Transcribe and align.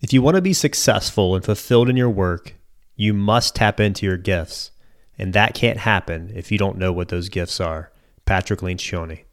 If 0.00 0.12
you 0.12 0.22
want 0.22 0.36
to 0.36 0.42
be 0.42 0.52
successful 0.52 1.34
and 1.34 1.44
fulfilled 1.44 1.88
in 1.88 1.96
your 1.96 2.10
work, 2.10 2.54
you 2.94 3.12
must 3.12 3.56
tap 3.56 3.80
into 3.80 4.06
your 4.06 4.16
gifts. 4.16 4.70
And 5.18 5.32
that 5.32 5.54
can't 5.54 5.78
happen 5.78 6.30
if 6.36 6.52
you 6.52 6.58
don't 6.58 6.78
know 6.78 6.92
what 6.92 7.08
those 7.08 7.28
gifts 7.28 7.60
are. 7.60 7.90
Patrick 8.24 8.60
Lencioni. 8.60 9.24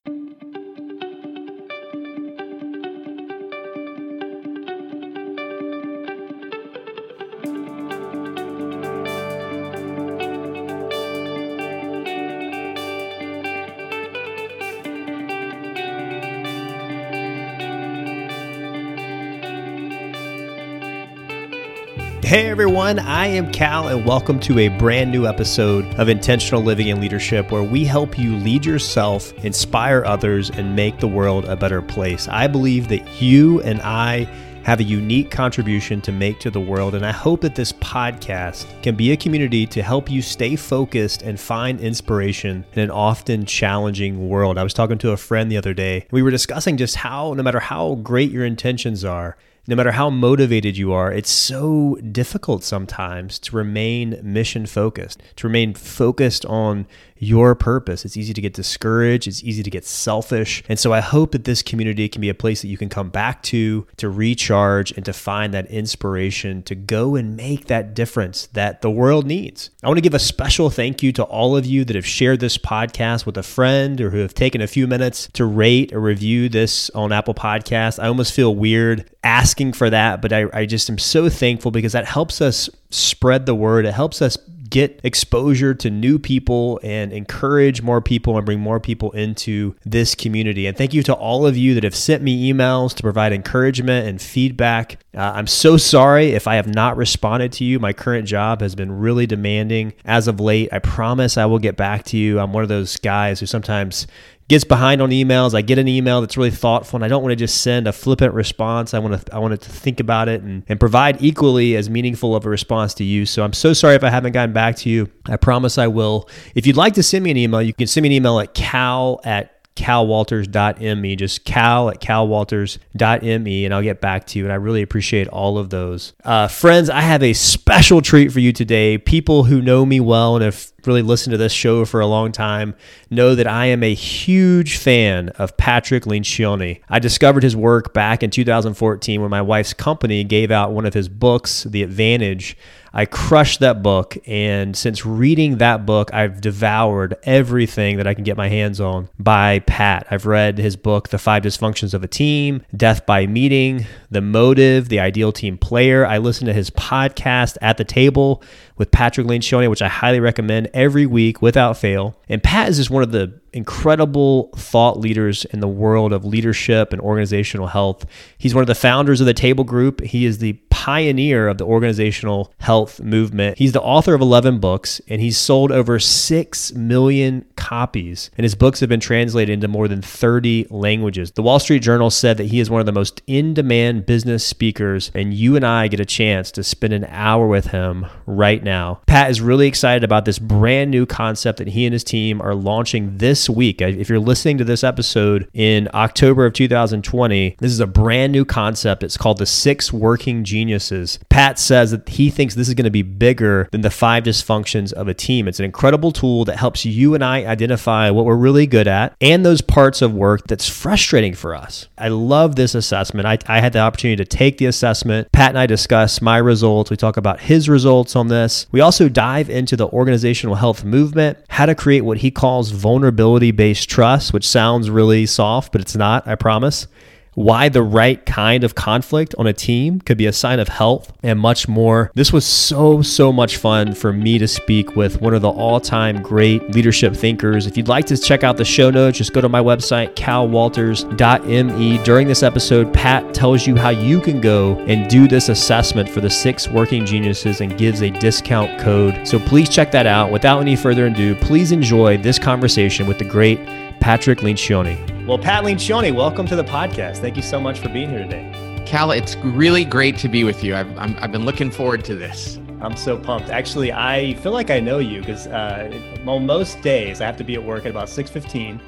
Hey 22.36 22.48
everyone, 22.48 23.00
I 23.00 23.28
am 23.28 23.50
Cal, 23.50 23.88
and 23.88 24.06
welcome 24.06 24.42
to 24.42 24.60
a 24.60 24.68
brand 24.68 25.10
new 25.10 25.26
episode 25.26 25.86
of 25.96 26.10
Intentional 26.10 26.62
Living 26.62 26.90
and 26.90 27.00
Leadership, 27.00 27.50
where 27.50 27.64
we 27.64 27.86
help 27.86 28.20
you 28.20 28.36
lead 28.36 28.66
yourself, 28.66 29.32
inspire 29.46 30.04
others, 30.04 30.50
and 30.50 30.76
make 30.76 31.00
the 31.00 31.08
world 31.08 31.46
a 31.46 31.56
better 31.56 31.82
place. 31.82 32.28
I 32.28 32.48
believe 32.48 32.90
that 32.90 33.22
you 33.22 33.62
and 33.62 33.80
I 33.84 34.26
have 34.66 34.82
a 34.82 34.84
unique 34.84 35.32
contribution 35.32 36.02
to 36.02 36.12
make 36.12 36.42
to 36.42 36.52
the 36.52 36.60
world, 36.60 36.94
and 36.94 37.06
I 37.06 37.14
hope 37.14 37.40
that 37.40 37.56
this 37.56 37.72
podcast 37.72 38.66
can 38.84 38.98
be 38.98 39.14
a 39.14 39.18
community 39.18 39.66
to 39.68 39.82
help 39.82 40.12
you 40.12 40.22
stay 40.22 40.58
focused 40.58 41.22
and 41.22 41.40
find 41.40 41.80
inspiration 41.80 42.66
in 42.74 42.82
an 42.82 42.92
often 42.92 43.46
challenging 43.46 44.28
world. 44.28 44.58
I 44.58 44.64
was 44.64 44.74
talking 44.74 44.98
to 44.98 45.12
a 45.12 45.18
friend 45.18 45.50
the 45.50 45.56
other 45.56 45.74
day, 45.74 46.06
we 46.12 46.22
were 46.22 46.32
discussing 46.32 46.76
just 46.76 46.98
how, 46.98 47.34
no 47.34 47.44
matter 47.44 47.62
how 47.62 47.96
great 47.96 48.30
your 48.30 48.44
intentions 48.44 49.06
are, 49.06 49.38
no 49.68 49.76
matter 49.76 49.92
how 49.92 50.10
motivated 50.10 50.78
you 50.78 50.94
are, 50.94 51.12
it's 51.12 51.32
so 51.32 51.98
difficult 52.12 52.64
sometimes 52.64 53.40
to 53.40 53.56
remain 53.56 54.20
mission 54.22 54.66
focused, 54.66 55.22
to 55.38 55.48
remain 55.48 55.74
focused 55.74 56.46
on 56.46 56.86
your 57.18 57.56
purpose. 57.56 58.06
It's 58.06 58.18
easy 58.18 58.34
to 58.34 58.42
get 58.42 58.54
discouraged, 58.54 59.28
it's 59.28 59.44
easy 59.44 59.64
to 59.64 59.70
get 59.70 59.86
selfish. 59.86 60.64
And 60.68 60.78
so 60.78 60.94
I 60.94 61.00
hope 61.00 61.32
that 61.32 61.46
this 61.46 61.62
community 61.62 62.10
can 62.10 62.22
be 62.22 62.30
a 62.30 62.36
place 62.36 62.62
that 62.62 62.68
you 62.68 62.78
can 62.78 62.90
come 62.90 63.10
back 63.10 63.42
to, 63.44 63.88
to 63.98 64.10
recharge, 64.10 64.92
and 64.92 65.06
to 65.06 65.14
find 65.14 65.54
that 65.54 65.68
inspiration 65.68 66.64
to 66.64 66.76
go 66.76 67.16
and 67.16 67.36
make 67.36 67.66
that 67.66 67.94
difference 67.94 68.48
that 68.48 68.82
the 68.82 68.92
world 68.92 69.26
needs. 69.26 69.70
I 69.84 69.88
want 69.88 69.98
to 69.98 70.02
give 70.02 70.14
a 70.14 70.20
special 70.20 70.70
thank 70.70 71.02
you 71.02 71.12
to 71.14 71.24
all 71.24 71.56
of 71.56 71.66
you 71.66 71.86
that 71.86 71.96
have 71.96 72.06
shared 72.06 72.40
this 72.40 72.58
podcast 72.58 73.26
with 73.26 73.38
a 73.38 73.44
friend 73.44 74.00
or 74.02 74.10
who 74.10 74.20
have 74.20 74.34
taken 74.34 74.62
a 74.62 74.68
few 74.68 74.88
minutes 74.88 75.30
to 75.34 75.46
rate 75.46 75.94
or 75.94 76.00
review 76.00 76.50
this 76.50 76.90
on 76.92 77.12
Apple 77.12 77.34
Podcasts. 77.34 78.02
I 78.02 78.08
almost 78.08 78.34
feel 78.34 78.56
weird 78.56 79.10
asking 79.24 79.74
for 79.74 79.90
that, 79.90 80.22
but 80.22 80.34
I, 80.34 80.46
I 80.54 80.66
just 80.66 80.90
am 80.90 80.98
so 80.98 81.30
thankful 81.30 81.72
because 81.72 81.94
that 81.94 82.06
helps 82.06 82.42
us 82.42 82.70
spread 82.90 83.46
the 83.46 83.56
word. 83.56 83.86
It 83.86 83.94
helps 83.94 84.22
us 84.22 84.38
get 84.70 85.00
exposure 85.04 85.74
to 85.74 85.90
new 85.90 86.18
people 86.18 86.80
and 86.84 87.14
encourage 87.14 87.82
more 87.82 88.02
people 88.02 88.38
and 88.38 88.46
bring 88.46 88.60
more 88.60 88.80
people 88.80 89.12
into 89.12 89.76
this 89.86 90.16
community. 90.16 90.68
And 90.68 90.78
thank 90.78 90.94
you 90.94 91.04
to 91.04 91.14
all 91.14 91.46
of 91.46 91.58
you 91.58 91.74
that 91.76 91.84
have 91.84 91.96
sent 91.96 92.24
me 92.24 92.52
emails 92.52 92.94
to 92.96 93.04
provide 93.04 93.34
encouragement 93.34 94.08
and 94.08 94.22
feedback. 94.22 95.00
Uh, 95.16 95.34
I'm 95.36 95.48
so 95.48 95.78
sorry 95.78 96.32
if 96.32 96.48
I 96.48 96.56
have 96.56 96.68
not 96.68 96.98
responded 96.98 97.52
to 97.54 97.64
you. 97.64 97.80
My 97.80 97.94
current 97.94 98.28
job 98.28 98.62
has 98.62 98.76
been 98.76 98.92
really 98.92 99.26
demanding 99.26 99.94
as 100.04 100.28
of 100.28 100.40
late. 100.40 100.70
I 100.72 100.80
promise 100.80 101.38
I 101.38 101.46
will 101.46 101.60
get 101.60 101.78
back 101.78 102.04
to 102.06 102.18
you. 102.18 102.40
I'm 102.40 102.54
one 102.54 102.64
of 102.64 102.70
those 102.70 102.98
guys 102.98 103.40
who 103.40 103.46
sometimes 103.46 104.08
gets 104.48 104.64
behind 104.64 105.02
on 105.02 105.10
emails. 105.10 105.56
I 105.56 105.62
get 105.62 105.80
an 105.80 105.88
email 105.88 106.22
that's 106.22 106.38
really 106.38 106.52
thoughtful, 106.52 106.98
and 106.98 107.06
I 107.06 107.08
don't 107.08 107.24
want 107.24 107.32
to 107.32 107.36
just 107.36 107.62
send 107.62 107.88
a 107.88 107.92
flippant 107.92 108.34
response. 108.34 108.94
I 108.94 109.00
want 109.00 109.26
to 109.26 109.36
I 109.36 109.40
want 109.40 109.60
to 109.60 109.70
think 109.70 110.00
about 110.00 110.30
it 110.30 110.42
and, 110.42 110.64
and 110.68 110.80
provide 110.80 111.22
equally 111.22 111.76
as 111.76 111.90
meaningful 111.90 112.36
of 112.36 112.46
a 112.46 112.50
response 112.50 112.94
to 112.96 113.04
you. 113.04 113.26
So 113.26 113.44
I'm 113.44 113.54
so 113.54 113.74
sorry 113.74 113.96
if 113.96 114.04
I 114.04 114.10
haven't 114.10 114.34
gotten 114.34 114.54
back 114.54 114.76
to 114.78 114.90
you. 114.90 115.10
I 115.26 115.38
promise 115.38 115.78
I 115.78 115.88
will. 115.88 116.30
If 116.54 116.68
you'd 116.68 116.78
like 116.78 116.94
to 116.96 117.04
send 117.04 117.24
me 117.24 117.32
an 117.32 117.38
email, 117.38 117.62
you 117.62 117.74
can 117.74 117.88
send 117.88 118.04
me 118.04 118.10
an 118.10 118.14
email 118.14 118.40
at 118.40 118.54
cal 118.54 119.20
at 119.24 119.55
calwalters.me, 119.76 121.16
just 121.16 121.44
cal 121.46 121.90
at 121.90 122.00
calwalters.me, 122.00 123.66
and 123.66 123.74
I'll 123.74 123.82
get 123.82 124.02
back 124.02 124.26
to 124.28 124.40
you. 124.40 124.46
And 124.46 124.52
I 124.52 124.56
really 124.56 124.82
appreciate 124.82 125.28
all 125.28 125.58
of 125.58 125.70
those. 125.70 126.14
Uh, 126.24 126.48
friends, 126.48 126.90
I 126.90 127.02
have 127.02 127.22
a 127.22 127.34
special 127.34 128.02
treat 128.02 128.32
for 128.32 128.40
you 128.40 128.52
today. 128.54 128.98
People 128.98 129.44
who 129.46 129.62
know 129.62 129.86
me 129.86 130.00
well 130.00 130.36
and 130.36 130.44
have 130.44 130.72
really 130.86 131.02
listened 131.02 131.32
to 131.32 131.38
this 131.38 131.52
show 131.52 131.84
for 131.86 132.00
a 132.00 132.08
long 132.08 132.32
time 132.32 132.76
know 133.10 133.36
that 133.36 133.48
I 133.48 133.68
am 133.68 133.84
a 133.84 133.94
huge 133.94 134.78
fan 134.78 135.30
of 135.30 135.58
Patrick 135.58 136.04
Lencioni. 136.04 136.82
I 136.90 137.00
discovered 137.00 137.44
his 137.44 137.56
work 137.56 137.94
back 137.94 138.24
in 138.24 138.30
2014 138.30 139.22
when 139.22 139.30
my 139.30 139.42
wife's 139.42 139.74
company 139.74 140.24
gave 140.24 140.52
out 140.52 140.72
one 140.72 140.86
of 140.86 140.94
his 140.94 141.10
books, 141.10 141.64
The 141.64 141.84
Advantage. 141.84 142.58
I 142.98 143.06
crushed 143.06 143.60
that 143.60 143.84
book. 143.84 144.18
And 144.26 144.76
since 144.76 145.06
reading 145.06 145.58
that 145.58 145.86
book, 145.86 146.14
I've 146.14 146.40
devoured 146.40 147.18
everything 147.24 147.98
that 147.98 148.08
I 148.08 148.14
can 148.14 148.24
get 148.24 148.38
my 148.38 148.48
hands 148.48 148.80
on 148.80 149.10
by 149.20 149.60
Pat. 149.60 150.08
I've 150.10 150.26
read 150.26 150.58
his 150.58 150.78
book, 150.78 151.10
The 151.10 151.18
Five 151.18 151.44
Dysfunctions 151.44 151.94
of 151.94 152.06
a 152.06 152.08
Team, 152.08 152.64
Death 152.76 153.06
by 153.06 153.28
Meeting, 153.28 153.86
The 154.10 154.22
Motive, 154.22 154.88
The 154.88 155.02
Ideal 155.02 155.34
Team 155.34 155.58
Player. 155.58 156.06
I 156.06 156.20
listen 156.20 156.48
to 156.48 156.54
his 156.54 156.70
podcast, 156.70 157.58
At 157.62 157.76
the 157.76 157.84
Table, 157.84 158.42
with 158.78 158.92
Patrick 158.92 159.28
Lencioni, 159.28 159.70
which 159.70 159.82
I 159.82 159.90
highly 159.90 160.22
recommend 160.22 160.70
every 160.74 161.06
week 161.06 161.42
without 161.42 161.78
fail. 161.78 162.18
And 162.30 162.42
Pat 162.42 162.70
is 162.70 162.78
just 162.78 162.90
one 162.90 163.04
of 163.04 163.12
the 163.12 163.40
incredible 163.54 164.50
thought 164.58 165.00
leaders 165.00 165.46
in 165.46 165.62
the 165.62 165.68
world 165.68 166.12
of 166.12 166.26
leadership 166.26 166.92
and 166.92 167.02
organizational 167.02 167.68
health. 167.68 168.06
He's 168.38 168.54
one 168.54 168.62
of 168.62 168.68
the 168.68 168.76
founders 168.76 169.22
of 169.22 169.28
the 169.28 169.34
Table 169.34 169.64
Group. 169.64 170.02
He 170.02 170.26
is 170.26 170.40
the 170.40 170.54
pioneer 170.76 171.48
of 171.48 171.58
the 171.58 171.64
organizational 171.64 172.54
health 172.60 173.00
movement. 173.00 173.58
He's 173.58 173.72
the 173.72 173.82
author 173.82 174.14
of 174.14 174.20
11 174.20 174.60
books 174.60 175.00
and 175.08 175.22
he's 175.22 175.38
sold 175.38 175.72
over 175.72 176.00
6 176.00 176.74
million 176.74 177.46
copies. 177.56 178.30
And 178.38 178.44
his 178.44 178.56
books 178.56 178.82
have 178.82 178.90
been 178.90 179.00
translated 179.00 179.54
into 179.54 179.70
more 179.70 179.88
than 179.88 180.02
30 180.02 180.68
languages. 180.70 181.32
The 181.32 181.42
Wall 181.42 181.60
Street 181.60 181.82
Journal 181.82 182.10
said 182.10 182.36
that 182.38 182.48
he 182.48 182.60
is 182.60 182.70
one 182.70 182.82
of 182.82 182.86
the 182.86 182.92
most 182.92 183.22
in 183.26 183.54
demand 183.54 184.06
business 184.06 184.46
speakers, 184.46 185.12
and 185.16 185.34
you 185.34 185.56
and 185.56 185.66
I 185.66 185.88
get 185.88 186.02
a 186.02 186.06
chance 186.06 186.52
to 186.52 186.64
spend 186.64 186.92
an 186.92 187.06
hour 187.06 187.48
with 187.48 187.68
him 187.68 188.06
right 188.26 188.62
now. 188.62 189.00
Pat 189.08 189.32
is 189.32 189.42
really 189.42 189.68
excited 189.68 190.04
about 190.04 190.26
this 190.26 190.40
brand 190.40 190.92
new 190.92 191.06
concept 191.06 191.58
that 191.60 191.70
he 191.70 191.86
and 191.86 191.94
his 191.94 192.04
team 192.04 192.42
are 192.42 192.54
launching 192.54 193.18
this 193.18 193.50
week. 193.50 193.82
Uh, 193.82 193.88
if 193.88 194.10
you're 194.10 194.20
listening 194.20 194.58
to 194.58 194.66
this 194.66 194.84
episode 194.84 195.50
in 195.54 195.88
October 195.94 196.46
of 196.46 196.54
2020, 196.54 197.56
this 197.60 197.72
is 197.72 197.80
a 197.80 197.88
brand 197.88 198.34
new 198.34 198.44
concept. 198.44 199.04
It's 199.04 199.18
called 199.18 199.38
the 199.38 199.46
Six 199.46 199.94
Working 199.94 200.44
Geniuses. 200.76 201.20
Pat 201.30 201.58
says 201.58 201.92
that 201.92 202.10
he 202.10 202.30
thinks 202.30 202.54
this 202.54 202.68
is 202.68 202.74
going 202.74 202.84
to 202.84 202.92
be 202.92 203.02
bigger 203.02 203.70
than 203.72 203.80
the 203.80 203.90
five 203.90 204.24
dysfunctions 204.24 204.92
of 204.92 205.08
a 205.08 205.14
team. 205.14 205.48
It's 205.48 205.60
an 205.60 205.64
incredible 205.64 206.12
tool 206.12 206.44
that 206.46 206.58
helps 206.58 206.84
you 206.84 207.14
and 207.14 207.24
I 207.24 207.46
identify 207.46 208.10
what 208.10 208.26
we're 208.26 208.36
really 208.36 208.68
good 208.68 208.86
at 208.86 209.16
and 209.22 209.46
those 209.46 209.62
parts 209.62 210.02
of 210.02 210.14
work 210.14 210.46
that's 210.48 210.68
frustrating 210.68 211.34
for 211.34 211.56
us. 211.56 211.88
I 211.98 212.10
love 212.10 212.58
this 212.58 212.76
assessment. 212.76 213.26
I, 213.26 213.38
I 213.48 213.62
had 213.62 213.72
the 213.72 213.80
opportunity 213.80 214.22
to 214.22 214.26
take 214.26 214.58
the 214.58 214.66
assessment. 214.66 215.32
Pat 215.32 215.50
and 215.50 215.60
I 215.60 215.66
discuss 215.66 216.22
my 216.22 216.38
results. 216.40 216.92
We 216.92 216.98
talk 216.98 217.16
about 217.16 217.40
his 217.40 217.70
results 217.70 218.14
on 218.18 218.28
this. 218.28 218.68
We 218.74 218.82
also 218.82 219.08
dive 219.08 219.50
into 219.50 219.78
the 219.78 219.88
organizational 219.88 220.56
health 220.56 220.84
movement, 220.84 221.38
how 221.48 221.68
to 221.68 221.76
create 221.76 222.02
what 222.02 222.18
he 222.18 222.32
calls 222.32 222.72
vulnerability 222.72 223.52
based 223.52 223.90
trust, 223.90 224.34
which 224.34 224.46
sounds 224.46 224.90
really 224.90 225.26
soft, 225.26 225.72
but 225.72 225.80
it's 225.80 225.96
not, 225.96 226.28
I 226.28 226.36
promise 226.36 226.88
why 227.36 227.70
the 227.70 227.84
right 227.84 228.26
kind 228.26 228.64
of 228.64 228.76
conflict 228.76 229.36
on 229.38 229.46
a 229.46 229.54
team 229.54 230.02
could 230.02 230.18
be 230.18 230.26
a 230.26 230.34
sign 230.34 230.60
of 230.60 230.68
health, 230.68 231.14
and 231.22 231.40
much 231.40 231.68
more. 231.68 232.12
This 232.16 232.34
was 232.34 232.46
so, 232.46 233.02
so 233.02 233.32
much 233.32 233.58
fun 233.58 233.94
for 233.94 234.12
me 234.12 234.38
to 234.40 234.48
speak 234.48 234.96
with 234.96 235.22
one 235.22 235.34
of 235.34 235.42
the 235.42 235.50
all 235.50 235.80
time 235.80 236.22
great 236.22 236.74
leadership 236.74 237.16
thinkers. 237.16 237.68
If 237.68 237.78
you'd 237.78 237.88
like 237.88 238.06
to 238.06 238.18
check 238.18 238.44
out 238.44 238.58
the 238.58 238.66
show 238.66 238.90
notes, 238.90 239.18
just 239.18 239.34
go 239.34 239.42
to 239.42 239.50
my 239.50 239.62
website, 239.62 240.16
calwalters.me. 240.16 242.04
During 242.04 242.28
this 242.28 242.44
episode, 242.44 242.94
Pat 242.94 243.34
tells 243.34 243.68
you 243.68 243.76
how 243.76 243.90
you 243.90 244.22
can 244.22 244.42
go 244.42 244.76
and 244.88 245.10
do 245.10 245.28
this 245.28 245.50
assessment 245.50 246.10
for 246.10 246.22
the 246.22 246.30
six 246.30 246.70
working 246.70 247.06
geniuses 247.06 247.62
and 247.62 247.78
gives 247.78 248.02
a 248.02 248.10
discount 248.10 248.80
code. 248.80 249.28
So 249.28 249.40
please 249.40 249.70
check 249.70 249.92
that 249.92 250.08
out. 250.08 250.32
Without 250.32 250.62
any 250.62 250.76
further 250.76 251.08
ado, 251.08 251.36
please 251.36 251.72
enjoy 251.72 252.18
this 252.18 252.40
conversation 252.40 253.08
with 253.08 253.18
the 253.18 253.26
great 253.26 253.60
Patrick 254.00 254.40
Lencioni. 254.40 255.26
Well, 255.26 255.40
Pat 255.40 255.64
Lencioni, 255.64 256.14
welcome 256.14 256.46
to 256.48 256.56
the 256.56 256.64
podcast. 256.64 257.18
Thank 257.18 257.36
you 257.36 257.42
so 257.42 257.60
much 257.60 257.80
for 257.80 257.90
being 257.90 258.10
here 258.10 258.20
today. 258.20 258.84
Cal, 258.86 259.12
it's 259.12 259.36
really 259.38 259.84
great 259.84 260.18
to 260.18 260.30
be 260.30 260.44
with 260.44 260.64
you. 260.64 260.76
I've, 260.76 260.96
i 260.98 261.08
have 261.08 261.32
been 261.32 261.46
looking 261.46 261.72
forward 261.72 262.06
to 262.06 262.16
this. 262.16 262.60
I'm 262.82 262.96
so 262.96 263.18
pumped. 263.18 263.50
Actually, 263.50 263.92
I 263.92 264.36
feel 264.36 264.52
like 264.52 264.70
I 264.70 264.80
know 264.80 265.00
you 265.00 265.22
because 265.22 265.48
uh, 265.48 265.90
on 266.28 266.46
most 266.46 266.82
days 266.82 267.20
I 267.20 267.26
have 267.26 267.38
to 267.38 267.44
be 267.44 267.56
at 267.56 267.64
work 267.64 267.86
at 267.86 267.92
about 267.92 268.08
6:15, 268.08 268.80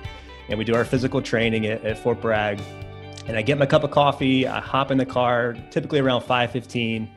and 0.50 0.60
we 0.60 0.64
do 0.66 0.76
our 0.76 0.86
physical 0.86 1.22
training 1.22 1.66
at, 1.66 1.84
at 1.84 1.98
Fort 1.98 2.22
Bragg. 2.22 2.62
And 3.26 3.36
I 3.36 3.42
get 3.42 3.58
my 3.58 3.66
cup 3.66 3.84
of 3.84 3.92
coffee. 3.92 4.48
I 4.48 4.60
hop 4.60 4.92
in 4.92 4.98
the 4.98 5.06
car, 5.06 5.56
typically 5.72 6.00
around 6.00 6.22
5:15. 6.22 7.08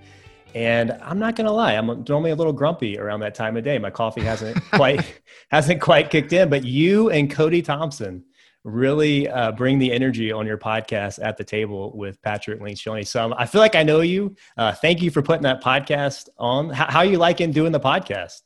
And 0.54 0.92
I'm 1.02 1.18
not 1.18 1.36
gonna 1.36 1.52
lie, 1.52 1.74
I'm 1.74 2.04
normally 2.08 2.30
a 2.30 2.34
little 2.34 2.52
grumpy 2.52 2.98
around 2.98 3.20
that 3.20 3.34
time 3.34 3.56
of 3.56 3.64
day. 3.64 3.78
My 3.78 3.90
coffee 3.90 4.22
hasn't 4.22 4.62
quite 4.72 5.20
hasn't 5.50 5.80
quite 5.80 6.10
kicked 6.10 6.32
in. 6.32 6.48
But 6.48 6.64
you 6.64 7.10
and 7.10 7.30
Cody 7.30 7.62
Thompson 7.62 8.24
really 8.64 9.28
uh, 9.28 9.52
bring 9.52 9.78
the 9.78 9.90
energy 9.90 10.30
on 10.30 10.46
your 10.46 10.58
podcast 10.58 11.18
at 11.22 11.36
the 11.36 11.44
table 11.44 11.96
with 11.96 12.20
Patrick 12.22 12.60
Lencioni. 12.60 13.06
So 13.06 13.24
um, 13.24 13.34
I 13.38 13.46
feel 13.46 13.60
like 13.60 13.74
I 13.74 13.82
know 13.82 14.00
you. 14.00 14.36
Uh, 14.56 14.72
thank 14.72 15.00
you 15.00 15.10
for 15.10 15.22
putting 15.22 15.44
that 15.44 15.62
podcast 15.62 16.28
on. 16.38 16.68
How, 16.70 16.90
how 16.90 17.02
you 17.02 17.18
liking 17.18 17.52
doing 17.52 17.72
the 17.72 17.80
podcast? 17.80 18.42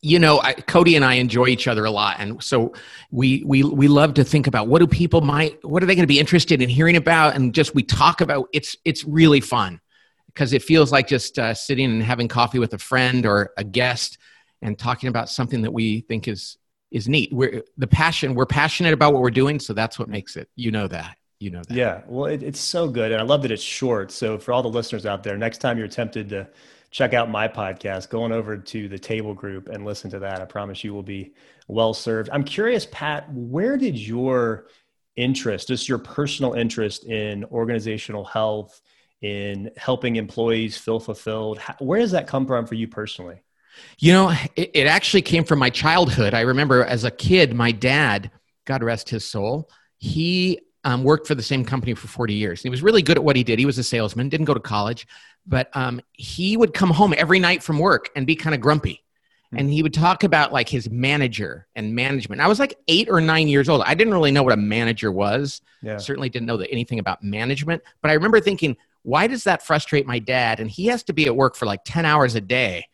you 0.00 0.18
know 0.18 0.40
I, 0.40 0.54
cody 0.54 0.94
and 0.96 1.04
i 1.04 1.14
enjoy 1.14 1.46
each 1.46 1.66
other 1.66 1.84
a 1.84 1.90
lot 1.90 2.16
and 2.18 2.42
so 2.42 2.72
we 3.10 3.42
we 3.44 3.64
we 3.64 3.88
love 3.88 4.14
to 4.14 4.24
think 4.24 4.46
about 4.46 4.68
what 4.68 4.78
do 4.78 4.86
people 4.86 5.20
might 5.20 5.62
what 5.64 5.82
are 5.82 5.86
they 5.86 5.94
going 5.94 6.04
to 6.04 6.06
be 6.06 6.20
interested 6.20 6.62
in 6.62 6.68
hearing 6.68 6.96
about 6.96 7.34
and 7.34 7.54
just 7.54 7.74
we 7.74 7.82
talk 7.82 8.20
about 8.20 8.48
it's 8.52 8.76
it's 8.84 9.04
really 9.04 9.40
fun 9.40 9.80
because 10.38 10.52
it 10.52 10.62
feels 10.62 10.92
like 10.92 11.08
just 11.08 11.36
uh, 11.36 11.52
sitting 11.52 11.90
and 11.90 12.00
having 12.00 12.28
coffee 12.28 12.60
with 12.60 12.72
a 12.72 12.78
friend 12.78 13.26
or 13.26 13.50
a 13.56 13.64
guest 13.64 14.18
and 14.62 14.78
talking 14.78 15.08
about 15.08 15.28
something 15.28 15.62
that 15.62 15.72
we 15.72 16.02
think 16.02 16.28
is 16.28 16.58
is 16.92 17.08
neat. 17.08 17.32
We're 17.32 17.64
the 17.76 17.88
passion. 17.88 18.36
We're 18.36 18.46
passionate 18.46 18.92
about 18.92 19.12
what 19.12 19.20
we're 19.20 19.30
doing, 19.30 19.58
so 19.58 19.72
that's 19.72 19.98
what 19.98 20.08
makes 20.08 20.36
it. 20.36 20.48
You 20.54 20.70
know 20.70 20.86
that. 20.86 21.16
You 21.40 21.50
know 21.50 21.62
that. 21.66 21.74
Yeah. 21.74 22.02
Well, 22.06 22.26
it, 22.26 22.44
it's 22.44 22.60
so 22.60 22.88
good, 22.88 23.10
and 23.10 23.20
I 23.20 23.24
love 23.24 23.42
that 23.42 23.50
it's 23.50 23.62
short. 23.62 24.12
So 24.12 24.38
for 24.38 24.52
all 24.52 24.62
the 24.62 24.68
listeners 24.68 25.06
out 25.06 25.24
there, 25.24 25.36
next 25.36 25.58
time 25.58 25.76
you're 25.76 25.88
tempted 25.88 26.28
to 26.28 26.48
check 26.92 27.14
out 27.14 27.28
my 27.28 27.48
podcast, 27.48 28.08
going 28.08 28.30
over 28.30 28.56
to 28.56 28.88
the 28.88 28.98
table 28.98 29.34
group 29.34 29.68
and 29.68 29.84
listen 29.84 30.08
to 30.10 30.20
that. 30.20 30.40
I 30.40 30.44
promise 30.44 30.84
you 30.84 30.94
will 30.94 31.02
be 31.02 31.34
well 31.66 31.92
served. 31.92 32.30
I'm 32.32 32.44
curious, 32.44 32.86
Pat, 32.92 33.28
where 33.32 33.76
did 33.76 33.98
your 33.98 34.68
interest, 35.16 35.66
just 35.66 35.88
your 35.88 35.98
personal 35.98 36.52
interest 36.52 37.06
in 37.06 37.44
organizational 37.46 38.24
health, 38.24 38.80
in 39.22 39.70
helping 39.76 40.16
employees 40.16 40.76
feel 40.76 41.00
fulfilled, 41.00 41.58
where 41.78 42.00
does 42.00 42.12
that 42.12 42.26
come 42.26 42.46
from 42.46 42.66
for 42.66 42.74
you 42.74 42.88
personally? 42.88 43.42
You 43.98 44.12
know, 44.12 44.30
it, 44.56 44.70
it 44.74 44.86
actually 44.86 45.22
came 45.22 45.44
from 45.44 45.58
my 45.58 45.70
childhood. 45.70 46.34
I 46.34 46.40
remember 46.40 46.84
as 46.84 47.04
a 47.04 47.10
kid, 47.10 47.54
my 47.54 47.72
dad, 47.72 48.30
God 48.64 48.82
rest 48.82 49.08
his 49.08 49.24
soul, 49.24 49.70
he 49.98 50.60
um, 50.84 51.04
worked 51.04 51.26
for 51.26 51.34
the 51.34 51.42
same 51.42 51.64
company 51.64 51.94
for 51.94 52.08
40 52.08 52.34
years. 52.34 52.62
He 52.62 52.68
was 52.68 52.82
really 52.82 53.02
good 53.02 53.16
at 53.16 53.24
what 53.24 53.36
he 53.36 53.44
did. 53.44 53.58
He 53.58 53.66
was 53.66 53.78
a 53.78 53.84
salesman, 53.84 54.28
didn't 54.28 54.46
go 54.46 54.54
to 54.54 54.60
college, 54.60 55.06
but 55.46 55.68
um, 55.74 56.00
he 56.12 56.56
would 56.56 56.74
come 56.74 56.90
home 56.90 57.14
every 57.16 57.38
night 57.38 57.62
from 57.62 57.78
work 57.78 58.10
and 58.14 58.26
be 58.26 58.36
kind 58.36 58.54
of 58.54 58.60
grumpy. 58.60 59.04
Hmm. 59.50 59.58
And 59.58 59.70
he 59.70 59.82
would 59.82 59.94
talk 59.94 60.24
about 60.24 60.52
like 60.52 60.68
his 60.68 60.90
manager 60.90 61.66
and 61.74 61.94
management. 61.94 62.40
I 62.40 62.46
was 62.46 62.58
like 62.58 62.78
eight 62.86 63.08
or 63.08 63.20
nine 63.20 63.48
years 63.48 63.68
old. 63.68 63.82
I 63.84 63.94
didn't 63.94 64.12
really 64.12 64.30
know 64.30 64.42
what 64.42 64.52
a 64.52 64.58
manager 64.58 65.10
was. 65.10 65.62
Yeah. 65.82 65.96
Certainly 65.96 66.28
didn't 66.30 66.46
know 66.46 66.58
that 66.58 66.70
anything 66.70 66.98
about 66.98 67.22
management. 67.22 67.82
But 68.02 68.10
I 68.10 68.14
remember 68.14 68.40
thinking, 68.40 68.76
why 69.08 69.26
does 69.26 69.44
that 69.44 69.62
frustrate 69.62 70.06
my 70.06 70.18
dad? 70.18 70.60
And 70.60 70.70
he 70.70 70.88
has 70.88 71.02
to 71.04 71.14
be 71.14 71.24
at 71.24 71.34
work 71.34 71.56
for 71.56 71.64
like 71.64 71.80
10 71.86 72.04
hours 72.04 72.34
a 72.34 72.42
day. 72.42 72.84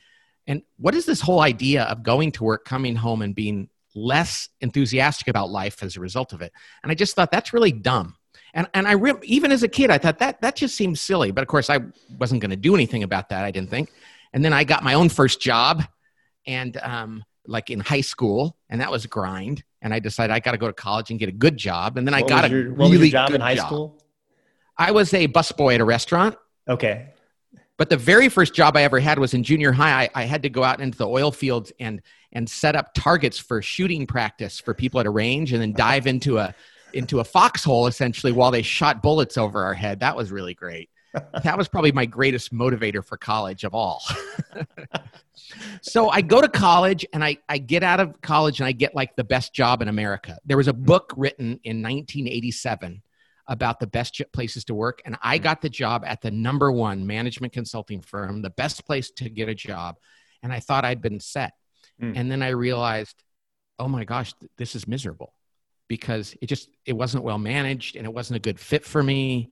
And 0.47 0.63
what 0.77 0.95
is 0.95 1.07
this 1.07 1.21
whole 1.21 1.41
idea 1.41 1.83
of 1.83 2.05
going 2.05 2.31
to 2.33 2.45
work, 2.45 2.65
coming 2.65 2.95
home, 2.95 3.21
and 3.21 3.35
being 3.35 3.69
less 3.97 4.49
enthusiastic 4.61 5.27
about 5.27 5.51
life 5.51 5.83
as 5.83 5.97
a 5.97 6.01
result 6.01 6.33
of 6.33 6.41
it? 6.41 6.53
And 6.85 6.93
I 6.93 6.95
just 6.95 7.17
thought 7.17 7.33
that's 7.33 7.53
really 7.53 7.73
dumb. 7.73 8.15
And, 8.53 8.69
and 8.75 8.87
I 8.87 8.93
re- 8.93 9.15
even 9.25 9.51
as 9.51 9.65
a 9.65 9.69
kid, 9.69 9.91
I 9.91 9.99
thought 9.99 10.21
that 10.21 10.41
that 10.43 10.55
just 10.55 10.77
seems 10.77 11.01
silly. 11.01 11.33
But 11.33 11.43
of 11.43 11.49
course, 11.49 11.69
I 11.69 11.81
wasn't 12.17 12.41
going 12.41 12.51
to 12.51 12.57
do 12.57 12.77
anything 12.77 13.03
about 13.03 13.31
that. 13.31 13.45
I 13.45 13.51
didn't 13.51 13.71
think. 13.71 13.91
And 14.33 14.45
then 14.45 14.53
I 14.53 14.63
got 14.63 14.85
my 14.85 14.95
own 14.95 15.09
first 15.09 15.41
job, 15.41 15.83
and 16.47 16.77
um, 16.77 17.25
like 17.45 17.71
in 17.71 17.81
high 17.81 18.03
school, 18.03 18.57
and 18.71 18.81
that 18.81 18.91
was 18.93 19.05
grind. 19.07 19.65
And 19.83 19.93
I 19.93 19.99
decided 19.99 20.33
I 20.33 20.39
got 20.39 20.53
to 20.53 20.59
go 20.59 20.69
to 20.69 20.73
college 20.73 21.11
and 21.11 21.19
get 21.19 21.29
a 21.29 21.33
good 21.33 21.57
job. 21.57 21.99
And 21.99 22.07
then 22.07 22.15
what 22.15 22.25
I 22.25 22.29
got 22.29 22.45
a 22.45 22.49
your, 22.51 22.71
really 22.71 23.11
job 23.11 23.31
good 23.31 23.37
in 23.37 23.41
high 23.41 23.57
job. 23.57 23.67
school. 23.67 24.04
I 24.77 24.91
was 24.91 25.13
a 25.15 25.29
busboy 25.29 25.75
at 25.75 25.81
a 25.81 25.85
restaurant. 25.85 26.37
Okay. 26.69 27.09
But 27.77 27.91
the 27.91 27.97
very 27.97 28.29
first 28.29 28.55
job 28.55 28.77
I 28.77 28.83
ever 28.83 29.01
had 29.01 29.19
was 29.19 29.35
in 29.35 29.43
junior 29.43 29.73
high. 29.73 30.05
I, 30.05 30.23
I, 30.23 30.25
had 30.25 30.43
to 30.43 30.49
go 30.49 30.63
out 30.63 30.81
into 30.81 30.97
the 30.97 31.09
oil 31.09 31.33
fields 31.33 31.73
and 31.81 32.01
and 32.33 32.49
set 32.49 32.77
up 32.77 32.95
targets 32.95 33.39
for 33.39 33.63
shooting 33.63 34.07
practice 34.07 34.61
for 34.61 34.75
people 34.75 35.01
at 35.01 35.07
a 35.07 35.11
range, 35.11 35.53
and 35.53 35.61
then 35.61 35.73
dive 35.73 36.07
into 36.07 36.39
a 36.39 36.55
into 36.93 37.19
a 37.19 37.25
foxhole 37.25 37.89
essentially 37.89 38.33
while 38.33 38.53
they 38.53 38.63
shot 38.63 39.03
bullets 39.03 39.37
over 39.37 39.65
our 39.65 39.75
head. 39.75 40.01
That 40.01 40.17
was 40.17 40.31
really 40.31 40.55
great. 40.55 40.89
that 41.43 41.59
was 41.59 41.69
probably 41.69 41.93
my 41.93 42.07
greatest 42.07 42.53
motivator 42.53 43.05
for 43.05 43.17
college 43.17 43.65
of 43.65 43.75
all. 43.75 44.03
so 45.83 46.09
I 46.09 46.21
go 46.21 46.41
to 46.41 46.49
college 46.49 47.07
and 47.13 47.25
I, 47.25 47.39
I 47.49 47.59
get 47.59 47.83
out 47.83 48.01
of 48.01 48.21
college 48.21 48.61
and 48.61 48.67
I 48.67 48.73
get 48.73 48.95
like 48.95 49.15
the 49.17 49.25
best 49.25 49.53
job 49.53 49.83
in 49.83 49.89
America. 49.89 50.39
There 50.45 50.57
was 50.57 50.69
a 50.69 50.73
book 50.73 51.13
written 51.17 51.61
in 51.65 51.83
1987 51.83 53.03
about 53.47 53.81
the 53.81 53.87
best 53.87 54.21
places 54.33 54.65
to 54.65 54.75
work. 54.75 55.03
And 55.05 55.17
I 55.23 55.39
mm. 55.39 55.43
got 55.43 55.61
the 55.61 55.69
job 55.69 56.05
at 56.07 56.21
the 56.21 56.31
number 56.31 56.73
one 56.73 57.07
management 57.07 57.53
consulting 57.53 58.01
firm, 58.01 58.43
the 58.43 58.51
best 58.51 58.87
place 58.87 59.11
to 59.13 59.29
get 59.29 59.49
a 59.49 59.55
job. 59.55 59.97
And 60.43 60.53
I 60.53 60.61
thought 60.61 60.85
I'd 60.85 61.03
been 61.03 61.21
set. 61.21 61.53
Mm. 62.01 62.13
And 62.17 62.31
then 62.31 62.43
I 62.43 62.51
realized, 62.51 63.23
oh 63.79 63.89
my 63.89 64.05
gosh, 64.05 64.35
this 64.57 64.75
is 64.75 64.89
miserable 64.89 65.35
because 65.89 66.35
it 66.41 66.47
just 66.47 66.71
it 66.87 66.95
wasn't 66.95 67.25
well 67.25 67.39
managed 67.39 67.97
and 67.97 68.07
it 68.07 68.13
wasn't 68.13 68.37
a 68.37 68.41
good 68.41 68.59
fit 68.59 68.85
for 68.85 69.03
me. 69.03 69.51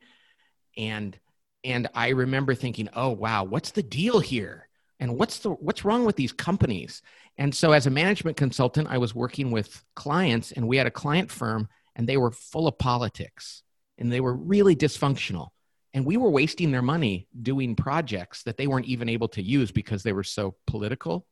And 0.77 1.19
and 1.65 1.88
I 1.95 2.09
remember 2.11 2.55
thinking, 2.55 2.88
oh 2.95 3.11
wow, 3.11 3.45
what's 3.45 3.71
the 3.73 3.83
deal 3.83 4.21
here? 4.21 4.69
And 4.99 5.19
what's 5.19 5.41
the 5.41 5.50
what's 5.50 5.85
wrong 5.85 6.05
with 6.05 6.17
these 6.17 6.33
companies? 6.33 7.03
And 7.37 7.55
so 7.55 7.73
as 7.73 7.87
a 7.87 7.91
management 7.91 8.37
consultant, 8.37 8.88
I 8.91 8.99
was 8.99 9.15
working 9.15 9.50
with 9.50 9.85
clients 9.95 10.53
and 10.53 10.69
we 10.69 10.77
had 10.77 10.87
a 10.87 10.91
client 10.91 11.31
firm 11.31 11.69
and 11.95 12.09
they 12.09 12.17
were 12.17 12.31
full 12.31 12.67
of 12.69 12.79
politics 12.79 13.62
and 13.99 14.12
they 14.12 14.21
were 14.21 14.35
really 14.35 14.77
dysfunctional. 14.77 15.49
And 15.94 16.06
we 16.06 16.17
were 16.17 16.31
wasting 16.31 16.71
their 16.71 16.83
money 16.83 17.29
doing 17.41 17.77
projects 17.77 18.44
that 18.44 18.56
they 18.56 18.67
weren't 18.67 18.87
even 18.87 19.09
able 19.09 19.29
to 19.29 19.43
use 19.43 19.71
because 19.71 20.03
they 20.03 20.12
were 20.12 20.25
so 20.25 20.55
political. 20.67 21.27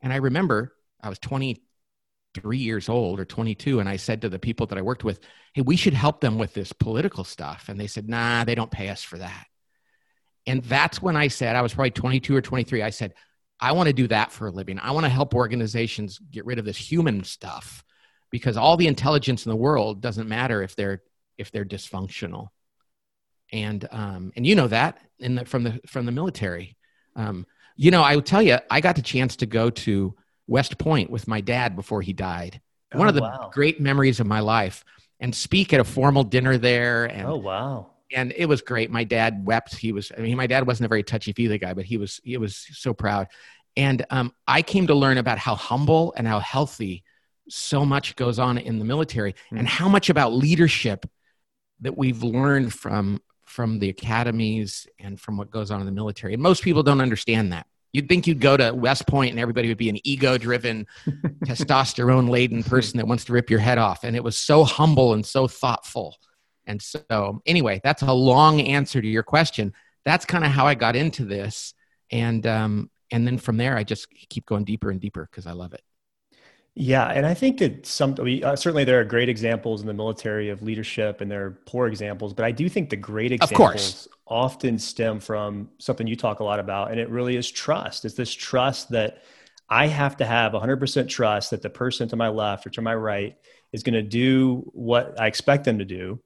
And 0.00 0.12
I 0.12 0.16
remember 0.16 0.74
I 1.00 1.08
was 1.08 1.18
23 1.18 2.58
years 2.58 2.88
old 2.88 3.20
or 3.20 3.24
22, 3.24 3.80
and 3.80 3.88
I 3.88 3.96
said 3.96 4.22
to 4.22 4.28
the 4.28 4.38
people 4.38 4.66
that 4.66 4.78
I 4.78 4.82
worked 4.82 5.04
with, 5.04 5.20
Hey, 5.52 5.60
we 5.60 5.76
should 5.76 5.94
help 5.94 6.20
them 6.20 6.38
with 6.38 6.54
this 6.54 6.72
political 6.72 7.24
stuff. 7.24 7.68
And 7.68 7.78
they 7.78 7.86
said, 7.86 8.08
Nah, 8.08 8.44
they 8.44 8.54
don't 8.54 8.70
pay 8.70 8.88
us 8.88 9.02
for 9.02 9.18
that. 9.18 9.46
And 10.46 10.64
that's 10.64 11.00
when 11.00 11.16
I 11.16 11.28
said, 11.28 11.54
I 11.54 11.62
was 11.62 11.74
probably 11.74 11.90
22 11.90 12.34
or 12.34 12.42
23. 12.42 12.82
I 12.82 12.90
said, 12.90 13.14
I 13.60 13.72
want 13.72 13.86
to 13.88 13.92
do 13.92 14.08
that 14.08 14.32
for 14.32 14.48
a 14.48 14.50
living. 14.50 14.80
I 14.80 14.90
want 14.90 15.04
to 15.04 15.10
help 15.10 15.34
organizations 15.34 16.18
get 16.18 16.46
rid 16.46 16.58
of 16.58 16.64
this 16.64 16.76
human 16.76 17.22
stuff 17.22 17.84
because 18.30 18.56
all 18.56 18.76
the 18.76 18.88
intelligence 18.88 19.46
in 19.46 19.50
the 19.50 19.56
world 19.56 20.00
doesn't 20.00 20.28
matter 20.28 20.62
if 20.62 20.74
they're 20.74 21.02
if 21.42 21.50
they're 21.50 21.64
dysfunctional. 21.66 22.48
And 23.52 23.86
um, 23.90 24.32
and 24.34 24.46
you 24.46 24.54
know 24.54 24.68
that 24.68 24.98
in 25.18 25.34
the, 25.34 25.44
from 25.44 25.64
the 25.64 25.78
from 25.86 26.06
the 26.06 26.12
military. 26.12 26.76
Um, 27.14 27.46
you 27.76 27.90
know 27.90 28.02
i 28.02 28.14
will 28.14 28.22
tell 28.22 28.42
you 28.42 28.58
i 28.70 28.80
got 28.80 28.96
the 28.96 29.02
chance 29.02 29.36
to 29.36 29.46
go 29.46 29.70
to 29.70 30.14
west 30.46 30.78
point 30.78 31.10
with 31.10 31.28
my 31.28 31.40
dad 31.40 31.76
before 31.76 32.02
he 32.02 32.12
died. 32.12 32.60
Oh, 32.92 32.98
one 32.98 33.08
of 33.08 33.14
the 33.14 33.22
wow. 33.22 33.50
great 33.52 33.80
memories 33.80 34.20
of 34.20 34.26
my 34.26 34.40
life 34.40 34.84
and 35.20 35.34
speak 35.34 35.72
at 35.72 35.80
a 35.80 35.84
formal 35.84 36.24
dinner 36.24 36.58
there 36.58 37.06
and 37.06 37.26
oh 37.26 37.36
wow. 37.36 37.90
and 38.12 38.32
it 38.36 38.46
was 38.46 38.60
great. 38.60 38.90
My 38.90 39.04
dad 39.04 39.46
wept. 39.46 39.74
He 39.74 39.92
was 39.92 40.12
i 40.16 40.20
mean 40.20 40.36
my 40.36 40.46
dad 40.46 40.66
wasn't 40.66 40.86
a 40.86 40.88
very 40.88 41.02
touchy-feely 41.02 41.58
guy 41.58 41.74
but 41.74 41.84
he 41.84 41.96
was 41.96 42.20
he 42.24 42.36
was 42.36 42.66
so 42.72 42.92
proud. 42.92 43.28
And 43.76 44.04
um, 44.10 44.32
i 44.46 44.60
came 44.62 44.86
to 44.88 44.94
learn 44.94 45.18
about 45.18 45.38
how 45.38 45.54
humble 45.54 46.12
and 46.16 46.26
how 46.26 46.40
healthy 46.40 47.04
so 47.48 47.84
much 47.84 48.14
goes 48.16 48.38
on 48.38 48.58
in 48.58 48.78
the 48.78 48.84
military 48.84 49.32
mm. 49.50 49.58
and 49.58 49.66
how 49.66 49.88
much 49.88 50.10
about 50.10 50.32
leadership 50.32 51.06
that 51.82 51.96
we've 51.96 52.22
learned 52.22 52.72
from 52.72 53.20
from 53.44 53.78
the 53.78 53.90
academies 53.90 54.86
and 54.98 55.20
from 55.20 55.36
what 55.36 55.50
goes 55.50 55.70
on 55.70 55.80
in 55.80 55.86
the 55.86 55.92
military. 55.92 56.32
And 56.32 56.42
most 56.42 56.62
people 56.62 56.82
don't 56.82 57.02
understand 57.02 57.52
that. 57.52 57.66
You'd 57.92 58.08
think 58.08 58.26
you'd 58.26 58.40
go 58.40 58.56
to 58.56 58.72
West 58.72 59.06
Point 59.06 59.32
and 59.32 59.38
everybody 59.38 59.68
would 59.68 59.76
be 59.76 59.90
an 59.90 59.98
ego 60.04 60.38
driven, 60.38 60.86
testosterone 61.44 62.30
laden 62.30 62.62
person 62.62 62.96
that 62.96 63.06
wants 63.06 63.26
to 63.26 63.34
rip 63.34 63.50
your 63.50 63.58
head 63.58 63.76
off. 63.76 64.04
And 64.04 64.16
it 64.16 64.24
was 64.24 64.38
so 64.38 64.64
humble 64.64 65.12
and 65.12 65.26
so 65.26 65.46
thoughtful. 65.46 66.16
And 66.66 66.80
so, 66.80 67.42
anyway, 67.44 67.82
that's 67.84 68.00
a 68.00 68.12
long 68.12 68.62
answer 68.62 69.02
to 69.02 69.08
your 69.08 69.22
question. 69.22 69.74
That's 70.06 70.24
kind 70.24 70.44
of 70.44 70.50
how 70.50 70.66
I 70.66 70.74
got 70.74 70.96
into 70.96 71.26
this. 71.26 71.74
And, 72.10 72.46
um, 72.46 72.90
and 73.10 73.26
then 73.26 73.36
from 73.36 73.58
there, 73.58 73.76
I 73.76 73.84
just 73.84 74.08
keep 74.10 74.46
going 74.46 74.64
deeper 74.64 74.90
and 74.90 74.98
deeper 75.00 75.28
because 75.30 75.46
I 75.46 75.52
love 75.52 75.74
it. 75.74 75.82
Yeah, 76.74 77.06
and 77.08 77.26
I 77.26 77.34
think 77.34 77.58
that 77.58 77.84
some 77.84 78.14
we, 78.14 78.42
uh, 78.42 78.56
certainly 78.56 78.84
there 78.84 78.98
are 78.98 79.04
great 79.04 79.28
examples 79.28 79.82
in 79.82 79.86
the 79.86 79.92
military 79.92 80.48
of 80.48 80.62
leadership, 80.62 81.20
and 81.20 81.30
there 81.30 81.44
are 81.44 81.50
poor 81.66 81.86
examples. 81.86 82.32
But 82.32 82.46
I 82.46 82.50
do 82.50 82.68
think 82.68 82.88
the 82.88 82.96
great 82.96 83.30
examples 83.30 84.08
often 84.26 84.78
stem 84.78 85.20
from 85.20 85.68
something 85.78 86.06
you 86.06 86.16
talk 86.16 86.40
a 86.40 86.44
lot 86.44 86.58
about, 86.58 86.90
and 86.90 86.98
it 86.98 87.10
really 87.10 87.36
is 87.36 87.50
trust. 87.50 88.06
It's 88.06 88.14
this 88.14 88.32
trust 88.32 88.88
that 88.90 89.22
I 89.68 89.86
have 89.86 90.16
to 90.18 90.24
have 90.24 90.52
100% 90.52 91.08
trust 91.08 91.50
that 91.50 91.60
the 91.60 91.70
person 91.70 92.08
to 92.08 92.16
my 92.16 92.28
left 92.28 92.66
or 92.66 92.70
to 92.70 92.82
my 92.82 92.94
right 92.94 93.36
is 93.72 93.82
going 93.82 93.94
to 93.94 94.02
do 94.02 94.70
what 94.72 95.20
I 95.20 95.26
expect 95.26 95.64
them 95.64 95.78
to 95.78 95.84
do, 95.84 96.20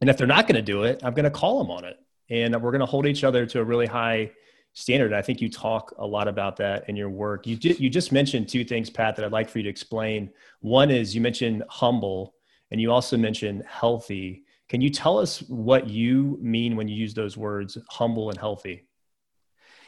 and 0.00 0.10
if 0.10 0.16
they're 0.16 0.26
not 0.26 0.48
going 0.48 0.56
to 0.56 0.62
do 0.62 0.82
it, 0.82 1.02
I'm 1.04 1.14
going 1.14 1.24
to 1.24 1.30
call 1.30 1.62
them 1.62 1.70
on 1.70 1.84
it, 1.84 1.98
and 2.30 2.60
we're 2.60 2.72
going 2.72 2.80
to 2.80 2.86
hold 2.86 3.06
each 3.06 3.22
other 3.22 3.46
to 3.46 3.60
a 3.60 3.64
really 3.64 3.86
high 3.86 4.32
standard. 4.74 5.12
I 5.12 5.22
think 5.22 5.40
you 5.40 5.48
talk 5.48 5.94
a 5.98 6.06
lot 6.06 6.28
about 6.28 6.56
that 6.56 6.88
in 6.88 6.96
your 6.96 7.08
work. 7.08 7.46
You 7.46 7.56
did, 7.56 7.80
you 7.80 7.88
just 7.88 8.12
mentioned 8.12 8.48
two 8.48 8.64
things, 8.64 8.90
Pat, 8.90 9.16
that 9.16 9.24
I'd 9.24 9.32
like 9.32 9.48
for 9.48 9.58
you 9.58 9.64
to 9.64 9.70
explain. 9.70 10.30
One 10.60 10.90
is 10.90 11.14
you 11.14 11.20
mentioned 11.20 11.62
humble, 11.68 12.34
and 12.70 12.80
you 12.80 12.90
also 12.90 13.16
mentioned 13.16 13.64
healthy. 13.66 14.44
Can 14.68 14.80
you 14.80 14.90
tell 14.90 15.18
us 15.18 15.40
what 15.42 15.86
you 15.86 16.38
mean 16.40 16.76
when 16.76 16.88
you 16.88 16.96
use 16.96 17.14
those 17.14 17.36
words, 17.36 17.78
humble 17.88 18.30
and 18.30 18.38
healthy? 18.38 18.86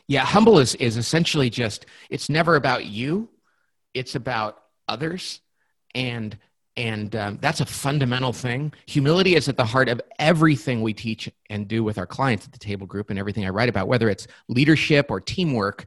Yeah, 0.07 0.25
humble 0.25 0.61
is 0.61 0.77
is 0.77 0.97
essentially 0.97 1.51
just 1.51 1.87
it's 2.09 2.29
never 2.29 2.55
about 2.55 2.87
you, 2.87 3.29
it's 3.93 4.15
about 4.15 4.63
others, 4.87 5.41
and 5.97 6.39
and 6.77 7.17
um, 7.17 7.39
that's 7.41 7.61
a 7.61 7.67
fundamental 7.67 8.33
thing. 8.33 8.73
Humility 8.87 9.35
is 9.35 9.49
at 9.49 9.57
the 9.57 9.65
heart 9.65 9.89
of 9.89 10.01
everything 10.19 10.83
we 10.83 10.93
teach 10.93 11.31
and 11.49 11.67
do 11.67 11.83
with 11.83 11.97
our 11.97 12.07
clients 12.07 12.45
at 12.45 12.53
the 12.53 12.59
table 12.59 12.87
group 12.87 13.11
and 13.11 13.19
everything 13.19 13.47
I 13.47 13.51
write 13.51 13.69
about, 13.69 13.89
whether 13.89 14.11
it's 14.11 14.27
leadership 14.49 15.11
or 15.11 15.21
teamwork. 15.21 15.87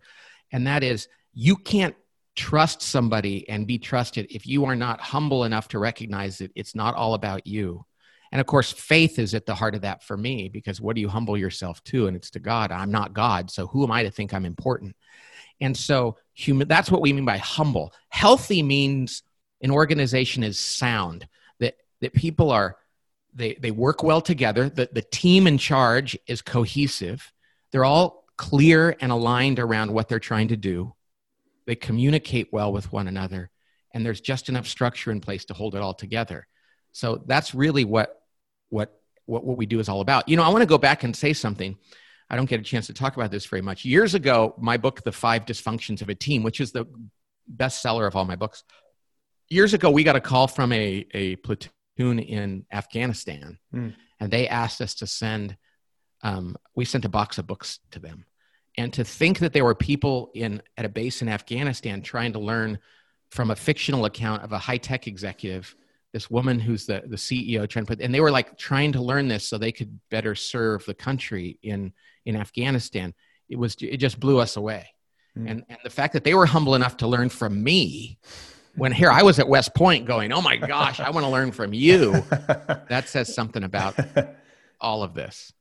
And 0.51 0.65
that 0.65 0.84
is, 0.84 1.08
you 1.34 1.55
can't 1.55 1.96
trust 2.36 2.81
somebody 2.81 3.48
and 3.50 3.67
be 3.67 3.77
trusted 3.77 4.27
if 4.31 4.48
you 4.48 4.65
are 4.65 4.75
not 4.75 5.00
humble 5.00 5.43
enough 5.43 5.67
to 5.67 5.79
recognize 5.79 6.39
that 6.39 6.51
it's 6.55 6.74
not 6.74 6.96
all 6.96 7.13
about 7.13 7.46
you. 7.46 7.86
And 8.31 8.39
of 8.39 8.48
course, 8.48 8.72
faith 8.72 9.19
is 9.19 9.34
at 9.34 9.46
the 9.46 9.55
heart 9.55 9.75
of 9.75 9.81
that 9.81 10.03
for 10.03 10.15
me 10.15 10.50
because 10.50 10.79
what 10.79 10.96
do 10.96 11.01
you 11.01 11.10
humble 11.10 11.38
yourself 11.38 11.84
to? 11.86 12.08
And 12.08 12.15
it's 12.15 12.29
to 12.31 12.39
God. 12.39 12.72
I'm 12.72 12.91
not 12.91 13.13
God. 13.13 13.51
So 13.51 13.67
who 13.67 13.84
am 13.84 13.91
I 13.91 14.03
to 14.03 14.12
think 14.12 14.34
I'm 14.34 14.46
important? 14.46 14.96
And 15.62 15.75
so 15.75 16.17
human, 16.34 16.67
that's 16.67 16.91
what 16.91 17.01
we 17.01 17.12
mean 17.12 17.25
by 17.25 17.38
humble. 17.38 17.93
Healthy 18.10 18.63
means 18.63 19.24
an 19.62 19.72
organization 19.72 20.44
is 20.44 20.60
sound, 20.60 21.28
that, 21.60 21.75
that 22.01 22.13
people 22.13 22.51
are, 22.51 22.78
they, 23.34 23.56
they 23.56 23.72
work 23.72 24.04
well 24.04 24.22
together, 24.22 24.70
that 24.70 24.94
the 24.94 25.01
team 25.01 25.48
in 25.48 25.58
charge 25.58 26.18
is 26.28 26.42
cohesive. 26.42 27.32
They're 27.72 27.86
all 27.86 28.25
clear 28.38 28.96
and 29.01 29.12
aligned 29.12 29.60
around 29.60 29.92
what 29.92 30.08
they're 30.08 30.20
trying 30.20 30.48
to 30.48 30.58
do. 30.58 30.94
They 31.66 31.75
communicate 31.75 32.51
well 32.51 32.72
with 32.72 32.92
one 32.92 33.08
another, 33.08 33.51
and 33.94 34.06
there's 34.06 34.22
just 34.22 34.50
enough 34.50 34.68
structure 34.68 35.12
in 35.12 35.22
place 35.22 35.46
to 35.46 35.54
hold 35.54 35.75
it 35.75 35.82
all 35.82 35.94
together. 35.94 36.48
So 36.92 37.22
that's 37.28 37.54
really 37.54 37.86
what, 37.86 38.24
what, 38.70 39.00
what, 39.25 39.44
what 39.44 39.58
we 39.58 39.66
do 39.66 39.80
is 39.80 39.89
all 39.89 40.01
about. 40.01 40.28
You 40.28 40.38
know, 40.38 40.44
I 40.44 40.50
want 40.50 40.62
to 40.62 40.66
go 40.66 40.78
back 40.78 41.04
and 41.04 41.16
say 41.16 41.34
something. 41.34 41.78
I 42.30 42.36
don't 42.36 42.50
get 42.50 42.60
a 42.60 42.63
chance 42.63 42.88
to 42.88 42.94
talk 42.94 43.16
about 43.16 43.30
this 43.30 43.46
very 43.46 43.62
much. 43.62 43.86
Years 43.86 44.16
ago, 44.16 44.56
my 44.58 44.78
book, 44.78 45.04
The 45.04 45.12
Five 45.12 45.46
Dysfunctions 45.46 46.01
of 46.01 46.10
a 46.10 46.16
Team, 46.16 46.44
which 46.44 46.62
is 46.62 46.72
the 46.72 46.86
bestseller 47.56 48.08
of 48.08 48.16
all 48.16 48.25
my 48.25 48.36
books, 48.36 48.63
years 49.50 49.74
ago, 49.74 49.89
we 49.89 50.03
got 50.03 50.15
a 50.15 50.22
call 50.22 50.48
from 50.48 50.72
a, 50.72 51.06
a 51.13 51.36
platoon 51.38 52.20
in 52.20 52.65
Afghanistan, 52.72 53.58
mm. 53.74 53.94
and 54.20 54.32
they 54.32 54.48
asked 54.48 54.82
us 54.82 54.96
to 54.96 55.08
send, 55.08 55.58
um, 56.24 56.56
we 56.75 56.86
sent 56.86 57.06
a 57.06 57.10
box 57.10 57.38
of 57.38 57.48
books 57.48 57.79
to 57.91 58.00
them. 58.00 58.25
And 58.77 58.94
to 58.94 59.03
think 59.03 59.39
that 59.39 59.51
there 59.51 59.65
were 59.65 59.75
people 59.75 60.32
in 60.34 60.62
at 60.77 60.86
a 60.86 60.89
base 60.89 61.22
in 61.22 61.27
Afghanistan 61.27 62.01
trying 62.01 62.34
to 62.34 62.39
learn 62.39 62.79
from 63.32 63.51
a 63.51 63.56
fictional 63.56 64.06
account 64.06 64.44
of 64.44 64.51
a 64.51 64.58
high 64.58 64.77
tech 64.77 65.08
executive, 65.08 65.75
this 66.13 66.29
woman 66.29 66.60
who's 66.60 66.86
the, 66.86 67.03
the 67.06 67.15
CEO 67.15 67.68
trying 67.68 67.86
to 67.86 67.89
put, 67.89 68.01
and 68.01 68.13
they 68.13 68.22
were 68.22 68.32
like 68.32 68.58
trying 68.58 68.91
to 68.94 69.01
learn 69.01 69.27
this 69.27 69.48
so 69.48 69.58
they 69.58 69.72
could 69.72 70.00
better 70.10 70.34
serve 70.34 70.86
the 70.86 70.94
country 70.94 71.60
in, 71.62 71.94
in 72.25 72.36
Afghanistan. 72.36 73.13
It 73.50 73.58
was, 73.58 73.75
it 73.82 73.98
just 73.98 74.20
blew 74.20 74.39
us 74.39 74.56
away. 74.56 74.88
Mm. 75.38 75.51
And, 75.51 75.63
and 75.70 75.77
the 75.84 75.89
fact 75.89 76.13
that 76.13 76.24
they 76.24 76.34
were 76.34 76.46
humble 76.46 76.75
enough 76.75 76.98
to 76.98 77.08
learn 77.08 77.29
from 77.29 77.62
me 77.62 78.18
when 78.76 78.92
here 78.92 79.12
I 79.12 79.24
was 79.24 79.40
at 79.40 79.48
West 79.48 79.74
Point 79.76 80.06
going, 80.06 80.32
oh 80.32 80.42
my 80.42 80.58
gosh, 80.58 81.00
I 81.00 81.10
want 81.10 81.26
to 81.26 81.30
learn 81.32 81.52
from 81.52 81.74
you. 81.74 82.24
That 82.90 83.06
says 83.08 83.34
something 83.34 83.64
about 83.64 83.96
all 84.82 85.04
of 85.04 85.14
this. 85.14 85.54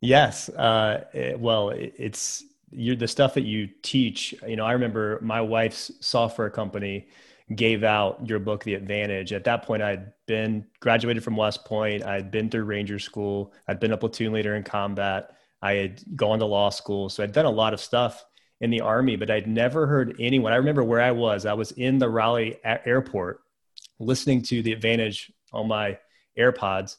Yes. 0.00 0.48
Uh, 0.48 1.04
it, 1.12 1.38
well, 1.38 1.70
it, 1.70 1.94
it's 1.96 2.44
you 2.70 2.96
the 2.96 3.08
stuff 3.08 3.34
that 3.34 3.44
you 3.44 3.68
teach. 3.82 4.34
You 4.46 4.56
know, 4.56 4.64
I 4.64 4.72
remember 4.72 5.18
my 5.22 5.40
wife's 5.40 5.90
software 6.00 6.50
company 6.50 7.08
gave 7.54 7.82
out 7.82 8.28
your 8.28 8.38
book, 8.38 8.62
The 8.62 8.74
Advantage. 8.74 9.32
At 9.32 9.44
that 9.44 9.62
point, 9.62 9.82
I'd 9.82 10.12
been 10.26 10.66
graduated 10.80 11.24
from 11.24 11.36
West 11.36 11.64
Point. 11.64 12.04
I'd 12.04 12.30
been 12.30 12.50
through 12.50 12.64
Ranger 12.64 12.98
School. 12.98 13.52
I'd 13.66 13.80
been 13.80 13.92
a 13.92 13.96
platoon 13.96 14.32
leader 14.32 14.54
in 14.54 14.62
combat. 14.62 15.34
I 15.62 15.72
had 15.72 16.02
gone 16.14 16.38
to 16.40 16.44
law 16.44 16.70
school. 16.70 17.08
So 17.08 17.22
I'd 17.22 17.32
done 17.32 17.46
a 17.46 17.50
lot 17.50 17.72
of 17.72 17.80
stuff 17.80 18.24
in 18.60 18.70
the 18.70 18.80
army, 18.80 19.16
but 19.16 19.30
I'd 19.30 19.46
never 19.46 19.86
heard 19.86 20.16
anyone. 20.18 20.52
I 20.52 20.56
remember 20.56 20.82
where 20.82 21.00
I 21.00 21.12
was. 21.12 21.46
I 21.46 21.52
was 21.52 21.72
in 21.72 21.98
the 21.98 22.08
Raleigh 22.08 22.58
airport 22.64 23.40
listening 24.00 24.42
to 24.42 24.62
the 24.62 24.72
advantage 24.72 25.32
on 25.52 25.68
my 25.68 25.98
AirPods. 26.38 26.96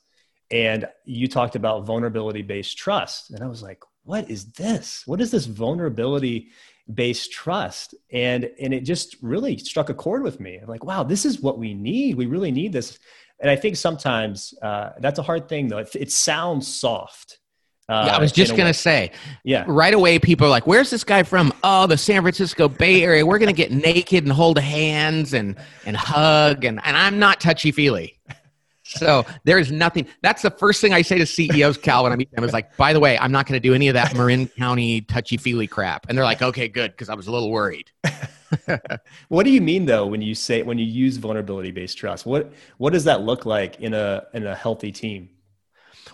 And 0.51 0.87
you 1.05 1.27
talked 1.27 1.55
about 1.55 1.85
vulnerability 1.85 2.41
based 2.41 2.77
trust. 2.77 3.31
And 3.31 3.43
I 3.43 3.47
was 3.47 3.61
like, 3.61 3.83
what 4.03 4.29
is 4.29 4.51
this? 4.53 5.03
What 5.05 5.21
is 5.21 5.31
this 5.31 5.45
vulnerability 5.45 6.49
based 6.91 7.31
trust? 7.31 7.93
And, 8.11 8.49
and 8.59 8.73
it 8.73 8.81
just 8.81 9.17
really 9.21 9.57
struck 9.57 9.89
a 9.89 9.93
chord 9.93 10.23
with 10.23 10.39
me. 10.39 10.57
I'm 10.57 10.67
like, 10.67 10.83
wow, 10.83 11.03
this 11.03 11.25
is 11.25 11.41
what 11.41 11.59
we 11.59 11.73
need. 11.73 12.15
We 12.15 12.25
really 12.25 12.51
need 12.51 12.73
this. 12.73 12.97
And 13.39 13.49
I 13.49 13.55
think 13.55 13.75
sometimes 13.75 14.53
uh, 14.61 14.91
that's 14.99 15.19
a 15.19 15.23
hard 15.23 15.47
thing, 15.47 15.67
though. 15.67 15.77
It, 15.77 15.95
it 15.95 16.11
sounds 16.11 16.67
soft 16.67 17.38
uh, 17.89 18.03
yeah, 18.05 18.15
I 18.15 18.19
was 18.19 18.31
just 18.31 18.55
gonna 18.55 18.73
say, 18.73 19.11
yeah. 19.43 19.65
Right 19.67 19.93
away, 19.93 20.19
people 20.19 20.45
are 20.45 20.49
like, 20.51 20.67
"Where's 20.67 20.89
this 20.89 21.03
guy 21.03 21.23
from?" 21.23 21.51
Oh, 21.63 21.87
the 21.87 21.97
San 21.97 22.21
Francisco 22.21 22.69
Bay 22.69 23.03
Area. 23.03 23.25
We're 23.25 23.39
gonna 23.39 23.51
get 23.51 23.71
naked 23.71 24.23
and 24.23 24.31
hold 24.31 24.59
hands 24.59 25.33
and 25.33 25.55
and 25.85 25.97
hug, 25.97 26.65
and 26.65 26.79
and 26.85 26.95
I'm 26.95 27.17
not 27.17 27.41
touchy 27.41 27.71
feely. 27.71 28.19
So 28.83 29.25
there's 29.43 29.71
nothing. 29.71 30.07
That's 30.21 30.41
the 30.41 30.49
first 30.49 30.81
thing 30.81 30.93
I 30.93 31.03
say 31.03 31.19
to 31.19 31.25
CEOs, 31.25 31.77
Cal, 31.77 32.03
when 32.03 32.11
I 32.11 32.15
meet 32.15 32.31
them 32.31 32.43
is 32.43 32.53
like, 32.53 32.75
by 32.75 32.91
the 32.91 32.99
way, 32.99 33.19
I'm 33.19 33.31
not 33.31 33.45
going 33.45 33.59
to 33.61 33.67
do 33.67 33.75
any 33.75 33.87
of 33.87 33.93
that 33.93 34.15
Marin 34.15 34.47
County 34.47 35.01
touchy 35.01 35.37
feely 35.37 35.67
crap. 35.67 36.07
And 36.09 36.17
they're 36.17 36.25
like, 36.25 36.41
okay, 36.41 36.67
good, 36.67 36.91
because 36.91 37.07
I 37.07 37.13
was 37.13 37.27
a 37.27 37.31
little 37.31 37.51
worried. 37.51 37.91
what 39.27 39.43
do 39.43 39.51
you 39.51 39.61
mean 39.61 39.85
though 39.85 40.07
when 40.07 40.23
you 40.23 40.33
say 40.33 40.63
when 40.63 40.79
you 40.79 40.85
use 40.85 41.17
vulnerability 41.17 41.69
based 41.69 41.99
trust? 41.99 42.25
What 42.25 42.51
what 42.77 42.93
does 42.93 43.03
that 43.03 43.21
look 43.21 43.45
like 43.45 43.79
in 43.79 43.93
a 43.93 44.23
in 44.33 44.47
a 44.47 44.55
healthy 44.55 44.91
team? 44.91 45.29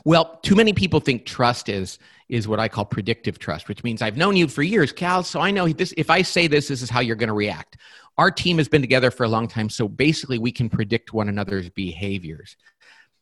Well, 0.06 0.40
too 0.44 0.56
many 0.56 0.72
people 0.72 1.00
think 1.00 1.26
trust 1.26 1.68
is 1.68 2.00
is 2.30 2.48
what 2.48 2.60
I 2.60 2.68
call 2.68 2.86
predictive 2.86 3.38
trust, 3.38 3.68
which 3.68 3.84
means 3.84 4.02
I've 4.02 4.18
known 4.18 4.36
you 4.36 4.48
for 4.48 4.64
years, 4.64 4.92
Cal, 4.92 5.22
so 5.24 5.40
I 5.40 5.52
know 5.52 5.68
this 5.68 5.94
if 5.98 6.10
I 6.10 6.22
say 6.22 6.48
this 6.48 6.68
this 6.68 6.82
is 6.82 6.90
how 6.90 7.00
you're 7.00 7.16
going 7.16 7.28
to 7.28 7.34
react. 7.34 7.78
Our 8.18 8.32
team 8.32 8.58
has 8.60 8.68
been 8.68 8.82
together 8.82 9.12
for 9.12 9.24
a 9.24 9.28
long 9.28 9.48
time, 9.48 9.70
so 9.70 9.88
basically 9.88 10.38
we 10.38 10.52
can 10.52 10.70
predict 10.70 11.12
one 11.12 11.28
another's 11.28 11.70
behaviors. 11.70 12.56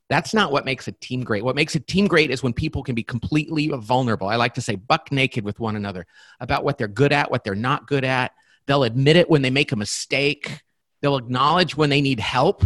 That's 0.10 0.34
not 0.34 0.52
what 0.52 0.66
makes 0.66 0.88
a 0.88 0.92
team 0.92 1.24
great. 1.24 1.44
What 1.44 1.56
makes 1.56 1.74
a 1.76 1.80
team 1.80 2.08
great 2.08 2.30
is 2.30 2.44
when 2.44 2.54
people 2.54 2.84
can 2.84 2.94
be 2.94 3.04
completely 3.04 3.70
vulnerable. 3.70 4.28
I 4.28 4.36
like 4.36 4.54
to 4.56 4.62
say 4.62 4.76
buck 4.76 5.12
naked 5.12 5.44
with 5.44 5.60
one 5.60 5.78
another 5.78 6.06
about 6.40 6.64
what 6.66 6.78
they're 6.78 6.88
good 6.88 7.14
at, 7.14 7.32
what 7.32 7.44
they're 7.44 7.56
not 7.56 7.88
good 7.88 8.04
at. 8.04 8.34
They'll 8.68 8.84
admit 8.84 9.16
it 9.16 9.30
when 9.30 9.42
they 9.42 9.50
make 9.50 9.72
a 9.72 9.78
mistake. 9.78 10.62
They'll 11.02 11.18
acknowledge 11.18 11.76
when 11.76 11.90
they 11.90 12.02
need 12.02 12.20
help. 12.20 12.66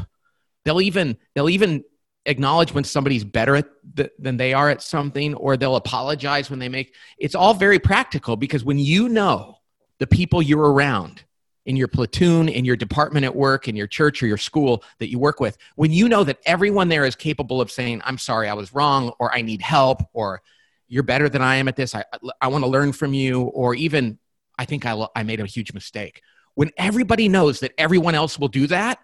They'll 0.66 0.82
even 0.82 1.18
they'll 1.36 1.50
even 1.50 1.84
acknowledge 2.26 2.74
when 2.74 2.84
somebody's 2.84 3.24
better 3.24 3.64
the, 3.94 4.12
than 4.20 4.38
they 4.38 4.54
are 4.54 4.70
at 4.70 4.82
something 4.82 5.34
or 5.36 5.56
they'll 5.56 5.78
apologize 5.78 6.50
when 6.50 6.60
they 6.60 6.70
make 6.70 6.94
it's 7.18 7.36
all 7.36 7.54
very 7.54 7.80
practical 7.80 8.36
because 8.36 8.66
when 8.66 8.78
you 8.78 9.08
know 9.08 9.58
the 10.00 10.08
people 10.08 10.42
you're 10.42 10.74
around 10.74 11.24
in 11.66 11.78
your 11.78 11.88
platoon 11.88 12.50
in 12.50 12.66
your 12.66 12.76
department 12.76 13.26
at 13.26 13.36
work 13.36 13.68
in 13.68 13.76
your 13.76 13.88
church 13.88 14.22
or 14.22 14.28
your 14.28 14.38
school 14.38 14.84
that 15.00 15.10
you 15.10 15.18
work 15.18 15.40
with 15.40 15.58
when 15.76 15.92
you 15.92 16.10
know 16.10 16.24
that 16.24 16.40
everyone 16.46 16.90
there 16.90 17.06
is 17.06 17.16
capable 17.16 17.62
of 17.62 17.72
saying 17.72 18.02
i'm 18.04 18.18
sorry 18.18 18.50
i 18.50 18.54
was 18.54 18.74
wrong 18.74 19.14
or 19.20 19.34
i 19.34 19.42
need 19.42 19.62
help 19.62 20.02
or 20.14 20.42
you're 20.88 21.04
better 21.04 21.30
than 21.30 21.42
i 21.42 21.56
am 21.56 21.68
at 21.68 21.76
this. 21.76 21.94
I, 21.94 22.04
I 22.42 22.48
want 22.48 22.64
to 22.64 22.70
learn 22.70 22.92
from 22.92 23.14
you 23.14 23.44
or 23.44 23.76
even 23.76 24.18
i 24.58 24.66
think 24.66 24.86
I, 24.86 25.08
I 25.16 25.24
made 25.24 25.40
a 25.40 25.46
huge 25.46 25.74
mistake. 25.74 26.22
When 26.56 26.72
everybody 26.78 27.30
knows 27.30 27.60
that 27.60 27.74
everyone 27.78 28.16
else 28.16 28.40
will 28.40 28.48
do 28.48 28.68
that 28.68 29.00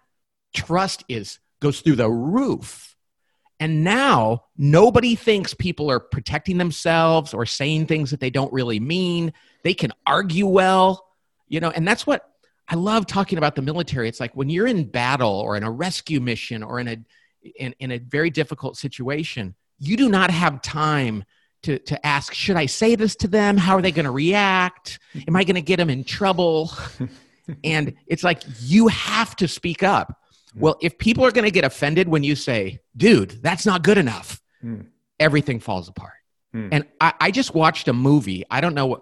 trust 0.54 1.04
is 1.08 1.38
goes 1.60 1.80
through 1.80 1.96
the 1.96 2.10
roof 2.10 2.93
and 3.60 3.84
now 3.84 4.44
nobody 4.56 5.14
thinks 5.14 5.54
people 5.54 5.90
are 5.90 6.00
protecting 6.00 6.58
themselves 6.58 7.32
or 7.32 7.46
saying 7.46 7.86
things 7.86 8.10
that 8.10 8.20
they 8.20 8.30
don't 8.30 8.52
really 8.52 8.80
mean. 8.80 9.32
They 9.62 9.74
can 9.74 9.92
argue 10.06 10.46
well, 10.46 11.06
you 11.48 11.60
know, 11.60 11.70
and 11.70 11.86
that's 11.86 12.06
what 12.06 12.28
I 12.68 12.74
love 12.74 13.06
talking 13.06 13.38
about 13.38 13.54
the 13.54 13.62
military. 13.62 14.08
It's 14.08 14.20
like 14.20 14.34
when 14.34 14.50
you're 14.50 14.66
in 14.66 14.84
battle 14.84 15.40
or 15.40 15.56
in 15.56 15.62
a 15.62 15.70
rescue 15.70 16.20
mission 16.20 16.62
or 16.62 16.80
in 16.80 16.88
a 16.88 16.96
in, 17.56 17.74
in 17.78 17.92
a 17.92 17.98
very 17.98 18.30
difficult 18.30 18.76
situation, 18.76 19.54
you 19.78 19.96
do 19.96 20.08
not 20.08 20.30
have 20.30 20.62
time 20.62 21.24
to, 21.62 21.78
to 21.78 22.06
ask, 22.06 22.32
should 22.32 22.56
I 22.56 22.66
say 22.66 22.94
this 22.94 23.16
to 23.16 23.28
them? 23.28 23.56
How 23.56 23.76
are 23.76 23.82
they 23.82 23.92
going 23.92 24.04
to 24.04 24.10
react? 24.10 24.98
Am 25.26 25.36
I 25.36 25.44
going 25.44 25.56
to 25.56 25.62
get 25.62 25.76
them 25.76 25.90
in 25.90 26.04
trouble? 26.04 26.70
and 27.64 27.94
it's 28.06 28.24
like 28.24 28.42
you 28.60 28.88
have 28.88 29.36
to 29.36 29.48
speak 29.48 29.82
up 29.82 30.18
well, 30.54 30.76
if 30.80 30.98
people 30.98 31.24
are 31.24 31.32
going 31.32 31.44
to 31.44 31.50
get 31.50 31.64
offended 31.64 32.08
when 32.08 32.22
you 32.22 32.36
say, 32.36 32.80
dude, 32.96 33.42
that's 33.42 33.66
not 33.66 33.82
good 33.82 33.98
enough, 33.98 34.40
mm. 34.62 34.86
everything 35.18 35.60
falls 35.60 35.88
apart. 35.88 36.12
Mm. 36.54 36.68
And 36.72 36.86
I, 37.00 37.12
I, 37.20 37.30
just 37.30 37.54
watched 37.54 37.88
a 37.88 37.92
movie. 37.92 38.44
I 38.50 38.60
don't 38.60 38.74
know 38.74 38.86
what, 38.86 39.00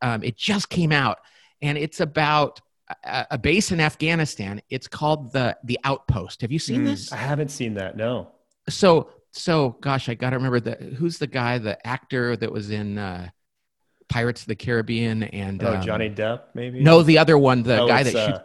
um, 0.00 0.22
it 0.22 0.36
just 0.36 0.70
came 0.70 0.92
out, 0.92 1.18
and 1.60 1.76
it's 1.76 2.00
about 2.00 2.60
a, 3.04 3.26
a, 3.32 3.38
base 3.38 3.72
in 3.72 3.80
Afghanistan. 3.80 4.62
It's 4.70 4.88
called 4.88 5.32
the 5.32 5.56
the 5.64 5.78
Outpost. 5.84 6.40
Have 6.40 6.52
you 6.52 6.58
seen 6.58 6.82
mm. 6.82 6.86
this? 6.86 7.12
I 7.12 7.16
haven't 7.16 7.50
seen 7.50 7.74
that. 7.74 7.96
No. 7.96 8.32
So 8.68 9.10
so 9.32 9.76
gosh, 9.80 10.08
I 10.08 10.14
got 10.14 10.30
to 10.30 10.36
remember 10.36 10.60
the 10.60 10.94
who's 10.96 11.18
the 11.18 11.26
guy, 11.26 11.58
the 11.58 11.84
actor 11.86 12.36
that 12.36 12.50
was 12.50 12.70
in 12.70 12.98
uh, 12.98 13.28
Pirates 14.08 14.42
of 14.42 14.48
the 14.48 14.56
Caribbean 14.56 15.24
and 15.24 15.62
oh 15.62 15.74
um, 15.74 15.82
Johnny 15.82 16.08
Depp 16.08 16.40
maybe. 16.54 16.80
No, 16.82 17.02
the 17.02 17.18
other 17.18 17.36
one, 17.36 17.62
the 17.62 17.80
oh, 17.80 17.88
guy 17.88 18.02
that 18.02 18.14
uh, 18.14 18.26
shoots. 18.26 18.44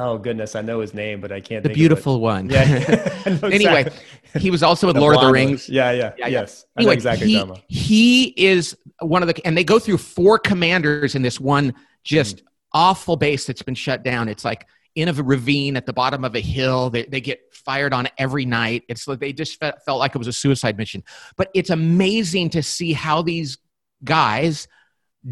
Oh 0.00 0.16
goodness, 0.16 0.54
I 0.54 0.60
know 0.60 0.78
his 0.78 0.94
name, 0.94 1.20
but 1.20 1.32
I 1.32 1.40
can't. 1.40 1.64
The 1.64 1.70
beautiful 1.70 2.20
one. 2.20 2.48
Yeah. 2.48 3.10
anyway, 3.42 3.90
he 4.38 4.48
was 4.48 4.62
also 4.62 4.86
with 4.86 4.96
Lord 4.96 5.16
of 5.16 5.22
the 5.22 5.32
Rings. 5.32 5.68
Yeah, 5.68 5.90
yeah, 5.90 6.12
yeah 6.16 6.28
yes. 6.28 6.66
Anyway, 6.78 6.94
exactly 6.94 7.26
he, 7.26 7.52
he 7.66 8.24
is 8.36 8.76
one 9.00 9.24
of 9.24 9.26
the, 9.26 9.44
and 9.44 9.58
they 9.58 9.64
go 9.64 9.80
through 9.80 9.98
four 9.98 10.38
commanders 10.38 11.16
in 11.16 11.22
this 11.22 11.40
one 11.40 11.74
just 12.04 12.36
mm. 12.36 12.42
awful 12.72 13.16
base 13.16 13.44
that's 13.44 13.62
been 13.62 13.74
shut 13.74 14.04
down. 14.04 14.28
It's 14.28 14.44
like 14.44 14.68
in 14.94 15.08
a 15.08 15.12
ravine 15.12 15.76
at 15.76 15.84
the 15.84 15.92
bottom 15.92 16.24
of 16.24 16.36
a 16.36 16.40
hill. 16.40 16.90
They, 16.90 17.04
they 17.04 17.20
get 17.20 17.40
fired 17.52 17.92
on 17.92 18.06
every 18.18 18.44
night. 18.44 18.84
It's 18.88 19.08
like 19.08 19.18
they 19.18 19.32
just 19.32 19.58
felt, 19.58 19.82
felt 19.84 19.98
like 19.98 20.14
it 20.14 20.18
was 20.18 20.28
a 20.28 20.32
suicide 20.32 20.78
mission. 20.78 21.02
But 21.36 21.50
it's 21.54 21.70
amazing 21.70 22.50
to 22.50 22.62
see 22.62 22.92
how 22.92 23.22
these 23.22 23.58
guys 24.04 24.68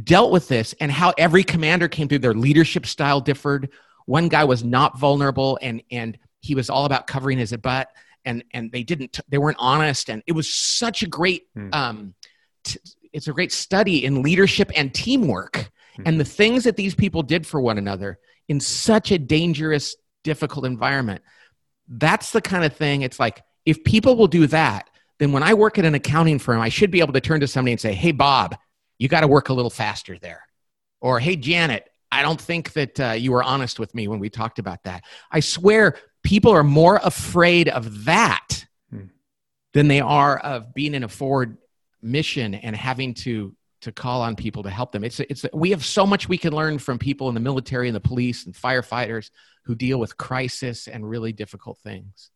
dealt 0.03 0.33
with 0.33 0.49
this 0.49 0.75
and 0.81 0.91
how 0.91 1.15
every 1.17 1.45
commander 1.45 1.87
came 1.87 2.09
through. 2.09 2.19
Their 2.19 2.35
leadership 2.35 2.85
style 2.85 3.21
differed. 3.21 3.71
One 4.07 4.29
guy 4.29 4.45
was 4.45 4.65
not 4.65 4.99
vulnerable 4.99 5.59
and 5.63 5.83
and 5.91 6.19
he 6.41 6.55
was 6.55 6.71
all 6.71 6.85
about 6.85 7.07
covering 7.07 7.39
his 7.39 7.53
butt 7.57 7.89
and 8.25 8.43
and 8.53 8.73
they 8.73 8.83
didn't 8.83 9.21
they 9.29 9.39
weren't 9.39 9.59
honest 9.61 10.09
and 10.09 10.23
it 10.27 10.33
was 10.33 10.53
such 10.53 11.03
a 11.03 11.07
great 11.07 11.49
hmm. 11.55 11.69
um, 11.73 12.15
t- 12.65 12.81
it's 13.13 13.29
a 13.29 13.33
great 13.33 13.53
study 13.53 14.05
in 14.05 14.23
leadership 14.23 14.71
and 14.77 14.93
teamwork 14.93 15.71
hmm. 15.97 16.03
and 16.05 16.21
the 16.21 16.25
things 16.25 16.65
that 16.65 16.77
these 16.77 16.95
people 16.95 17.23
did 17.23 17.47
for 17.47 17.61
one 17.61 17.79
another 17.79 18.19
in 18.49 18.61
such 18.61 19.11
a 19.11 19.19
dangerous, 19.19 19.97
difficult 20.23 20.65
environment. 20.65 21.23
That's 21.89 22.31
the 22.31 22.41
kind 22.41 22.65
of 22.65 22.75
thing. 22.75 23.03
It's 23.03 23.19
like 23.19 23.43
if 23.65 23.83
people 23.85 24.17
will 24.17 24.29
do 24.29 24.47
that, 24.49 24.91
then 25.19 25.33
when 25.33 25.43
I 25.43 25.55
work 25.55 25.79
at 25.79 25.85
an 25.85 25.95
accounting 25.95 26.39
firm, 26.39 26.61
I 26.61 26.69
should 26.69 26.91
be 26.91 27.01
able 27.01 27.15
to 27.15 27.21
turn 27.21 27.41
to 27.41 27.47
somebody 27.47 27.73
and 27.73 27.81
say, 27.81 27.95
Hey, 27.95 28.13
Bob, 28.13 28.57
you 28.99 29.09
got 29.09 29.21
to 29.21 29.29
work 29.29 29.49
a 29.49 29.55
little 29.55 29.71
faster 29.71 30.19
there. 30.19 30.43
Or, 31.01 31.19
Hey, 31.21 31.37
Janet, 31.37 31.89
I 32.11 32.23
don't 32.23 32.41
think 32.41 32.73
that 32.75 33.01
uh, 33.01 33.13
you 33.13 33.33
were 33.33 33.43
honest 33.43 33.79
with 33.79 33.95
me 33.95 34.09
when 34.09 34.19
we 34.19 34.31
talked 34.31 34.59
about 34.59 34.85
that. 34.85 35.05
I 35.31 35.41
swear 35.41 35.97
people 36.23 36.53
are 36.53 36.65
more 36.65 37.01
afraid 37.03 37.69
of 37.69 38.05
that 38.05 38.67
hmm. 38.91 39.07
than 39.73 39.89
they 39.89 40.01
are 40.01 40.39
of 40.39 40.75
being 40.75 40.95
in 40.95 41.05
a 41.05 41.09
forward 41.09 41.59
mission 42.03 42.55
and 42.55 42.77
having 42.77 43.15
to 43.15 43.55
to 43.83 43.93
call 43.93 44.23
on 44.23 44.35
people 44.35 44.63
to 44.63 44.71
help 44.71 44.93
them. 44.93 45.05
It's 45.05 45.21
it's 45.21 45.45
we 45.53 45.71
have 45.71 45.85
so 45.85 46.07
much 46.07 46.29
we 46.29 46.39
can 46.39 46.53
learn 46.53 46.79
from 46.79 46.99
people 46.99 47.29
in 47.29 47.35
the 47.35 47.41
military 47.41 47.89
and 47.89 47.95
the 47.95 48.01
police 48.01 48.47
and 48.47 48.55
firefighters 48.55 49.31
who 49.65 49.75
deal 49.75 49.99
with 49.99 50.17
crisis 50.17 50.89
and 50.89 51.09
really 51.09 51.33
difficult 51.33 51.79
things. 51.79 52.31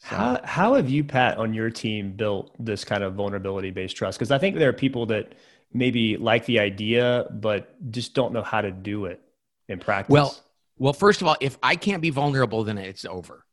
So. 0.00 0.16
How 0.16 0.40
how 0.44 0.74
have 0.74 0.88
you, 0.88 1.02
Pat, 1.02 1.38
on 1.38 1.52
your 1.52 1.70
team 1.70 2.12
built 2.12 2.54
this 2.58 2.84
kind 2.84 3.02
of 3.02 3.14
vulnerability 3.14 3.70
based 3.70 3.96
trust? 3.96 4.18
Because 4.18 4.30
I 4.30 4.38
think 4.38 4.56
there 4.56 4.68
are 4.68 4.74
people 4.74 5.06
that 5.06 5.34
maybe 5.72 6.16
like 6.16 6.46
the 6.46 6.60
idea 6.60 7.26
but 7.30 7.90
just 7.90 8.14
don't 8.14 8.32
know 8.32 8.42
how 8.42 8.60
to 8.60 8.70
do 8.70 9.06
it 9.06 9.20
in 9.68 9.78
practice. 9.78 10.12
Well, 10.12 10.36
well, 10.78 10.92
first 10.92 11.20
of 11.20 11.28
all, 11.28 11.36
if 11.40 11.58
I 11.62 11.76
can't 11.76 12.00
be 12.00 12.10
vulnerable, 12.10 12.64
then 12.64 12.78
it's 12.78 13.04
over. 13.04 13.44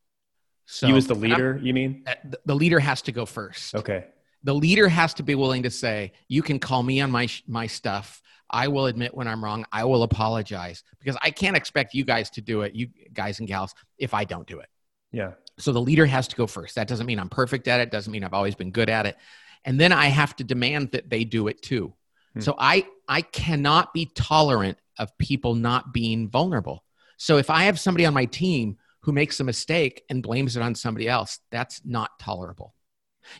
So 0.66 0.86
you 0.86 0.96
as 0.96 1.06
the 1.06 1.14
leader, 1.14 1.60
you 1.62 1.74
mean? 1.74 2.04
Uh, 2.06 2.14
the 2.44 2.54
leader 2.54 2.80
has 2.80 3.02
to 3.02 3.12
go 3.12 3.26
first. 3.26 3.74
Okay. 3.74 4.06
The 4.42 4.54
leader 4.54 4.88
has 4.88 5.14
to 5.14 5.22
be 5.22 5.34
willing 5.34 5.64
to 5.64 5.70
say 5.70 6.12
you 6.28 6.42
can 6.42 6.58
call 6.58 6.82
me 6.82 7.00
on 7.00 7.10
my 7.10 7.28
my 7.46 7.66
stuff. 7.66 8.22
I 8.48 8.68
will 8.68 8.86
admit 8.86 9.12
when 9.12 9.26
i'm 9.26 9.42
wrong. 9.42 9.64
I 9.72 9.84
will 9.84 10.02
apologize. 10.02 10.82
Because 10.98 11.16
i 11.22 11.30
can't 11.30 11.56
expect 11.56 11.94
you 11.94 12.04
guys 12.04 12.30
to 12.30 12.40
do 12.40 12.62
it 12.62 12.74
you 12.74 12.88
guys 13.12 13.38
and 13.38 13.48
gals 13.48 13.74
if 13.98 14.14
i 14.14 14.24
don't 14.24 14.46
do 14.46 14.58
it. 14.60 14.68
Yeah. 15.12 15.32
So 15.58 15.72
the 15.72 15.80
leader 15.80 16.06
has 16.06 16.28
to 16.28 16.36
go 16.36 16.46
first. 16.46 16.74
That 16.74 16.88
doesn't 16.88 17.06
mean 17.06 17.18
i'm 17.18 17.28
perfect 17.28 17.68
at 17.68 17.80
it. 17.80 17.90
Doesn't 17.90 18.12
mean 18.12 18.24
i've 18.24 18.34
always 18.34 18.54
been 18.54 18.70
good 18.70 18.90
at 18.90 19.06
it. 19.06 19.16
And 19.64 19.80
then 19.80 19.92
i 19.92 20.06
have 20.06 20.34
to 20.36 20.44
demand 20.44 20.92
that 20.92 21.10
they 21.10 21.24
do 21.24 21.48
it 21.48 21.62
too 21.62 21.94
hmm. 22.36 22.42
so 22.42 22.54
i 22.58 22.84
i 23.08 23.20
cannot 23.20 23.92
be 23.92 24.06
tolerant 24.14 24.78
of 24.98 25.16
people 25.18 25.54
not 25.54 25.92
being 25.92 26.28
vulnerable 26.28 26.84
so 27.16 27.36
if 27.36 27.50
i 27.50 27.64
have 27.64 27.78
somebody 27.80 28.06
on 28.06 28.14
my 28.14 28.24
team 28.24 28.76
who 29.00 29.12
makes 29.12 29.38
a 29.40 29.44
mistake 29.44 30.02
and 30.10 30.22
blames 30.22 30.56
it 30.56 30.62
on 30.62 30.74
somebody 30.74 31.08
else 31.08 31.40
that's 31.50 31.82
not 31.84 32.18
tolerable 32.18 32.74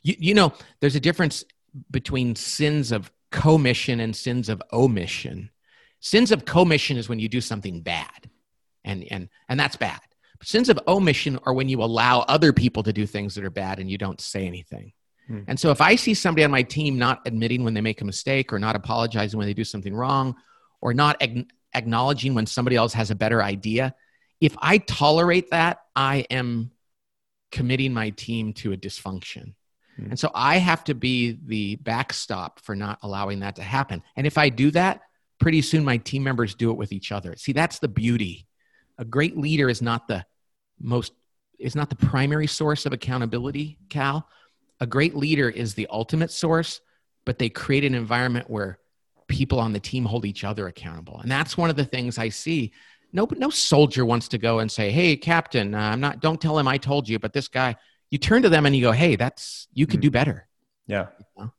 you, 0.03 0.15
you 0.19 0.35
know, 0.35 0.53
there's 0.81 0.97
a 0.97 1.01
difference 1.01 1.45
between 1.91 2.35
sins 2.35 2.93
of 2.93 3.11
commission 3.31 4.01
and 4.01 4.15
sins 4.15 4.49
of 4.49 4.63
omission. 4.73 5.51
Sins 6.01 6.33
of 6.33 6.45
commission 6.45 6.97
is 6.97 7.09
when 7.09 7.19
you 7.19 7.29
do 7.29 7.41
something 7.41 7.81
bad, 7.81 8.31
and, 8.85 9.05
and, 9.11 9.29
and 9.49 9.59
that's 9.59 9.77
bad. 9.77 10.01
Sins 10.43 10.69
of 10.69 10.79
omission 10.87 11.39
are 11.45 11.55
when 11.55 11.69
you 11.69 11.83
allow 11.83 12.21
other 12.21 12.53
people 12.53 12.83
to 12.83 12.93
do 12.93 13.07
things 13.07 13.35
that 13.35 13.45
are 13.45 13.51
bad 13.51 13.79
and 13.79 13.91
you 13.91 13.97
don't 13.97 14.21
say 14.21 14.47
anything. 14.47 14.93
Hmm. 15.27 15.41
And 15.49 15.59
so 15.59 15.71
if 15.71 15.81
I 15.81 15.97
see 15.97 16.15
somebody 16.15 16.45
on 16.45 16.51
my 16.51 16.63
team 16.63 16.99
not 16.99 17.21
admitting 17.27 17.65
when 17.65 17.75
they 17.75 17.81
make 17.81 18.01
a 18.01 18.05
mistake 18.05 18.53
or 18.53 18.59
not 18.59 18.77
apologizing 18.77 19.39
when 19.39 19.47
they 19.47 19.55
do 19.55 19.65
something 19.65 19.95
wrong 19.95 20.37
or 20.81 20.95
not 20.95 21.21
ag- 21.21 21.51
acknowledging 21.75 22.35
when 22.35 22.47
somebody 22.47 22.77
else 22.77 22.93
has 22.93 23.11
a 23.11 23.15
better 23.15 23.43
idea, 23.43 23.95
if 24.41 24.57
I 24.59 24.79
tolerate 24.79 25.51
that, 25.51 25.79
I 25.95 26.27
am 26.31 26.71
committing 27.51 27.93
my 27.93 28.11
team 28.11 28.53
to 28.55 28.73
a 28.73 28.77
dysfunction. 28.77 29.55
Mm-hmm. 29.99 30.11
And 30.11 30.19
so 30.19 30.31
I 30.35 30.59
have 30.59 30.85
to 30.85 30.95
be 30.95 31.39
the 31.45 31.77
backstop 31.77 32.61
for 32.61 32.77
not 32.77 32.99
allowing 33.03 33.41
that 33.41 33.57
to 33.57 33.63
happen. 33.63 34.03
And 34.17 34.27
if 34.27 34.37
I 34.37 34.49
do 34.49 34.71
that, 34.73 35.01
pretty 35.39 35.63
soon 35.63 35.85
my 35.85 35.97
team 35.97 36.23
members 36.23 36.55
do 36.55 36.71
it 36.71 36.77
with 36.77 36.93
each 36.93 37.13
other. 37.13 37.35
See, 37.37 37.53
that's 37.53 37.79
the 37.79 37.89
beauty. 37.89 38.47
A 38.99 39.05
great 39.05 39.37
leader 39.37 39.69
is 39.69 39.83
not 39.83 40.09
the 40.09 40.25
most 40.81 41.13
is 41.59 41.75
not 41.75 41.89
the 41.89 41.97
primary 41.97 42.47
source 42.47 42.85
of 42.85 42.93
accountability, 42.93 43.79
Cal. 43.89 44.29
A 44.81 44.87
great 44.87 45.17
leader 45.17 45.49
is 45.49 45.75
the 45.75 45.87
ultimate 45.91 46.31
source, 46.31 46.81
but 47.25 47.39
they 47.39 47.49
create 47.49 47.85
an 47.85 47.95
environment 47.95 48.51
where 48.51 48.79
people 49.27 49.59
on 49.59 49.73
the 49.73 49.81
team 49.81 50.05
hold 50.05 50.25
each 50.25 50.45
other 50.45 50.69
accountable. 50.69 51.19
And 51.21 51.31
that's 51.31 51.57
one 51.57 51.71
of 51.71 51.77
the 51.77 51.85
things 51.85 52.19
I 52.19 52.29
see. 52.29 52.73
No, 53.13 53.27
no 53.37 53.51
soldier 53.51 54.05
wants 54.05 54.29
to 54.29 54.39
go 54.39 54.59
and 54.59 54.71
say, 54.71 54.91
"Hey, 54.91 55.17
captain, 55.17 55.75
uh, 55.75 55.79
I'm 55.79 56.01
not. 56.01 56.21
Don't 56.21 56.41
tell 56.41 56.59
him 56.59 56.69
I 56.69 56.79
told 56.79 57.09
you." 57.09 57.19
But 57.19 57.33
this 57.33 57.49
guy, 57.49 57.77
you 58.11 58.19
turn 58.19 58.43
to 58.43 58.49
them 58.49 58.67
and 58.67 58.77
you 58.77 58.83
go, 58.83 58.93
hey, 58.93 59.17
that's, 59.17 59.69
you 59.73 59.87
could 59.87 60.01
mm. 60.01 60.05
do 60.05 60.11
better. 60.11 60.47
Yeah. 60.87 61.07
You 61.19 61.45
know? 61.45 61.53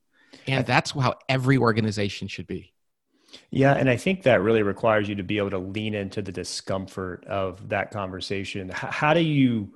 And 0.47 0.65
that's 0.65 0.91
how 0.91 1.15
every 1.27 1.57
organization 1.57 2.27
should 2.27 2.47
be. 2.47 2.73
Yeah. 3.51 3.73
And 3.73 3.89
I 3.89 3.97
think 3.97 4.23
that 4.23 4.41
really 4.41 4.63
requires 4.63 5.09
you 5.09 5.15
to 5.15 5.23
be 5.23 5.37
able 5.37 5.49
to 5.51 5.57
lean 5.57 5.93
into 5.93 6.21
the 6.21 6.31
discomfort 6.31 7.25
of 7.25 7.67
that 7.69 7.91
conversation. 7.91 8.69
How, 8.69 8.87
how 8.87 9.13
do 9.13 9.21
you, 9.21 9.73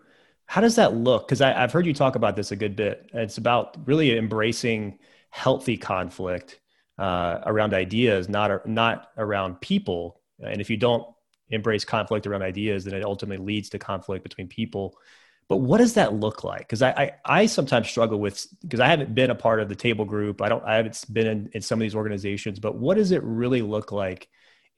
how 0.52 0.60
does 0.60 0.76
that 0.76 0.94
look? 0.94 1.30
Because 1.30 1.40
I've 1.40 1.72
heard 1.72 1.86
you 1.86 1.94
talk 1.94 2.18
about 2.18 2.36
this 2.36 2.52
a 2.52 2.58
good 2.58 2.76
bit. 2.76 3.10
It's 3.14 3.38
about 3.38 3.78
really 3.88 4.18
embracing 4.18 5.00
healthy 5.30 5.78
conflict 5.78 6.60
uh, 6.98 7.40
around 7.46 7.74
ideas, 7.74 8.28
not, 8.28 8.68
not 8.68 9.12
around 9.16 9.62
people. 9.62 10.20
And 10.44 10.60
if 10.60 10.70
you 10.70 10.76
don't 10.76 11.08
embrace 11.52 11.86
conflict 11.86 12.28
around 12.28 12.42
ideas, 12.42 12.84
then 12.84 12.94
it 12.94 13.06
ultimately 13.06 13.46
leads 13.46 13.70
to 13.70 13.80
conflict 13.80 14.24
between 14.24 14.50
people. 14.50 14.98
But 15.48 15.60
what 15.60 15.78
does 15.78 15.94
that 15.94 16.16
look 16.16 16.44
like? 16.44 16.60
Because 16.60 16.82
I, 16.82 16.90
I, 16.90 17.12
I 17.24 17.46
sometimes 17.46 17.88
struggle 17.88 18.20
with 18.20 18.46
because 18.62 18.82
I 18.82 18.88
haven't 18.88 19.16
been 19.16 19.32
a 19.32 19.36
part 19.36 19.62
of 19.62 19.70
the 19.70 19.76
table 19.76 20.04
group. 20.04 20.42
I 20.42 20.50
don't 20.50 20.66
I 20.66 20.76
haven't 20.76 21.02
been 21.14 21.28
in, 21.28 21.50
in 21.54 21.62
some 21.62 21.80
of 21.80 21.82
these 21.82 21.96
organizations. 21.96 22.60
But 22.60 22.76
what 22.76 22.98
does 22.98 23.12
it 23.12 23.24
really 23.24 23.62
look 23.62 23.94
like 23.94 24.28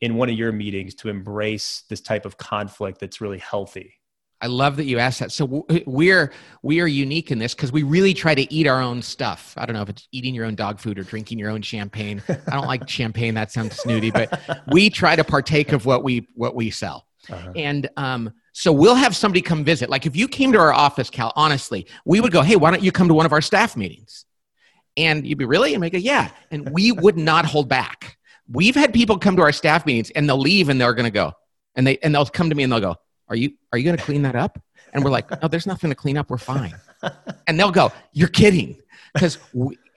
in 0.02 0.18
one 0.18 0.30
of 0.30 0.36
your 0.36 0.52
meetings 0.52 0.94
to 0.96 1.10
embrace 1.10 1.84
this 1.90 2.02
type 2.02 2.28
of 2.28 2.38
conflict 2.38 3.00
that's 3.00 3.22
really 3.22 3.40
healthy? 3.40 3.96
I 4.44 4.48
love 4.48 4.76
that 4.76 4.84
you 4.84 5.00
asked 5.00 5.22
that. 5.22 5.32
So 5.32 5.66
we're 5.86 6.34
we 6.62 6.82
are 6.82 6.88
unique 6.88 7.32
in 7.32 7.40
this 7.40 7.56
because 7.56 7.72
we 7.72 7.82
really 7.84 8.14
try 8.14 8.36
to 8.36 8.54
eat 8.54 8.68
our 8.68 8.82
own 8.82 9.02
stuff. 9.02 9.54
I 9.56 9.66
don't 9.66 9.74
know 9.74 9.82
if 9.82 9.90
it's 9.90 10.06
eating 10.12 10.36
your 10.36 10.46
own 10.46 10.56
dog 10.56 10.82
food 10.82 11.00
or 11.00 11.04
drinking 11.04 11.40
your 11.40 11.50
own 11.50 11.62
champagne. 11.62 12.22
I 12.28 12.52
don't 12.52 12.68
like 12.68 12.90
champagne; 12.90 13.36
that 13.36 13.54
sounds 13.54 13.78
snooty. 13.78 14.12
But 14.12 14.38
we 14.68 14.90
try 14.90 15.16
to 15.16 15.24
partake 15.24 15.72
of 15.72 15.86
what 15.86 16.04
we 16.04 16.28
what 16.36 16.56
we 16.56 16.72
sell. 16.72 17.08
Uh-huh. 17.30 17.54
And 17.56 17.90
um, 17.96 18.34
so 18.52 18.74
we'll 18.74 18.96
have 18.96 19.16
somebody 19.16 19.42
come 19.42 19.64
visit. 19.64 19.90
Like 19.90 20.06
if 20.06 20.16
you 20.16 20.28
came 20.28 20.52
to 20.52 20.60
our 20.60 20.74
office, 20.74 21.10
Cal, 21.10 21.32
honestly, 21.38 21.88
we 22.06 22.20
would 22.20 22.34
go, 22.34 22.42
hey, 22.42 22.58
why 22.58 22.70
don't 22.70 22.84
you 22.84 22.92
come 22.92 23.08
to 23.08 23.14
one 23.14 23.26
of 23.26 23.32
our 23.32 23.42
staff 23.42 23.78
meetings? 23.78 24.26
And 24.98 25.26
you'd 25.26 25.38
be 25.38 25.46
really? 25.46 25.74
And 25.74 25.82
we 25.82 25.90
go, 25.90 25.98
yeah. 25.98 26.32
And 26.52 26.70
we 26.72 26.92
would 26.92 27.18
not 27.18 27.46
hold 27.46 27.70
back. 27.70 28.18
We've 28.48 28.76
had 28.76 28.94
people 28.94 29.18
come 29.18 29.38
to 29.38 29.42
our 29.42 29.54
staff 29.54 29.86
meetings 29.86 30.12
and 30.12 30.28
they'll 30.28 30.38
leave 30.38 30.68
and 30.68 30.82
they're 30.82 30.94
going 30.94 31.06
to 31.06 31.12
go. 31.12 31.32
And, 31.76 31.88
they, 31.88 31.98
and 32.00 32.14
they'll 32.14 32.26
come 32.26 32.50
to 32.50 32.56
me 32.56 32.64
and 32.64 32.72
they'll 32.72 32.82
go, 32.82 32.96
are 33.30 33.36
you, 33.36 33.54
are 33.72 33.78
you 33.78 33.84
going 33.84 33.98
to 33.98 34.04
clean 34.04 34.24
that 34.24 34.36
up? 34.36 34.62
And 34.94 35.04
we're 35.04 35.12
like, 35.12 35.42
no, 35.42 35.48
there's 35.48 35.66
nothing 35.66 35.90
to 35.90 35.96
clean 35.96 36.18
up. 36.18 36.30
We're 36.30 36.38
fine. 36.38 36.76
And 37.48 37.60
they'll 37.60 37.72
go, 37.72 37.92
you're 38.12 38.28
kidding. 38.28 38.78
Because 39.14 39.38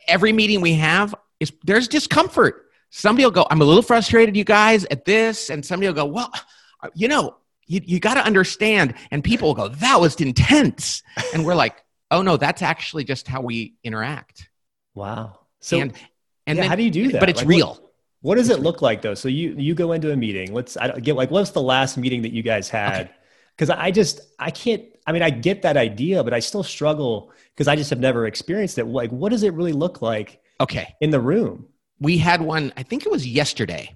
every 0.08 0.32
meeting 0.32 0.60
we 0.60 0.74
have 0.74 1.14
is 1.40 1.52
there's 1.64 1.88
discomfort. 1.88 2.70
Somebody 2.90 3.24
will 3.24 3.32
go, 3.32 3.46
I'm 3.50 3.60
a 3.60 3.64
little 3.64 3.82
frustrated, 3.82 4.36
you 4.36 4.44
guys, 4.44 4.86
at 4.86 5.04
this. 5.04 5.50
And 5.50 5.64
somebody 5.64 5.88
will 5.88 5.94
go, 5.94 6.06
well, 6.06 6.32
you 6.94 7.08
know, 7.08 7.36
you, 7.66 7.80
you 7.84 8.00
got 8.00 8.14
to 8.14 8.24
understand. 8.24 8.94
And 9.10 9.22
people 9.22 9.48
will 9.48 9.54
go, 9.54 9.68
that 9.68 10.00
was 10.00 10.14
intense. 10.16 11.02
And 11.34 11.44
we're 11.44 11.54
like, 11.54 11.84
oh 12.10 12.22
no, 12.22 12.36
that's 12.36 12.62
actually 12.62 13.04
just 13.04 13.26
how 13.26 13.42
we 13.42 13.74
interact. 13.82 14.48
Wow. 14.94 15.40
So, 15.60 15.78
and, 15.78 15.92
and 16.46 16.56
yeah, 16.56 16.62
then, 16.62 16.70
how 16.70 16.76
do 16.76 16.84
you 16.84 16.90
do 16.90 17.12
that? 17.12 17.20
But 17.20 17.28
it's 17.28 17.40
like, 17.40 17.48
real. 17.48 17.86
What, 18.20 18.37
does 18.37 18.50
it 18.50 18.61
look 18.61 18.83
like 18.83 19.02
though? 19.02 19.14
So 19.14 19.29
you, 19.29 19.55
you 19.57 19.74
go 19.74 19.92
into 19.92 20.12
a 20.12 20.16
meeting. 20.16 20.52
Let's 20.52 20.76
I 20.76 20.98
get 20.98 21.16
like, 21.16 21.31
what's 21.31 21.50
the 21.50 21.62
last 21.62 21.96
meeting 21.96 22.22
that 22.22 22.33
you 22.33 22.42
guys 22.42 22.68
had? 22.68 23.11
Because 23.55 23.70
okay. 23.70 23.81
I 23.81 23.90
just, 23.90 24.20
I 24.38 24.50
can't, 24.50 24.85
I 25.07 25.12
mean, 25.12 25.22
I 25.22 25.31
get 25.31 25.62
that 25.62 25.76
idea, 25.76 26.24
but 26.24 26.35
I 26.35 26.40
still 26.40 26.62
struggle 26.62 27.33
because 27.55 27.68
I 27.68 27.76
just 27.76 27.90
have 27.90 28.00
never 28.00 28.26
experienced 28.26 28.79
it. 28.79 28.85
Like, 28.85 29.11
what 29.11 29.31
does 29.31 29.42
it 29.42 29.55
really 29.55 29.72
look 29.72 30.02
like? 30.02 30.40
Okay. 30.61 30.94
In 31.00 31.11
the 31.11 31.20
room. 31.20 31.68
We 32.00 32.18
had 32.18 32.42
one, 32.42 32.72
I 32.76 32.83
think 32.83 33.07
it 33.07 33.12
was 33.12 33.26
yesterday, 33.26 33.94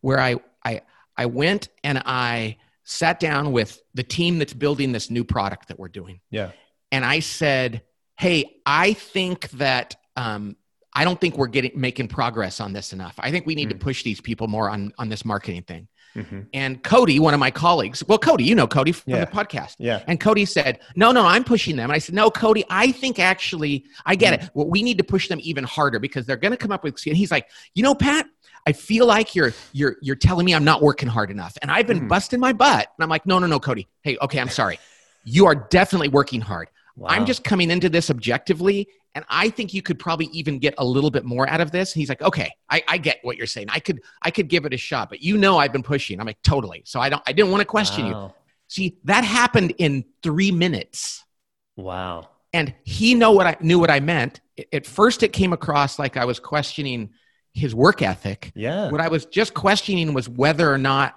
where 0.00 0.20
I, 0.20 0.36
I, 0.64 0.82
I 1.16 1.26
went 1.26 1.68
and 1.82 2.02
I 2.04 2.58
sat 2.84 3.20
down 3.20 3.52
with 3.52 3.80
the 3.94 4.02
team 4.02 4.38
that's 4.38 4.52
building 4.52 4.92
this 4.92 5.10
new 5.10 5.24
product 5.24 5.68
that 5.68 5.78
we're 5.78 5.88
doing. 5.88 6.20
Yeah. 6.30 6.52
And 6.90 7.04
I 7.04 7.20
said, 7.20 7.82
Hey, 8.16 8.60
I 8.66 8.92
think 8.92 9.50
that 9.52 9.96
um, 10.16 10.56
I 10.94 11.04
don't 11.04 11.20
think 11.20 11.36
we're 11.36 11.46
getting 11.46 11.72
making 11.74 12.08
progress 12.08 12.60
on 12.60 12.72
this 12.72 12.92
enough. 12.92 13.14
I 13.18 13.30
think 13.30 13.46
we 13.46 13.54
need 13.54 13.68
mm. 13.68 13.72
to 13.72 13.78
push 13.78 14.02
these 14.02 14.20
people 14.20 14.48
more 14.48 14.68
on 14.68 14.92
on 14.98 15.08
this 15.08 15.24
marketing 15.24 15.62
thing. 15.62 15.88
Mm-hmm. 16.16 16.40
And 16.52 16.82
Cody, 16.82 17.18
one 17.18 17.32
of 17.32 17.40
my 17.40 17.50
colleagues, 17.50 18.04
well, 18.06 18.18
Cody, 18.18 18.44
you 18.44 18.54
know 18.54 18.66
Cody 18.66 18.92
from 18.92 19.14
yeah. 19.14 19.24
the 19.24 19.30
podcast. 19.30 19.76
Yeah. 19.78 20.02
And 20.06 20.20
Cody 20.20 20.44
said, 20.44 20.80
No, 20.94 21.10
no, 21.12 21.24
I'm 21.24 21.44
pushing 21.44 21.76
them. 21.76 21.84
And 21.84 21.94
I 21.94 21.98
said, 21.98 22.14
No, 22.14 22.30
Cody, 22.30 22.64
I 22.68 22.92
think 22.92 23.18
actually, 23.18 23.86
I 24.04 24.14
get 24.14 24.38
mm. 24.38 24.44
it. 24.44 24.50
Well, 24.54 24.68
we 24.68 24.82
need 24.82 24.98
to 24.98 25.04
push 25.04 25.28
them 25.28 25.38
even 25.42 25.64
harder 25.64 25.98
because 25.98 26.26
they're 26.26 26.36
going 26.36 26.52
to 26.52 26.58
come 26.58 26.72
up 26.72 26.84
with. 26.84 27.00
And 27.06 27.16
he's 27.16 27.30
like, 27.30 27.48
You 27.74 27.82
know, 27.82 27.94
Pat, 27.94 28.26
I 28.66 28.72
feel 28.72 29.06
like 29.06 29.34
you're 29.34 29.54
you're 29.72 29.96
you're 30.02 30.16
telling 30.16 30.44
me 30.44 30.54
I'm 30.54 30.64
not 30.64 30.82
working 30.82 31.08
hard 31.08 31.30
enough, 31.30 31.56
and 31.62 31.70
I've 31.70 31.86
been 31.86 32.02
mm. 32.02 32.08
busting 32.08 32.40
my 32.40 32.52
butt. 32.52 32.88
And 32.96 33.02
I'm 33.02 33.08
like, 33.08 33.26
No, 33.26 33.38
no, 33.38 33.46
no, 33.46 33.58
Cody. 33.58 33.88
Hey, 34.02 34.18
okay, 34.20 34.38
I'm 34.38 34.50
sorry. 34.50 34.78
You 35.24 35.46
are 35.46 35.54
definitely 35.54 36.08
working 36.08 36.40
hard. 36.40 36.68
Wow. 36.96 37.08
I'm 37.10 37.26
just 37.26 37.42
coming 37.44 37.70
into 37.70 37.88
this 37.88 38.10
objectively 38.10 38.88
and 39.14 39.24
I 39.28 39.50
think 39.50 39.74
you 39.74 39.82
could 39.82 39.98
probably 39.98 40.26
even 40.26 40.58
get 40.58 40.74
a 40.78 40.84
little 40.84 41.10
bit 41.10 41.24
more 41.24 41.48
out 41.48 41.60
of 41.60 41.70
this. 41.70 41.92
He's 41.92 42.08
like, 42.08 42.22
okay, 42.22 42.50
I, 42.70 42.82
I 42.88 42.98
get 42.98 43.18
what 43.22 43.36
you're 43.36 43.46
saying. 43.46 43.66
I 43.70 43.78
could 43.78 44.00
I 44.22 44.30
could 44.30 44.48
give 44.48 44.64
it 44.64 44.72
a 44.72 44.76
shot, 44.76 45.10
but 45.10 45.22
you 45.22 45.36
know 45.36 45.58
I've 45.58 45.72
been 45.72 45.82
pushing. 45.82 46.18
I'm 46.18 46.26
like, 46.26 46.42
totally. 46.42 46.82
So 46.86 47.00
I 47.00 47.08
don't 47.08 47.22
I 47.26 47.32
didn't 47.32 47.50
want 47.50 47.60
to 47.60 47.66
question 47.66 48.10
wow. 48.10 48.26
you. 48.26 48.34
See, 48.68 48.98
that 49.04 49.24
happened 49.24 49.74
in 49.78 50.04
three 50.22 50.50
minutes. 50.50 51.24
Wow. 51.76 52.28
And 52.54 52.74
he 52.84 53.14
know 53.14 53.32
what 53.32 53.46
I 53.46 53.56
knew 53.60 53.78
what 53.78 53.90
I 53.90 54.00
meant. 54.00 54.40
At 54.72 54.86
first 54.86 55.22
it 55.22 55.32
came 55.32 55.52
across 55.52 55.98
like 55.98 56.16
I 56.16 56.24
was 56.24 56.40
questioning 56.40 57.10
his 57.52 57.74
work 57.74 58.00
ethic. 58.00 58.50
Yeah. 58.54 58.90
What 58.90 59.00
I 59.00 59.08
was 59.08 59.26
just 59.26 59.52
questioning 59.52 60.14
was 60.14 60.28
whether 60.28 60.72
or 60.72 60.78
not 60.78 61.14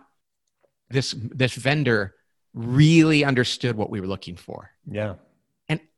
this 0.90 1.16
this 1.18 1.56
vendor 1.56 2.14
really 2.54 3.24
understood 3.24 3.78
what 3.78 3.90
we 3.90 4.02
were 4.02 4.08
looking 4.08 4.36
for. 4.36 4.72
Yeah. 4.90 5.16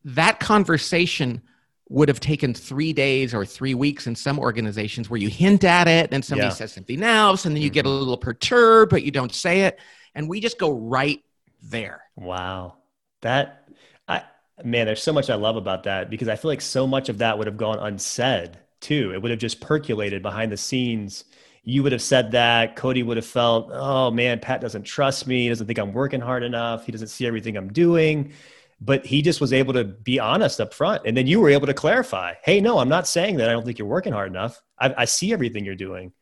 That 0.08 0.40
conversation 0.40 1.42
would 1.90 2.10
have 2.10 2.20
taken 2.20 2.54
three 2.54 2.94
days 2.94 3.34
or 3.34 3.46
three 3.46 3.74
weeks 3.74 4.08
in 4.08 4.16
some 4.16 4.40
organizations 4.40 5.10
where 5.10 5.20
you 5.20 5.30
hint 5.30 5.64
at 5.64 5.88
it 5.88 6.10
and 6.12 6.24
somebody 6.24 6.48
yeah. 6.48 6.54
says 6.54 6.74
something 6.74 7.02
else 7.02 7.46
and 7.46 7.56
then 7.56 7.62
you 7.62 7.70
mm-hmm. 7.70 7.74
get 7.76 7.86
a 7.86 7.90
mm-hmm. 7.90 8.00
little 8.00 8.18
perturbed 8.18 8.90
but 8.90 9.04
you 9.04 9.12
don't 9.12 9.34
say 9.34 9.62
it. 9.62 9.80
And 10.14 10.28
we 10.28 10.40
just 10.40 10.58
go 10.58 10.72
right 10.72 11.24
there. 11.62 12.02
Wow. 12.16 12.76
That 13.22 13.70
i 14.08 14.24
man 14.64 14.86
there's 14.86 15.04
so 15.04 15.14
much 15.14 15.30
i 15.30 15.36
love 15.36 15.58
about 15.58 15.84
that 15.84 16.10
because 16.10 16.28
i 16.28 16.36
feel 16.36 16.50
like 16.50 16.62
so 16.62 16.88
much 16.88 17.10
of 17.10 17.18
that 17.18 17.38
would 17.38 17.48
have 17.48 17.58
gone 17.58 17.80
unsaid 17.80 18.58
too. 18.80 19.12
It 19.14 19.22
would 19.22 19.32
have 19.32 19.40
just 19.40 19.60
percolated 19.60 20.22
behind 20.22 20.52
the 20.52 20.58
scenes. 20.58 21.26
You 21.64 21.84
would 21.84 21.92
have 21.92 22.02
said 22.02 22.32
that. 22.32 22.76
Cody 22.76 23.04
would 23.04 23.18
have 23.18 23.26
felt 23.26 23.70
oh 23.72 24.12
man 24.12 24.40
pat 24.40 24.62
doesn't 24.62 24.84
trust 24.84 25.26
me. 25.26 25.44
He 25.44 25.50
doesn't 25.50 25.68
think 25.68 25.80
i'm 25.80 25.94
working 25.94 26.22
hard 26.22 26.44
enough. 26.44 26.86
He 26.86 26.92
doesn't 26.92 27.08
see 27.08 27.26
everything 27.26 27.56
i'm 27.56 27.72
doing 27.72 28.34
but 28.80 29.06
he 29.06 29.22
just 29.22 29.42
was 29.42 29.54
able 29.54 29.74
to 29.74 29.84
be 29.84 30.20
honest 30.20 30.62
up 30.62 30.74
front. 30.74 31.04
And 31.06 31.18
then 31.18 31.28
you 31.28 31.40
were 31.40 31.50
able 31.50 31.68
to 31.68 31.74
clarify 31.74 32.34
hey 32.44 32.62
no 32.62 32.78
i'm 32.80 32.90
not 32.90 33.08
saying 33.08 33.38
that 33.38 33.50
i 33.50 33.52
don't 33.52 33.66
think 33.66 33.80
you're 33.80 33.88
working 33.88 34.14
hard 34.14 34.30
enough. 34.30 34.62
I, 34.80 34.94
I 35.00 35.06
see 35.06 35.34
everything 35.34 35.66
you're 35.66 35.76
doing. 35.76 36.14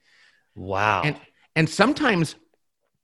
Wow. 0.55 1.01
And 1.03 1.17
and 1.55 1.69
sometimes 1.69 2.35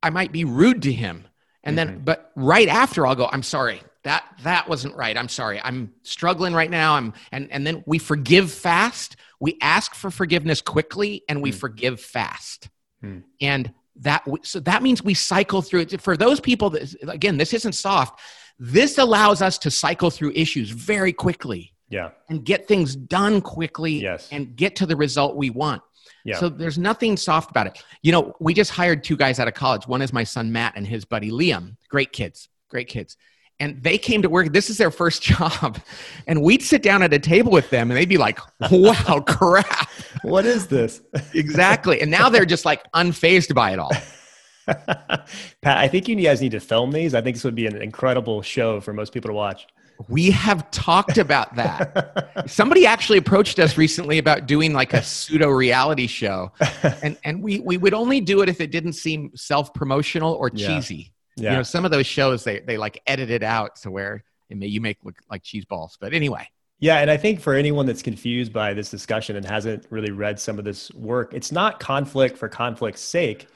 i 0.02 0.10
might 0.10 0.32
be 0.32 0.44
rude 0.44 0.82
to 0.82 0.92
him 0.92 1.26
and 1.64 1.76
mm-hmm. 1.76 1.94
then 1.94 2.02
but 2.04 2.32
right 2.34 2.68
after 2.68 3.06
i'll 3.06 3.14
go 3.14 3.28
i'm 3.30 3.42
sorry. 3.42 3.82
That 4.04 4.24
that 4.42 4.68
wasn't 4.68 4.96
right. 4.96 5.16
I'm 5.16 5.28
sorry. 5.28 5.60
I'm 5.62 5.92
struggling 6.02 6.54
right 6.54 6.70
now. 6.70 6.94
I'm 6.94 7.12
and 7.30 7.52
and 7.52 7.64
then 7.64 7.84
we 7.86 7.98
forgive 7.98 8.50
fast. 8.50 9.14
We 9.38 9.58
ask 9.60 9.94
for 9.94 10.10
forgiveness 10.10 10.60
quickly 10.60 11.22
and 11.28 11.40
we 11.40 11.52
mm. 11.52 11.54
forgive 11.54 12.00
fast. 12.00 12.68
Mm. 13.04 13.24
and 13.40 13.72
that 13.96 14.24
so 14.42 14.60
that 14.60 14.82
means 14.82 15.02
we 15.02 15.14
cycle 15.14 15.62
through 15.62 15.80
it. 15.80 16.00
For 16.00 16.16
those 16.16 16.40
people 16.40 16.70
that 16.70 16.94
again 17.08 17.36
this 17.36 17.52
isn't 17.52 17.74
soft 17.74 18.18
this 18.62 18.96
allows 18.96 19.42
us 19.42 19.58
to 19.58 19.72
cycle 19.72 20.08
through 20.08 20.30
issues 20.36 20.70
very 20.70 21.12
quickly. 21.12 21.74
Yeah. 21.88 22.10
And 22.30 22.44
get 22.44 22.68
things 22.68 22.94
done 22.94 23.40
quickly 23.40 23.94
yes. 23.94 24.28
and 24.30 24.54
get 24.54 24.76
to 24.76 24.86
the 24.86 24.94
result 24.94 25.36
we 25.36 25.50
want. 25.50 25.82
Yeah. 26.24 26.38
So 26.38 26.48
there's 26.48 26.78
nothing 26.78 27.16
soft 27.16 27.50
about 27.50 27.66
it. 27.66 27.82
You 28.02 28.12
know, 28.12 28.34
we 28.38 28.54
just 28.54 28.70
hired 28.70 29.02
two 29.02 29.16
guys 29.16 29.40
out 29.40 29.48
of 29.48 29.54
college. 29.54 29.88
One 29.88 30.00
is 30.00 30.12
my 30.12 30.22
son 30.22 30.52
Matt 30.52 30.74
and 30.76 30.86
his 30.86 31.04
buddy 31.04 31.32
Liam. 31.32 31.76
Great 31.90 32.12
kids. 32.12 32.48
Great 32.68 32.86
kids. 32.86 33.16
And 33.58 33.82
they 33.82 33.98
came 33.98 34.22
to 34.22 34.30
work. 34.30 34.52
This 34.52 34.70
is 34.70 34.78
their 34.78 34.92
first 34.92 35.22
job. 35.22 35.80
And 36.28 36.40
we'd 36.40 36.62
sit 36.62 36.84
down 36.84 37.02
at 37.02 37.12
a 37.12 37.18
table 37.18 37.50
with 37.50 37.68
them 37.70 37.90
and 37.90 37.98
they'd 37.98 38.08
be 38.08 38.16
like, 38.16 38.38
wow, 38.70 39.20
crap. 39.26 39.90
What 40.22 40.46
is 40.46 40.68
this? 40.68 41.02
exactly. 41.34 42.00
And 42.00 42.12
now 42.12 42.28
they're 42.28 42.46
just 42.46 42.64
like 42.64 42.84
unfazed 42.92 43.52
by 43.56 43.72
it 43.72 43.80
all. 43.80 43.90
Pat, 44.66 45.28
I 45.64 45.88
think 45.88 46.08
you 46.08 46.16
guys 46.16 46.40
need 46.40 46.52
to 46.52 46.60
film 46.60 46.92
these. 46.92 47.14
I 47.14 47.20
think 47.20 47.36
this 47.36 47.44
would 47.44 47.54
be 47.54 47.66
an 47.66 47.80
incredible 47.80 48.42
show 48.42 48.80
for 48.80 48.92
most 48.92 49.12
people 49.12 49.28
to 49.28 49.34
watch. 49.34 49.66
We 50.08 50.30
have 50.30 50.70
talked 50.70 51.18
about 51.18 51.54
that. 51.56 52.44
Somebody 52.50 52.86
actually 52.86 53.18
approached 53.18 53.58
us 53.58 53.76
recently 53.76 54.18
about 54.18 54.46
doing 54.46 54.72
like 54.72 54.94
a 54.94 55.02
pseudo 55.02 55.48
reality 55.48 56.06
show. 56.06 56.52
And 57.02 57.16
and 57.24 57.42
we 57.42 57.60
we 57.60 57.76
would 57.78 57.94
only 57.94 58.20
do 58.20 58.42
it 58.42 58.48
if 58.48 58.60
it 58.60 58.70
didn't 58.70 58.92
seem 58.94 59.30
self-promotional 59.34 60.34
or 60.34 60.50
cheesy. 60.50 61.12
Yeah. 61.36 61.50
You 61.50 61.56
know, 61.58 61.62
some 61.62 61.84
of 61.84 61.90
those 61.90 62.06
shows 62.06 62.44
they 62.44 62.60
they 62.60 62.76
like 62.76 63.02
edit 63.06 63.30
it 63.30 63.42
out 63.42 63.76
to 63.76 63.90
where 63.90 64.24
it 64.50 64.56
may, 64.56 64.66
you 64.66 64.80
make 64.80 64.98
look 65.04 65.16
like 65.30 65.42
cheese 65.42 65.64
balls. 65.64 65.96
But 66.00 66.12
anyway. 66.12 66.48
Yeah, 66.78 66.98
and 66.98 67.10
I 67.10 67.16
think 67.16 67.40
for 67.40 67.54
anyone 67.54 67.86
that's 67.86 68.02
confused 68.02 68.52
by 68.52 68.74
this 68.74 68.90
discussion 68.90 69.36
and 69.36 69.46
hasn't 69.46 69.86
really 69.90 70.10
read 70.10 70.40
some 70.40 70.58
of 70.58 70.64
this 70.64 70.90
work, 70.92 71.32
it's 71.32 71.52
not 71.52 71.78
conflict 71.78 72.36
for 72.36 72.48
conflict's 72.48 73.00
sake 73.00 73.46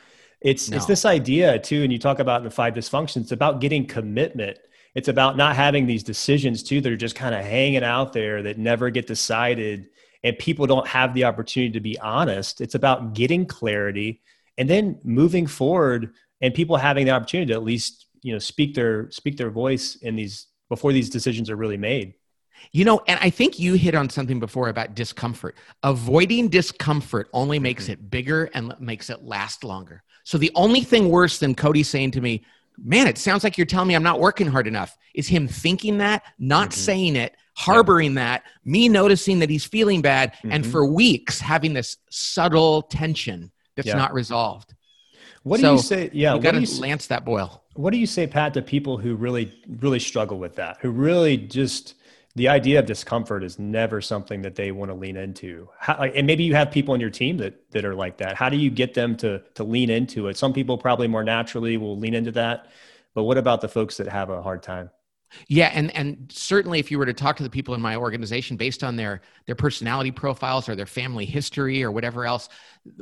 it's 0.40 0.70
no. 0.70 0.76
it's 0.76 0.86
this 0.86 1.04
idea 1.04 1.58
too, 1.58 1.82
and 1.82 1.92
you 1.92 1.98
talk 1.98 2.18
about 2.18 2.42
the 2.42 2.50
five 2.50 2.74
dysfunctions. 2.74 3.22
It's 3.22 3.32
about 3.32 3.60
getting 3.60 3.86
commitment. 3.86 4.58
It's 4.94 5.08
about 5.08 5.36
not 5.36 5.56
having 5.56 5.86
these 5.86 6.02
decisions 6.02 6.62
too 6.62 6.80
that 6.80 6.92
are 6.92 6.96
just 6.96 7.14
kind 7.14 7.34
of 7.34 7.44
hanging 7.44 7.84
out 7.84 8.12
there 8.12 8.42
that 8.42 8.58
never 8.58 8.90
get 8.90 9.06
decided, 9.06 9.88
and 10.22 10.38
people 10.38 10.66
don't 10.66 10.86
have 10.86 11.14
the 11.14 11.24
opportunity 11.24 11.72
to 11.72 11.80
be 11.80 11.98
honest. 11.98 12.60
It's 12.60 12.74
about 12.74 13.14
getting 13.14 13.46
clarity 13.46 14.22
and 14.58 14.68
then 14.68 14.98
moving 15.04 15.46
forward, 15.46 16.12
and 16.40 16.54
people 16.54 16.76
having 16.76 17.06
the 17.06 17.12
opportunity 17.12 17.52
to 17.52 17.54
at 17.54 17.64
least 17.64 18.06
you 18.22 18.32
know 18.32 18.38
speak 18.38 18.74
their 18.74 19.10
speak 19.10 19.36
their 19.36 19.50
voice 19.50 19.96
in 19.96 20.16
these 20.16 20.46
before 20.68 20.92
these 20.92 21.10
decisions 21.10 21.48
are 21.50 21.56
really 21.56 21.76
made. 21.76 22.14
You 22.72 22.84
know, 22.84 23.02
and 23.06 23.18
I 23.22 23.30
think 23.30 23.58
you 23.58 23.74
hit 23.74 23.94
on 23.94 24.10
something 24.10 24.40
before 24.40 24.68
about 24.68 24.94
discomfort. 24.94 25.56
Avoiding 25.82 26.48
discomfort 26.48 27.28
only 27.32 27.58
makes 27.58 27.84
mm-hmm. 27.84 27.92
it 27.92 28.10
bigger 28.10 28.50
and 28.54 28.74
makes 28.80 29.10
it 29.10 29.22
last 29.22 29.64
longer. 29.64 30.02
So 30.24 30.38
the 30.38 30.50
only 30.54 30.80
thing 30.80 31.08
worse 31.08 31.38
than 31.38 31.54
Cody 31.54 31.82
saying 31.82 32.10
to 32.12 32.20
me, 32.20 32.44
man, 32.82 33.06
it 33.06 33.18
sounds 33.18 33.44
like 33.44 33.56
you're 33.56 33.66
telling 33.66 33.88
me 33.88 33.94
I'm 33.94 34.02
not 34.02 34.20
working 34.20 34.46
hard 34.46 34.66
enough, 34.66 34.98
is 35.14 35.28
him 35.28 35.48
thinking 35.48 35.98
that, 35.98 36.22
not 36.38 36.70
mm-hmm. 36.70 36.80
saying 36.80 37.16
it, 37.16 37.36
harboring 37.54 38.14
yeah. 38.14 38.20
that, 38.40 38.42
me 38.64 38.88
noticing 38.88 39.38
that 39.38 39.48
he's 39.48 39.64
feeling 39.64 40.02
bad, 40.02 40.32
mm-hmm. 40.34 40.52
and 40.52 40.66
for 40.66 40.84
weeks 40.84 41.40
having 41.40 41.72
this 41.72 41.96
subtle 42.10 42.82
tension 42.82 43.50
that's 43.76 43.88
yeah. 43.88 43.94
not 43.94 44.12
resolved. 44.12 44.74
What 45.42 45.60
so 45.60 45.68
do 45.68 45.72
you 45.76 45.82
say? 45.82 46.10
Yeah, 46.12 46.34
you 46.34 46.40
got 46.40 46.52
to 46.52 46.80
lance 46.80 47.06
that 47.06 47.24
boil. 47.24 47.62
What 47.74 47.92
do 47.92 47.98
you 47.98 48.06
say, 48.06 48.26
Pat, 48.26 48.52
to 48.54 48.62
people 48.62 48.98
who 48.98 49.14
really, 49.14 49.62
really 49.78 50.00
struggle 50.00 50.38
with 50.38 50.56
that, 50.56 50.78
who 50.80 50.90
really 50.90 51.36
just 51.36 51.94
the 52.36 52.48
idea 52.48 52.78
of 52.78 52.84
discomfort 52.84 53.42
is 53.42 53.58
never 53.58 54.02
something 54.02 54.42
that 54.42 54.54
they 54.54 54.70
want 54.70 54.90
to 54.90 54.94
lean 54.94 55.16
into. 55.16 55.70
How, 55.78 55.94
and 55.94 56.26
maybe 56.26 56.44
you 56.44 56.54
have 56.54 56.70
people 56.70 56.92
on 56.92 57.00
your 57.00 57.10
team 57.10 57.38
that 57.38 57.70
that 57.70 57.84
are 57.84 57.94
like 57.94 58.18
that. 58.18 58.36
How 58.36 58.50
do 58.50 58.58
you 58.58 58.70
get 58.70 58.92
them 58.94 59.16
to 59.16 59.42
to 59.54 59.64
lean 59.64 59.88
into 59.88 60.28
it? 60.28 60.36
Some 60.36 60.52
people 60.52 60.76
probably 60.76 61.08
more 61.08 61.24
naturally 61.24 61.78
will 61.78 61.98
lean 61.98 62.14
into 62.14 62.30
that, 62.32 62.66
but 63.14 63.24
what 63.24 63.38
about 63.38 63.62
the 63.62 63.68
folks 63.68 63.96
that 63.96 64.06
have 64.06 64.28
a 64.28 64.42
hard 64.42 64.62
time? 64.62 64.90
Yeah, 65.48 65.70
and 65.72 65.90
and 65.96 66.30
certainly 66.32 66.78
if 66.78 66.90
you 66.90 66.98
were 66.98 67.06
to 67.06 67.14
talk 67.14 67.36
to 67.38 67.42
the 67.42 67.50
people 67.50 67.74
in 67.74 67.80
my 67.80 67.96
organization 67.96 68.58
based 68.58 68.84
on 68.84 68.96
their 68.96 69.22
their 69.46 69.54
personality 69.54 70.10
profiles 70.10 70.68
or 70.68 70.76
their 70.76 70.86
family 70.86 71.24
history 71.24 71.82
or 71.82 71.90
whatever 71.90 72.26
else, 72.26 72.50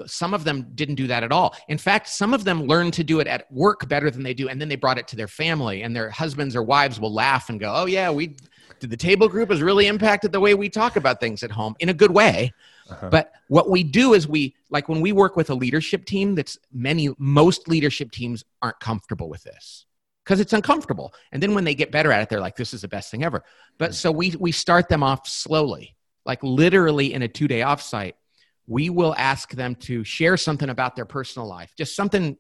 some 0.07 0.33
of 0.33 0.45
them 0.45 0.71
didn't 0.77 0.95
do 0.95 1.09
that 1.09 1.25
at 1.25 1.33
all. 1.33 1.57
In 1.69 1.79
fact, 1.79 2.09
some 2.09 2.35
of 2.35 2.45
them 2.45 2.63
learned 2.63 2.95
to 2.95 3.05
do 3.05 3.19
it 3.19 3.27
at 3.27 3.51
work 3.53 3.89
better 3.89 4.13
than 4.13 4.23
they 4.23 4.33
do 4.35 4.49
and 4.49 4.61
then 4.61 4.69
they 4.69 4.77
brought 4.77 4.99
it 4.99 5.09
to 5.09 5.17
their 5.17 5.29
family 5.29 5.83
and 5.83 5.95
their 5.95 6.09
husbands 6.09 6.55
or 6.55 6.63
wives 6.63 7.01
will 7.01 7.13
laugh 7.13 7.51
and 7.51 7.59
go, 7.59 7.73
"Oh 7.75 7.87
yeah, 7.87 8.11
we 8.11 8.37
the 8.87 8.97
table 8.97 9.29
group 9.29 9.51
has 9.51 9.63
really 9.63 9.87
impacted 9.87 10.33
the 10.33 10.41
way 10.41 10.55
we 10.55 10.69
talk 10.69 10.97
about 10.97 11.21
things 11.21 11.43
at 11.43 11.51
home 11.51 11.75
in 11.81 11.89
a 11.89 11.95
good 11.95 12.11
way. 12.11 12.53
Uh-huh. 12.91 13.09
But 13.11 13.33
what 13.49 13.71
we 13.71 13.83
do 13.83 14.15
is 14.15 14.29
we 14.29 14.55
like 14.71 14.89
when 14.89 15.01
we 15.01 15.13
work 15.13 15.37
with 15.37 15.51
a 15.51 15.55
leadership 15.55 16.05
team 16.05 16.35
that's 16.35 16.59
many 16.73 17.11
most 17.19 17.69
leadership 17.69 18.11
teams 18.11 18.45
aren't 18.63 18.79
comfortable 18.81 19.29
with 19.29 19.43
this 19.43 19.87
because 20.25 20.41
it's 20.41 20.53
uncomfortable. 20.53 21.15
And 21.33 21.43
then 21.43 21.55
when 21.55 21.65
they 21.65 21.75
get 21.75 21.91
better 21.91 22.13
at 22.13 22.23
it, 22.23 22.29
they're 22.29 22.41
like, 22.41 22.57
this 22.57 22.75
is 22.75 22.83
the 22.83 22.89
best 22.89 23.11
thing 23.11 23.25
ever. 23.25 23.45
But 23.79 23.91
mm-hmm. 23.91 23.95
so 23.95 24.13
we 24.13 24.35
we 24.39 24.53
start 24.53 24.89
them 24.89 25.03
off 25.03 25.27
slowly, 25.29 25.97
like 26.25 26.43
literally 26.43 27.15
in 27.15 27.23
a 27.23 27.29
two-day 27.29 27.61
offsite. 27.61 28.15
We 28.67 28.89
will 28.89 29.15
ask 29.19 29.51
them 29.53 29.75
to 29.77 30.05
share 30.05 30.39
something 30.39 30.71
about 30.71 30.97
their 30.97 31.05
personal 31.05 31.47
life, 31.47 31.73
just 31.77 31.95
something 31.95 32.39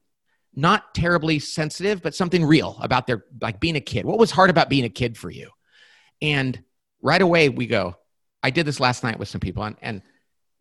not 0.56 0.94
terribly 0.94 1.38
sensitive, 1.38 2.02
but 2.02 2.14
something 2.14 2.44
real 2.44 2.78
about 2.80 3.06
their 3.06 3.24
like 3.40 3.60
being 3.60 3.76
a 3.76 3.80
kid. 3.80 4.04
What 4.04 4.18
was 4.18 4.30
hard 4.30 4.50
about 4.50 4.68
being 4.68 4.84
a 4.84 4.90
kid 4.90 5.16
for 5.16 5.30
you? 5.30 5.50
And 6.22 6.62
right 7.02 7.20
away 7.20 7.48
we 7.48 7.66
go, 7.66 7.96
I 8.42 8.50
did 8.50 8.66
this 8.66 8.80
last 8.80 9.02
night 9.02 9.18
with 9.18 9.28
some 9.28 9.40
people 9.40 9.62
and, 9.62 9.76
and, 9.82 10.02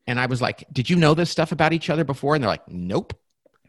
and 0.06 0.20
I 0.20 0.26
was 0.26 0.42
like, 0.42 0.66
did 0.72 0.90
you 0.90 0.96
know 0.96 1.14
this 1.14 1.30
stuff 1.30 1.52
about 1.52 1.74
each 1.74 1.90
other 1.90 2.04
before? 2.04 2.36
And 2.36 2.44
they're 2.44 2.52
like, 2.52 2.68
nope. 2.68 3.18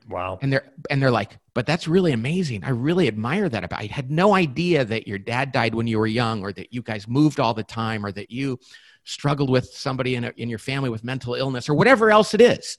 Wow. 0.09 0.39
And 0.43 0.53
they're, 0.53 0.71
and 0.91 1.01
they're 1.01 1.11
like, 1.11 1.39
but 1.55 1.65
that's 1.65 1.89
really 1.89 2.13
amazing. 2.13 2.65
I 2.65 2.71
really 2.71 3.09
admire 3.09 3.49
that 3.49 3.65
about, 3.65 3.81
I 3.81 3.87
had 3.87 4.11
no 4.11 4.35
idea 4.35 4.85
that 4.85 5.07
your 5.07 5.19
dad 5.19 5.53
died 5.53 5.75
when 5.75 5.87
you 5.87 5.99
were 5.99 6.07
young 6.07 6.43
or 6.43 6.53
that 6.53 6.73
you 6.73 6.83
guys 6.83 7.09
moved 7.09 7.41
all 7.41 7.55
the 7.55 7.63
time 7.63 8.05
or 8.05 8.13
that 8.13 8.31
you 8.31 8.59
struggled 9.05 9.49
with 9.49 9.67
somebody 9.67 10.17
in, 10.17 10.25
a, 10.25 10.33
in 10.37 10.49
your 10.49 10.59
family 10.59 10.91
with 10.91 11.05
mental 11.05 11.35
illness 11.35 11.69
or 11.69 11.75
whatever 11.75 12.11
else 12.11 12.35
it 12.35 12.41
is. 12.41 12.77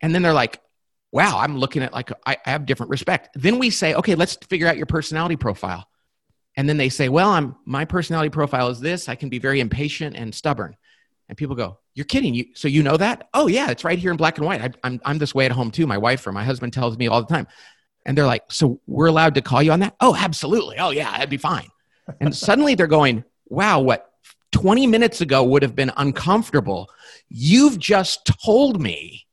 And 0.00 0.14
then 0.14 0.22
they're 0.22 0.32
like, 0.32 0.60
wow, 1.10 1.38
I'm 1.38 1.58
looking 1.58 1.82
at 1.82 1.92
like, 1.92 2.10
I, 2.26 2.36
I 2.44 2.50
have 2.50 2.66
different 2.66 2.90
respect. 2.90 3.30
Then 3.34 3.58
we 3.58 3.70
say, 3.70 3.94
okay, 3.94 4.14
let's 4.14 4.36
figure 4.36 4.66
out 4.66 4.76
your 4.76 4.86
personality 4.86 5.36
profile. 5.36 5.86
And 6.56 6.68
then 6.68 6.76
they 6.76 6.88
say, 6.88 7.08
well, 7.08 7.30
I'm, 7.30 7.56
my 7.64 7.84
personality 7.84 8.30
profile 8.30 8.68
is 8.68 8.80
this. 8.80 9.08
I 9.08 9.14
can 9.14 9.28
be 9.28 9.38
very 9.38 9.60
impatient 9.60 10.16
and 10.16 10.34
stubborn. 10.34 10.76
And 11.28 11.38
people 11.38 11.56
go, 11.56 11.78
you're 11.94 12.04
kidding. 12.04 12.34
You, 12.34 12.46
so 12.54 12.68
you 12.68 12.82
know 12.82 12.96
that? 12.96 13.28
Oh 13.32 13.46
yeah, 13.46 13.70
it's 13.70 13.84
right 13.84 13.98
here 13.98 14.10
in 14.10 14.16
black 14.16 14.38
and 14.38 14.46
white. 14.46 14.60
I, 14.60 14.70
I'm, 14.84 15.00
I'm 15.04 15.18
this 15.18 15.34
way 15.34 15.46
at 15.46 15.52
home 15.52 15.70
too. 15.70 15.86
My 15.86 15.98
wife 15.98 16.26
or 16.26 16.32
my 16.32 16.44
husband 16.44 16.72
tells 16.72 16.98
me 16.98 17.08
all 17.08 17.22
the 17.22 17.32
time. 17.32 17.46
And 18.04 18.18
they're 18.18 18.26
like, 18.26 18.44
so 18.50 18.80
we're 18.86 19.06
allowed 19.06 19.34
to 19.36 19.42
call 19.42 19.62
you 19.62 19.72
on 19.72 19.80
that? 19.80 19.94
Oh, 20.00 20.14
absolutely. 20.14 20.76
Oh 20.78 20.90
yeah, 20.90 21.10
that'd 21.12 21.30
be 21.30 21.36
fine. 21.38 21.68
And 22.20 22.34
suddenly 22.36 22.74
they're 22.74 22.86
going, 22.86 23.24
wow, 23.46 23.80
what 23.80 24.10
20 24.52 24.86
minutes 24.86 25.20
ago 25.20 25.42
would 25.44 25.62
have 25.62 25.74
been 25.74 25.92
uncomfortable. 25.96 26.90
You've 27.28 27.78
just 27.78 28.30
told 28.44 28.80
me 28.80 29.26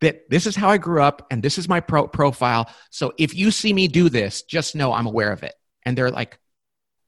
that 0.00 0.28
this 0.28 0.46
is 0.46 0.56
how 0.56 0.68
I 0.68 0.78
grew 0.78 1.02
up 1.02 1.26
and 1.30 1.42
this 1.42 1.58
is 1.58 1.68
my 1.68 1.80
pro- 1.80 2.08
profile. 2.08 2.68
So 2.90 3.14
if 3.18 3.34
you 3.34 3.50
see 3.50 3.72
me 3.72 3.88
do 3.88 4.08
this, 4.08 4.42
just 4.42 4.74
know 4.74 4.92
I'm 4.92 5.06
aware 5.06 5.32
of 5.32 5.42
it. 5.42 5.54
And 5.84 5.96
they're 5.96 6.10
like, 6.10 6.38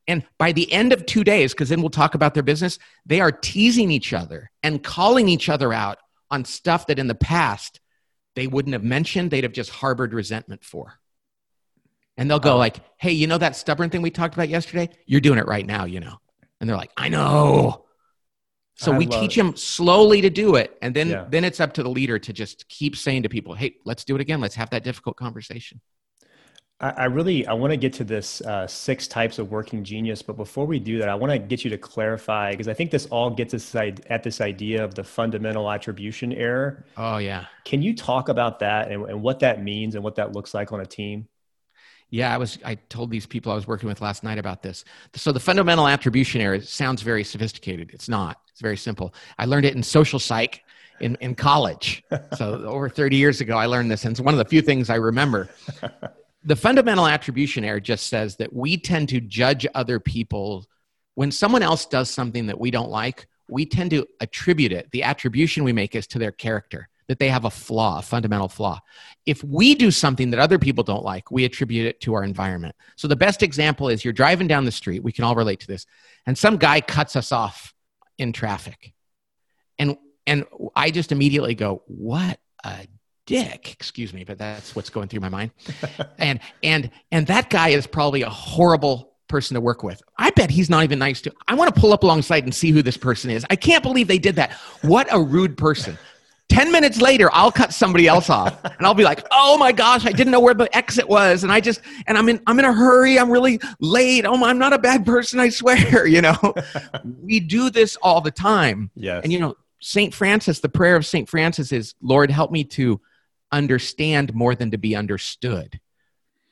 and 0.07 0.25
by 0.39 0.53
the 0.53 0.71
end 0.73 0.93
of 0.93 1.07
two 1.07 1.25
days, 1.25 1.53
because 1.55 1.69
then 1.69 1.81
we'll 1.81 1.91
talk 1.91 2.15
about 2.15 2.35
their 2.35 2.43
business, 2.43 2.79
they 3.07 3.21
are 3.21 3.33
teasing 3.33 3.91
each 3.91 4.13
other 4.13 4.51
and 4.63 4.83
calling 4.83 5.29
each 5.29 5.49
other 5.49 5.73
out 5.73 5.99
on 6.31 6.45
stuff 6.45 6.87
that 6.89 6.99
in 6.99 7.07
the 7.07 7.15
past 7.15 7.81
they 8.35 8.47
wouldn't 8.47 8.73
have 8.73 8.83
mentioned, 8.83 9.31
they'd 9.31 9.45
have 9.45 9.53
just 9.53 9.71
harbored 9.71 10.13
resentment 10.13 10.65
for. 10.65 10.99
And 12.17 12.31
they'll 12.31 12.41
go 12.41 12.57
like, 12.57 12.77
"Hey, 12.97 13.13
you 13.13 13.27
know 13.27 13.39
that 13.39 13.57
stubborn 13.57 13.91
thing 13.91 14.03
we 14.03 14.11
talked 14.11 14.35
about 14.35 14.49
yesterday? 14.49 14.89
You're 15.07 15.21
doing 15.21 15.39
it 15.39 15.47
right 15.47 15.67
now, 15.67 15.85
you 15.85 16.01
know." 16.01 16.21
And 16.61 16.69
they're 16.69 16.77
like, 16.77 16.93
"I 16.97 17.09
know." 17.09 17.87
So 18.77 18.93
I 18.93 18.99
we 18.99 19.07
teach 19.07 19.37
them 19.37 19.57
slowly 19.57 20.21
to 20.21 20.31
do 20.31 20.57
it, 20.57 20.77
and 20.83 20.95
then 20.95 21.11
Yeah. 21.11 21.27
then 21.29 21.45
it's 21.45 21.61
up 21.61 21.75
to 21.75 21.83
the 21.83 21.89
leader 21.89 22.19
to 22.19 22.33
just 22.33 22.69
keep 22.69 22.97
saying 22.97 23.23
to 23.23 23.29
people, 23.29 23.55
"Hey, 23.55 23.77
let's 23.85 24.05
do 24.05 24.15
it 24.15 24.21
again. 24.21 24.41
Let's 24.41 24.57
have 24.57 24.71
that 24.71 24.85
difficult 24.85 25.17
conversation." 25.17 25.81
I, 26.81 26.91
I 26.91 27.05
really 27.05 27.47
I 27.47 27.53
want 27.53 27.73
to 27.73 27.77
get 27.77 27.93
to 27.95 28.05
this 28.05 28.41
uh, 28.43 28.67
six 28.67 29.07
types 29.07 29.39
of 29.39 29.51
working 29.51 29.85
genius, 29.85 30.23
but 30.23 30.37
before 30.37 30.67
we 30.67 30.79
do 30.79 30.99
that, 30.99 31.09
I 31.09 31.15
want 31.15 31.33
to 31.33 31.39
get 31.39 31.65
you 31.65 31.71
to 31.71 31.79
clarify 31.79 32.51
because 32.51 32.69
I 32.69 32.75
think 32.75 32.91
this 32.91 33.07
all 33.07 33.31
gets 33.31 33.55
us 33.55 33.75
at 33.75 34.23
this 34.23 34.41
idea 34.41 34.85
of 34.85 34.95
the 34.95 35.05
fundamental 35.05 35.71
attribution 35.71 36.33
error. 36.33 36.85
Oh 36.97 37.19
yeah. 37.19 37.47
Can 37.65 37.83
you 37.83 37.95
talk 37.95 38.29
about 38.29 38.59
that 38.61 38.91
and, 38.91 39.09
and 39.09 39.23
what 39.23 39.41
that 39.41 39.63
means 39.63 39.95
and 39.95 40.05
what 40.05 40.17
that 40.17 40.33
looks 40.33 40.55
like 40.55 40.73
on 40.73 40.81
a 40.81 40.87
team? 40.87 41.29
Yeah, 42.11 42.33
I 42.33 42.39
was. 42.39 42.59
I 42.65 42.77
told 42.77 43.11
these 43.11 43.27
people 43.27 43.51
I 43.51 43.57
was 43.57 43.67
working 43.67 43.89
with 43.89 44.01
last 44.01 44.23
night 44.23 44.39
about 44.39 44.63
this. 44.63 44.85
So 45.15 45.33
the 45.33 45.41
fundamental 45.41 45.89
attribution 45.89 46.41
error 46.41 46.61
sounds 46.61 47.03
very 47.03 47.25
sophisticated. 47.25 47.91
It's 47.93 48.09
not. 48.09 48.41
It's 48.53 48.61
very 48.61 48.77
simple. 48.77 49.15
I 49.39 49.47
learned 49.47 49.67
it 49.67 49.75
in 49.75 49.83
social 49.83 50.21
psych 50.21 50.63
in 51.01 51.17
in 51.17 51.35
college. 51.35 52.05
So 52.37 52.65
over 52.67 52.89
thirty 52.89 53.17
years 53.17 53.41
ago, 53.41 53.57
I 53.57 53.67
learned 53.67 53.91
this, 53.91 54.05
and 54.05 54.13
it's 54.13 54.21
one 54.21 54.33
of 54.35 54.39
the 54.39 54.45
few 54.45 54.63
things 54.63 54.91
I 54.91 54.97
remember. 54.97 55.49
The 56.45 56.57
fundamental 56.57 57.07
attribution 57.07 57.65
error 57.65 57.81
just 57.81 58.09
says 58.09 58.37
that 58.37 58.53
we 58.53 58.77
tend 58.77 59.09
to 59.11 59.21
judge 59.21 59.67
other 59.75 59.99
people 59.99 60.67
when 61.15 61.31
someone 61.31 61.63
else 61.63 61.87
does 61.87 62.11
something 62.11 62.47
that 62.47 62.61
we 62.61 62.71
don't 62.71 62.91
like. 62.91 63.27
We 63.49 63.67
tend 63.67 63.91
to 63.91 64.07
attribute 64.21 64.73
it. 64.73 64.91
The 64.91 65.03
attribution 65.03 65.65
we 65.65 65.73
make 65.73 65.95
is 65.95 66.07
to 66.09 66.19
their 66.19 66.33
character, 66.33 66.89
that 67.09 67.19
they 67.19 67.29
have 67.29 67.45
a 67.45 67.51
flaw, 67.51 67.99
a 67.99 68.03
fundamental 68.03 68.49
flaw 68.49 68.81
if 69.27 69.43
we 69.43 69.75
do 69.75 69.91
something 69.91 70.31
that 70.31 70.41
other 70.41 70.59
people 70.59 70.85
don't 70.85 71.05
like, 71.05 71.31
we 71.31 71.45
attribute 71.45 71.87
it 71.87 72.01
to 72.03 72.15
our 72.15 72.25
environment. 72.25 72.75
So 72.97 73.09
the 73.09 73.17
best 73.17 73.43
example 73.43 73.89
is 73.89 74.05
you're 74.05 74.13
driving 74.13 74.47
down 74.47 74.65
the 74.65 74.73
street, 74.73 75.03
we 75.03 75.13
can 75.13 75.25
all 75.25 75.35
relate 75.35 75.61
to 75.61 75.67
this, 75.67 75.87
and 76.27 76.37
some 76.37 76.57
guy 76.57 76.81
cuts 76.81 77.17
us 77.17 77.33
off 77.33 77.73
in 78.19 78.33
traffic. 78.33 78.93
And 79.79 79.97
and 80.27 80.47
I 80.75 80.91
just 80.91 81.13
immediately 81.13 81.55
go, 81.55 81.83
"What 81.87 82.39
a 82.65 82.87
dick." 83.27 83.73
Excuse 83.73 84.13
me, 84.13 84.25
but 84.25 84.39
that's 84.39 84.75
what's 84.75 84.91
going 84.91 85.09
through 85.09 85.21
my 85.21 85.29
mind. 85.29 85.51
and 86.19 86.41
and 86.63 86.91
and 87.13 87.27
that 87.27 87.51
guy 87.51 87.71
is 87.71 87.87
probably 87.87 88.23
a 88.23 88.31
horrible 88.31 89.15
person 89.29 89.55
to 89.55 89.61
work 89.61 89.83
with. 89.83 90.03
I 90.19 90.31
bet 90.31 90.51
he's 90.51 90.71
not 90.71 90.85
even 90.85 90.99
nice 90.99 91.21
to. 91.23 91.33
I 91.49 91.55
want 91.55 91.75
to 91.75 91.81
pull 91.81 91.93
up 91.93 92.03
alongside 92.03 92.45
and 92.45 92.55
see 92.55 92.71
who 92.71 92.83
this 92.83 92.97
person 92.97 93.31
is. 93.31 93.45
I 93.51 93.57
can't 93.57 93.83
believe 93.83 94.07
they 94.07 94.19
did 94.19 94.37
that. 94.37 94.53
What 94.83 95.09
a 95.11 95.21
rude 95.21 95.57
person. 95.57 95.99
10 96.51 96.71
minutes 96.71 97.01
later, 97.01 97.31
I'll 97.33 97.51
cut 97.51 97.73
somebody 97.73 98.07
else 98.07 98.31
off 98.31 98.63
and 98.65 98.87
I'll 98.87 98.95
be 98.95 99.03
like, 99.03 99.27
oh 99.33 99.59
my 99.59 99.73
gosh, 99.73 100.07
I 100.07 100.13
didn't 100.13 100.31
know 100.31 100.41
where 100.41 100.55
the 100.55 100.75
exit 100.77 101.09
was. 101.09 101.43
And 101.43 101.51
I 101.51 101.61
just, 101.61 101.81
and 102.07 102.17
I'm 102.17 102.29
in, 102.29 102.41
I'm 102.47 102.59
in 102.59 102.65
a 102.65 102.73
hurry. 102.73 103.19
I'm 103.19 103.31
really 103.31 103.59
late. 103.81 104.25
Oh, 104.25 104.37
my, 104.37 104.51
I'm 104.51 104.59
not 104.59 104.73
a 104.73 104.79
bad 104.79 105.05
person. 105.07 105.41
I 105.41 105.49
swear, 105.49 106.07
you 106.07 106.21
know, 106.21 106.37
we 107.23 107.41
do 107.41 107.71
this 107.71 107.97
all 107.97 108.21
the 108.21 108.31
time. 108.31 108.91
Yes. 108.95 109.23
And 109.25 109.33
you 109.33 109.41
know, 109.41 109.57
St. 109.81 110.15
Francis, 110.15 110.61
the 110.61 110.69
prayer 110.69 110.97
of 110.97 111.05
St. 111.05 111.29
Francis 111.29 111.73
is, 111.73 111.95
Lord, 112.01 112.31
help 112.31 112.53
me 112.53 112.63
to 112.65 113.01
understand 113.57 114.35
more 114.35 114.55
than 114.55 114.71
to 114.73 114.79
be 114.79 114.95
understood. 114.97 115.81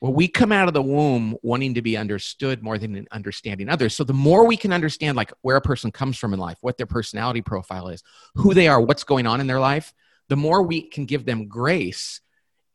Well, 0.01 0.13
we 0.13 0.27
come 0.27 0.51
out 0.51 0.67
of 0.67 0.73
the 0.73 0.81
womb 0.81 1.37
wanting 1.43 1.75
to 1.75 1.81
be 1.81 1.95
understood 1.95 2.61
more 2.61 2.77
than 2.77 2.95
in 2.95 3.07
understanding 3.11 3.69
others. 3.69 3.95
So 3.95 4.03
the 4.03 4.13
more 4.13 4.45
we 4.45 4.57
can 4.57 4.73
understand 4.73 5.15
like 5.15 5.31
where 5.41 5.55
a 5.55 5.61
person 5.61 5.91
comes 5.91 6.17
from 6.17 6.33
in 6.33 6.39
life, 6.39 6.57
what 6.61 6.77
their 6.77 6.85
personality 6.85 7.41
profile 7.41 7.87
is, 7.87 8.03
who 8.35 8.53
they 8.53 8.67
are, 8.67 8.81
what's 8.81 9.05
going 9.05 9.25
on 9.25 9.39
in 9.39 9.47
their 9.47 9.61
life, 9.61 9.93
the 10.27 10.35
more 10.35 10.61
we 10.61 10.81
can 10.81 11.05
give 11.05 11.25
them 11.25 11.47
grace 11.47 12.19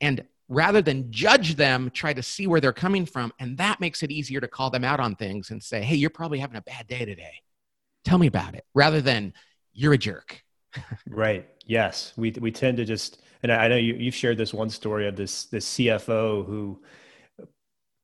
and 0.01 0.23
rather 0.47 0.81
than 0.81 1.11
judge 1.11 1.55
them, 1.55 1.91
try 1.93 2.13
to 2.13 2.23
see 2.23 2.47
where 2.47 2.59
they're 2.59 2.73
coming 2.73 3.05
from. 3.05 3.31
And 3.39 3.57
that 3.59 3.79
makes 3.79 4.01
it 4.01 4.09
easier 4.09 4.41
to 4.41 4.47
call 4.47 4.71
them 4.71 4.83
out 4.83 4.99
on 4.99 5.15
things 5.15 5.51
and 5.51 5.61
say, 5.61 5.83
hey, 5.83 5.95
you're 5.95 6.09
probably 6.09 6.39
having 6.39 6.57
a 6.57 6.61
bad 6.61 6.87
day 6.87 7.05
today. 7.05 7.43
Tell 8.03 8.17
me 8.17 8.25
about 8.25 8.55
it, 8.55 8.65
rather 8.73 9.01
than 9.01 9.33
you're 9.71 9.93
a 9.93 9.97
jerk. 9.99 10.43
Right. 11.07 11.47
Yes. 11.65 12.13
We 12.17 12.31
we 12.39 12.51
tend 12.51 12.77
to 12.77 12.85
just, 12.85 13.21
and 13.43 13.51
I 13.51 13.67
know 13.67 13.75
you 13.75 13.95
you've 13.95 14.15
shared 14.15 14.37
this 14.37 14.53
one 14.53 14.69
story 14.69 15.07
of 15.07 15.15
this 15.15 15.45
this 15.45 15.65
CFO 15.75 16.45
who 16.45 16.81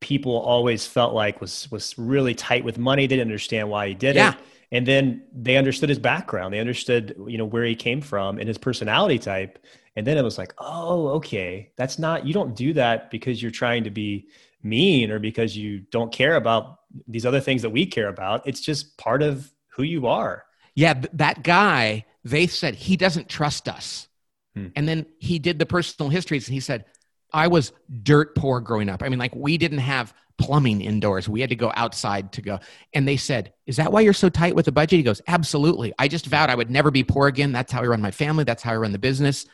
people 0.02 0.38
always 0.38 0.86
felt 0.86 1.14
like 1.14 1.42
was 1.42 1.70
was 1.72 1.98
really 1.98 2.36
tight 2.36 2.64
with 2.64 2.78
money. 2.78 3.04
They 3.04 3.16
didn't 3.16 3.28
understand 3.32 3.70
why 3.70 3.88
he 3.90 3.94
did 3.94 4.16
Yeah. 4.16 4.34
it, 4.34 4.38
and 4.72 4.86
then 4.86 5.24
they 5.34 5.58
understood 5.58 5.90
his 5.90 6.00
background. 6.00 6.54
They 6.54 6.60
understood 6.60 7.16
you 7.28 7.38
know 7.38 7.46
where 7.46 7.64
he 7.66 7.76
came 7.76 8.02
from 8.02 8.38
and 8.38 8.48
his 8.48 8.58
personality 8.58 9.20
type, 9.20 9.60
and 9.96 10.06
then 10.06 10.18
it 10.18 10.24
was 10.24 10.38
like, 10.38 10.54
oh, 10.60 11.10
okay, 11.10 11.72
that's 11.78 11.98
not 11.98 12.26
you 12.26 12.34
don't 12.34 12.56
do 12.56 12.74
that 12.74 13.10
because 13.10 13.42
you're 13.42 13.52
trying 13.52 13.84
to 13.86 13.90
be 13.90 14.28
mean 14.64 15.12
or 15.12 15.20
because 15.20 15.56
you 15.56 15.80
don't 15.92 16.12
care 16.12 16.36
about 16.36 16.80
these 17.08 17.26
other 17.26 17.40
things 17.40 17.62
that 17.62 17.70
we 17.70 17.86
care 17.86 18.08
about. 18.08 18.48
It's 18.48 18.62
just 18.62 18.98
part 18.98 19.22
of 19.22 19.52
who 19.68 19.84
you 19.84 20.08
are. 20.08 20.46
Yeah, 20.76 21.02
that 21.14 21.44
guy, 21.44 22.06
they 22.26 22.48
said 22.48 22.76
he 22.76 22.98
doesn't 22.98 23.30
trust 23.30 23.70
us. 23.70 24.10
Hmm. 24.56 24.68
And 24.76 24.90
then 24.90 25.06
he 25.20 25.40
did 25.40 25.60
the 25.60 25.66
personal 25.66 26.10
histories 26.10 26.48
and 26.48 26.54
he 26.54 26.60
said, 26.60 26.86
I 27.32 27.48
was 27.48 27.72
dirt 28.04 28.36
poor 28.36 28.60
growing 28.60 28.90
up. 28.90 29.04
I 29.04 29.10
mean, 29.10 29.20
like 29.20 29.36
we 29.36 29.58
didn't 29.58 29.80
have 29.80 30.14
plumbing 30.38 30.82
indoors. 30.82 31.30
We 31.30 31.40
had 31.40 31.52
to 31.52 31.56
go 31.56 31.72
outside 31.76 32.34
to 32.34 32.42
go. 32.42 32.60
And 32.94 33.08
they 33.08 33.18
said, 33.18 33.54
Is 33.68 33.78
that 33.78 33.92
why 33.92 34.02
you're 34.02 34.14
so 34.14 34.30
tight 34.30 34.56
with 34.56 34.66
the 34.66 34.72
budget? 34.72 34.98
He 34.98 35.04
goes, 35.04 35.22
Absolutely. 35.28 35.94
I 36.00 36.08
just 36.08 36.26
vowed 36.26 36.50
I 36.50 36.56
would 36.56 36.72
never 36.72 36.92
be 36.92 37.04
poor 37.04 37.28
again. 37.28 37.52
That's 37.52 37.72
how 37.72 37.82
I 37.82 37.86
run 37.86 38.02
my 38.02 38.12
family. 38.12 38.44
That's 38.44 38.64
how 38.64 38.74
I 38.74 38.78
run 38.78 38.92
the 38.92 39.00
business. 39.00 39.46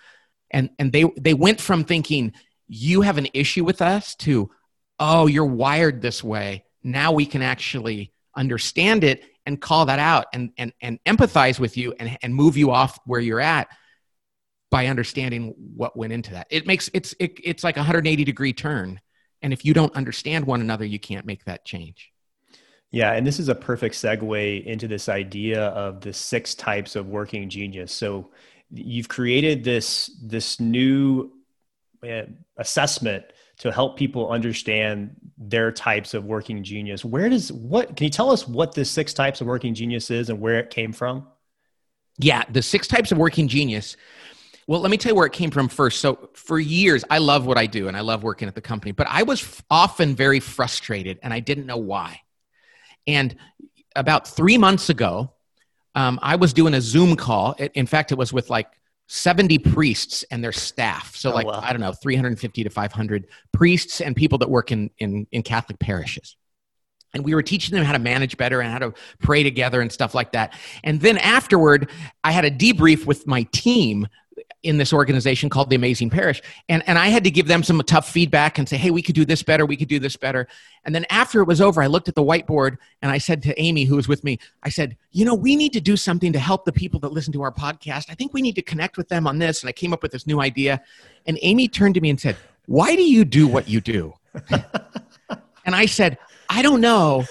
And 0.50 0.70
and 0.80 0.92
they 0.92 1.06
they 1.18 1.34
went 1.34 1.60
from 1.60 1.84
thinking 1.84 2.34
you 2.68 3.02
have 3.02 3.18
an 3.18 3.28
issue 3.34 3.66
with 3.66 3.82
us 3.82 4.16
to, 4.16 4.50
oh, 4.98 5.28
you're 5.28 5.46
wired 5.46 6.02
this 6.02 6.24
way. 6.24 6.64
Now 6.84 7.12
we 7.12 7.26
can 7.26 7.42
actually 7.42 8.14
understand 8.36 9.04
it 9.04 9.24
and 9.46 9.60
call 9.60 9.86
that 9.86 10.00
out 10.00 10.28
and 10.34 10.52
and 10.58 10.74
and 10.82 11.00
empathize 11.06 11.60
with 11.60 11.78
you 11.78 11.94
and 12.00 12.18
and 12.22 12.34
move 12.34 12.58
you 12.58 12.72
off 12.72 13.00
where 13.06 13.20
you're 13.20 13.40
at 13.40 13.68
by 14.70 14.88
understanding 14.88 15.54
what 15.76 15.98
went 15.98 16.14
into 16.14 16.32
that. 16.32 16.48
It 16.50 16.66
makes 16.66 16.90
it's 16.94 17.14
it, 17.20 17.40
it's 17.44 17.64
like 17.64 17.78
a 17.78 17.82
180 17.82 18.24
degree 18.24 18.54
turn. 18.54 19.00
And 19.42 19.54
if 19.54 19.66
you 19.66 19.74
don't 19.74 19.94
understand 19.96 20.46
one 20.46 20.62
another, 20.62 20.86
you 20.86 21.00
can't 21.00 21.26
make 21.26 21.46
that 21.46 21.66
change. 21.66 22.12
Yeah, 22.92 23.14
and 23.14 23.26
this 23.26 23.40
is 23.40 23.50
a 23.50 23.56
perfect 23.56 23.96
segue 23.96 24.66
into 24.66 24.88
this 24.88 25.10
idea 25.10 25.68
of 25.68 26.02
the 26.02 26.14
six 26.14 26.54
types 26.56 26.96
of 26.96 27.08
working 27.08 27.50
genius. 27.50 27.92
So 27.92 28.32
you've 28.70 29.08
created 29.08 29.64
this 29.64 30.12
this 30.24 30.60
new 30.60 31.32
uh, 32.08 32.24
assessment 32.58 33.26
to 33.62 33.72
help 33.72 33.96
people 33.96 34.32
understand 34.32 35.16
their 35.38 35.72
types 35.72 36.16
of 36.16 36.26
working 36.26 36.64
genius. 36.64 37.06
Where 37.06 37.30
does 37.30 37.52
what 37.52 37.96
can 37.96 38.06
you 38.06 38.10
tell 38.10 38.32
us 38.32 38.48
what 38.48 38.74
the 38.74 38.84
six 38.84 39.14
types 39.14 39.40
of 39.40 39.46
working 39.46 39.76
genius 39.76 40.10
is 40.10 40.32
and 40.32 40.42
where 40.42 40.58
it 40.58 40.72
came 40.72 40.92
from? 40.92 41.28
Yeah, 42.18 42.44
the 42.50 42.64
six 42.64 42.88
types 42.88 43.12
of 43.12 43.20
working 43.20 43.48
genius. 43.48 43.98
Well, 44.66 44.82
let 44.82 44.90
me 44.90 44.98
tell 44.98 45.12
you 45.12 45.16
where 45.16 45.28
it 45.28 45.34
came 45.34 45.52
from 45.52 45.68
first. 45.68 46.02
So, 46.02 46.32
for 46.34 46.60
years, 46.60 47.04
I 47.12 47.20
love 47.20 47.46
what 47.46 47.60
I 47.60 47.68
do 47.68 47.88
and 47.88 47.96
I 47.96 48.00
love 48.00 48.24
working 48.24 48.48
at 48.48 48.56
the 48.56 48.62
company, 48.62 48.94
but 48.94 49.06
I 49.08 49.22
was 49.22 49.62
often 49.70 50.16
very 50.16 50.40
frustrated 50.40 51.20
and 51.22 51.32
I 51.32 51.40
didn't 51.40 51.68
know 51.68 51.78
why. 51.78 52.20
And 53.06 53.36
about 53.96 54.28
three 54.28 54.58
months 54.58 54.90
ago, 54.90 55.34
um, 55.94 56.18
I 56.24 56.36
was 56.36 56.52
doing 56.52 56.74
a 56.74 56.82
Zoom 56.82 57.16
call. 57.16 57.54
In 57.76 57.86
fact, 57.86 58.12
it 58.12 58.18
was 58.18 58.34
with 58.34 58.50
like 58.50 58.72
70 59.14 59.58
priests 59.60 60.24
and 60.32 60.42
their 60.42 60.54
staff. 60.54 61.16
So, 61.18 61.32
Oh, 61.32 61.36
like, 61.36 61.46
wow. 61.46 61.60
I 61.62 61.74
don't 61.74 61.82
know, 61.82 61.92
350 61.92 62.64
to 62.64 62.70
500 62.70 63.28
priests 63.52 64.00
and 64.00 64.16
people 64.16 64.38
that 64.38 64.50
work 64.50 64.72
in, 64.72 64.90
in, 65.00 65.28
in 65.34 65.44
Catholic 65.44 65.80
parishes. 65.80 66.38
and 67.14 67.26
we 67.26 67.36
were 67.36 67.44
teaching 67.44 67.76
them 67.76 67.84
how 67.84 67.92
to 67.92 68.00
manage 68.00 68.38
better 68.38 68.62
and 68.62 68.72
how 68.72 68.80
to 68.80 68.94
pray 69.20 69.44
together 69.44 69.82
and 69.82 69.92
stuff 69.92 70.16
like 70.16 70.32
that. 70.32 70.54
And 70.86 71.02
then 71.02 71.18
afterward, 71.18 71.90
I 72.24 72.32
had 72.32 72.46
a 72.46 72.52
debrief 72.52 73.06
with 73.06 73.28
my 73.28 73.44
team 73.52 74.08
in 74.64 74.78
this 74.78 74.94
organization 74.94 75.50
called 75.50 75.70
the 75.70 75.76
Amazing 75.76 76.10
Parish. 76.10 76.42
And, 76.70 76.84
and 76.88 76.98
I 76.98 77.08
had 77.08 77.24
to 77.24 77.32
give 77.32 77.48
them 77.48 77.64
some 77.64 77.82
tough 77.82 78.10
feedback 78.10 78.60
and 78.60 78.70
say, 78.70 78.78
hey, 78.78 78.92
we 78.92 79.02
could 79.02 79.16
do 79.16 79.26
this 79.26 79.44
better, 79.44 79.66
we 79.66 79.76
could 79.76 79.88
do 79.88 80.00
this 80.00 80.16
better. 80.16 80.48
And 80.86 80.94
then 80.94 81.06
after 81.10 81.42
it 81.42 81.48
was 81.48 81.62
over, 81.62 81.82
I 81.82 81.88
looked 81.88 82.08
at 82.08 82.16
the 82.16 82.24
whiteboard 82.24 82.78
and 83.02 83.12
I 83.12 83.18
said 83.18 83.42
to 83.44 83.60
Amy, 83.60 83.86
who 83.86 83.96
was 83.96 84.08
with 84.08 84.24
me, 84.24 84.40
I 84.64 84.70
said, 84.70 84.98
you 85.12 85.26
know, 85.26 85.34
we 85.34 85.56
need 85.56 85.74
to 85.74 85.82
do 85.82 85.98
something 85.98 86.32
to 86.34 86.40
help 86.40 86.66
the 86.66 86.72
people 86.72 87.00
that 87.02 87.12
listen 87.12 87.34
to 87.34 87.42
our 87.42 87.52
podcast. 87.52 88.06
I 88.10 88.14
think 88.14 88.34
we 88.34 88.42
need 88.42 88.56
to 88.56 88.62
connect 88.62 88.98
with 88.98 89.10
them 89.10 89.28
on 89.28 89.40
this. 89.40 89.62
And 89.62 89.70
I 89.70 89.74
came 89.74 89.94
up 89.94 90.04
with 90.04 90.12
this 90.12 90.28
new 90.28 90.42
idea. 90.42 90.82
And 91.26 91.38
Amy 91.42 91.68
turned 91.68 91.96
to 91.96 92.02
me 92.02 92.10
and 92.10 92.20
said, 92.20 92.38
why 92.68 92.96
do 92.96 93.04
you 93.04 93.26
do 93.26 93.48
what 93.48 93.68
you 93.68 93.82
do? 93.82 94.14
and 95.66 95.76
I 95.76 95.86
said, 95.88 96.18
I 96.50 96.62
don't 96.62 96.82
know, 96.82 97.26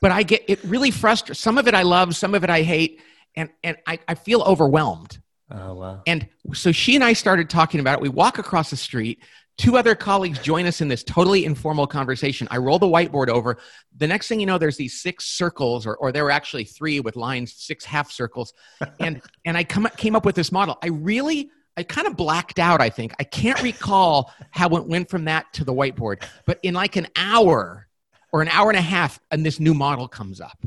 but 0.00 0.10
I 0.10 0.22
get 0.22 0.44
it 0.48 0.62
really 0.64 0.90
frustrates. 0.90 1.40
Some 1.40 1.58
of 1.58 1.68
it 1.68 1.74
I 1.74 1.82
love, 1.82 2.16
some 2.16 2.34
of 2.34 2.44
it 2.44 2.50
I 2.50 2.62
hate, 2.62 3.00
and 3.36 3.50
and 3.62 3.76
I, 3.86 3.98
I 4.08 4.14
feel 4.14 4.42
overwhelmed. 4.42 5.20
Oh 5.50 5.74
wow! 5.74 6.02
And 6.06 6.28
so 6.52 6.72
she 6.72 6.94
and 6.94 7.04
I 7.04 7.12
started 7.12 7.48
talking 7.48 7.80
about 7.80 7.94
it. 7.94 8.00
We 8.00 8.08
walk 8.08 8.38
across 8.38 8.70
the 8.70 8.76
street. 8.76 9.22
Two 9.56 9.76
other 9.76 9.96
colleagues 9.96 10.38
join 10.38 10.66
us 10.66 10.80
in 10.80 10.86
this 10.86 11.02
totally 11.02 11.44
informal 11.44 11.88
conversation. 11.88 12.46
I 12.50 12.58
roll 12.58 12.78
the 12.78 12.86
whiteboard 12.86 13.28
over. 13.28 13.58
The 13.96 14.06
next 14.06 14.28
thing 14.28 14.38
you 14.38 14.46
know, 14.46 14.56
there's 14.56 14.76
these 14.76 15.00
six 15.02 15.24
circles, 15.24 15.84
or, 15.84 15.96
or 15.96 16.12
there 16.12 16.22
were 16.22 16.30
actually 16.30 16.62
three 16.62 17.00
with 17.00 17.16
lines, 17.16 17.54
six 17.54 17.84
half 17.84 18.10
circles. 18.10 18.52
And 19.00 19.20
and 19.44 19.56
I 19.56 19.64
come, 19.64 19.88
came 19.96 20.14
up 20.14 20.24
with 20.24 20.36
this 20.36 20.52
model. 20.52 20.78
I 20.82 20.88
really 20.88 21.50
I 21.76 21.82
kind 21.82 22.06
of 22.06 22.16
blacked 22.16 22.58
out, 22.58 22.80
I 22.80 22.90
think. 22.90 23.14
I 23.20 23.24
can't 23.24 23.62
recall 23.62 24.32
how 24.50 24.68
it 24.76 24.86
went 24.86 25.08
from 25.08 25.24
that 25.26 25.52
to 25.54 25.64
the 25.64 25.72
whiteboard. 25.72 26.24
But 26.44 26.58
in 26.62 26.74
like 26.74 26.96
an 26.96 27.06
hour, 27.16 27.88
or 28.32 28.42
an 28.42 28.48
hour 28.48 28.70
and 28.70 28.78
a 28.78 28.82
half 28.82 29.20
and 29.30 29.44
this 29.44 29.60
new 29.60 29.74
model 29.74 30.08
comes 30.08 30.40
up. 30.40 30.58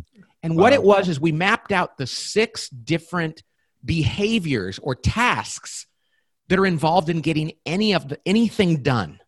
And 0.44 0.56
wow. 0.56 0.64
what 0.64 0.74
it 0.74 0.82
was 0.82 1.10
is 1.10 1.20
we 1.20 1.32
mapped 1.32 1.72
out 1.72 1.98
the 1.98 2.08
six 2.08 2.70
different 2.70 3.44
behaviors 3.84 4.80
or 4.80 4.96
tasks 4.96 5.88
that 6.50 6.60
are 6.60 6.66
involved 6.66 7.10
in 7.10 7.22
getting 7.22 7.54
any 7.66 7.94
of 7.94 8.10
the 8.10 8.20
anything 8.26 8.84
done. 8.84 9.20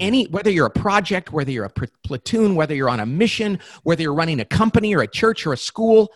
Any 0.00 0.24
whether 0.24 0.50
you're 0.50 0.66
a 0.66 0.70
project, 0.70 1.32
whether 1.32 1.50
you're 1.50 1.66
a 1.66 1.88
platoon, 2.04 2.56
whether 2.56 2.74
you're 2.74 2.90
on 2.90 3.00
a 3.00 3.06
mission, 3.06 3.60
whether 3.84 4.02
you're 4.02 4.14
running 4.14 4.40
a 4.40 4.44
company 4.44 4.94
or 4.94 5.02
a 5.02 5.06
church 5.06 5.46
or 5.46 5.52
a 5.52 5.56
school, 5.56 6.10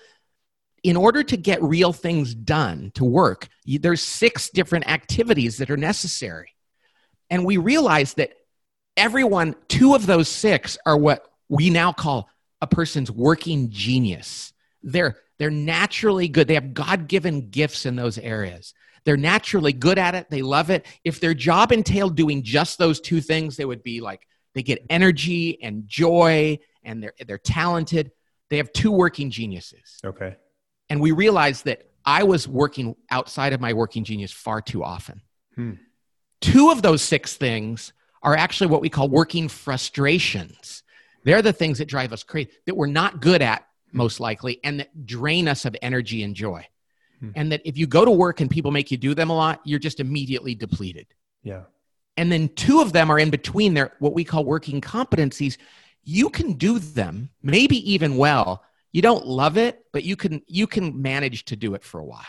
in 0.82 0.96
order 0.96 1.22
to 1.22 1.36
get 1.36 1.62
real 1.62 1.92
things 1.92 2.34
done 2.34 2.90
to 2.94 3.04
work, 3.04 3.48
there's 3.66 4.02
six 4.02 4.50
different 4.50 4.88
activities 4.88 5.58
that 5.58 5.70
are 5.70 5.76
necessary. 5.76 6.54
And 7.30 7.44
we 7.44 7.56
realize 7.56 8.14
that 8.14 8.32
everyone, 8.96 9.54
two 9.68 9.94
of 9.94 10.06
those 10.06 10.28
six 10.28 10.78
are 10.86 10.96
what 10.96 11.26
we 11.48 11.70
now 11.70 11.92
call 11.92 12.28
a 12.60 12.66
person's 12.66 13.10
working 13.10 13.70
genius. 13.70 14.52
They're, 14.82 15.16
they're 15.38 15.50
naturally 15.50 16.28
good. 16.28 16.48
They 16.48 16.54
have 16.54 16.74
God 16.74 17.08
given 17.08 17.50
gifts 17.50 17.86
in 17.86 17.96
those 17.96 18.18
areas. 18.18 18.74
They're 19.04 19.16
naturally 19.16 19.72
good 19.72 19.98
at 19.98 20.14
it. 20.14 20.28
They 20.28 20.42
love 20.42 20.70
it. 20.70 20.84
If 21.04 21.20
their 21.20 21.34
job 21.34 21.72
entailed 21.72 22.16
doing 22.16 22.42
just 22.42 22.78
those 22.78 23.00
two 23.00 23.20
things, 23.20 23.56
they 23.56 23.64
would 23.64 23.82
be 23.82 24.00
like, 24.00 24.26
they 24.54 24.62
get 24.62 24.84
energy 24.90 25.62
and 25.62 25.86
joy 25.86 26.58
and 26.82 27.02
they're, 27.02 27.14
they're 27.26 27.38
talented. 27.38 28.10
They 28.50 28.56
have 28.56 28.72
two 28.72 28.90
working 28.90 29.30
geniuses. 29.30 29.98
Okay. 30.04 30.36
And 30.90 31.00
we 31.00 31.12
realized 31.12 31.66
that 31.66 31.88
I 32.04 32.24
was 32.24 32.48
working 32.48 32.96
outside 33.10 33.52
of 33.52 33.60
my 33.60 33.72
working 33.72 34.04
genius 34.04 34.32
far 34.32 34.60
too 34.60 34.82
often. 34.82 35.20
Hmm. 35.54 35.72
Two 36.40 36.70
of 36.70 36.82
those 36.82 37.02
six 37.02 37.36
things 37.36 37.92
are 38.22 38.36
actually 38.36 38.68
what 38.68 38.80
we 38.80 38.88
call 38.88 39.08
working 39.08 39.48
frustrations. 39.48 40.82
They're 41.24 41.42
the 41.42 41.52
things 41.52 41.78
that 41.78 41.88
drive 41.88 42.12
us 42.12 42.22
crazy, 42.22 42.50
that 42.66 42.76
we're 42.76 42.86
not 42.86 43.20
good 43.20 43.42
at, 43.42 43.67
most 43.92 44.20
likely, 44.20 44.60
and 44.64 44.80
that 44.80 45.06
drain 45.06 45.48
us 45.48 45.64
of 45.64 45.76
energy 45.82 46.22
and 46.22 46.34
joy. 46.34 46.66
Hmm. 47.20 47.30
And 47.34 47.52
that 47.52 47.62
if 47.64 47.76
you 47.76 47.86
go 47.86 48.04
to 48.04 48.10
work 48.10 48.40
and 48.40 48.50
people 48.50 48.70
make 48.70 48.90
you 48.90 48.96
do 48.96 49.14
them 49.14 49.30
a 49.30 49.36
lot, 49.36 49.60
you're 49.64 49.78
just 49.78 50.00
immediately 50.00 50.54
depleted. 50.54 51.06
Yeah. 51.42 51.62
And 52.16 52.30
then 52.32 52.48
two 52.48 52.80
of 52.80 52.92
them 52.92 53.10
are 53.10 53.18
in 53.18 53.30
between 53.30 53.74
their 53.74 53.92
what 53.98 54.14
we 54.14 54.24
call 54.24 54.44
working 54.44 54.80
competencies. 54.80 55.56
You 56.04 56.30
can 56.30 56.54
do 56.54 56.78
them, 56.78 57.30
maybe 57.42 57.92
even 57.92 58.16
well. 58.16 58.64
You 58.92 59.02
don't 59.02 59.26
love 59.26 59.56
it, 59.56 59.84
but 59.92 60.04
you 60.04 60.16
can 60.16 60.42
you 60.46 60.66
can 60.66 61.00
manage 61.00 61.44
to 61.46 61.56
do 61.56 61.74
it 61.74 61.84
for 61.84 62.00
a 62.00 62.04
while. 62.04 62.24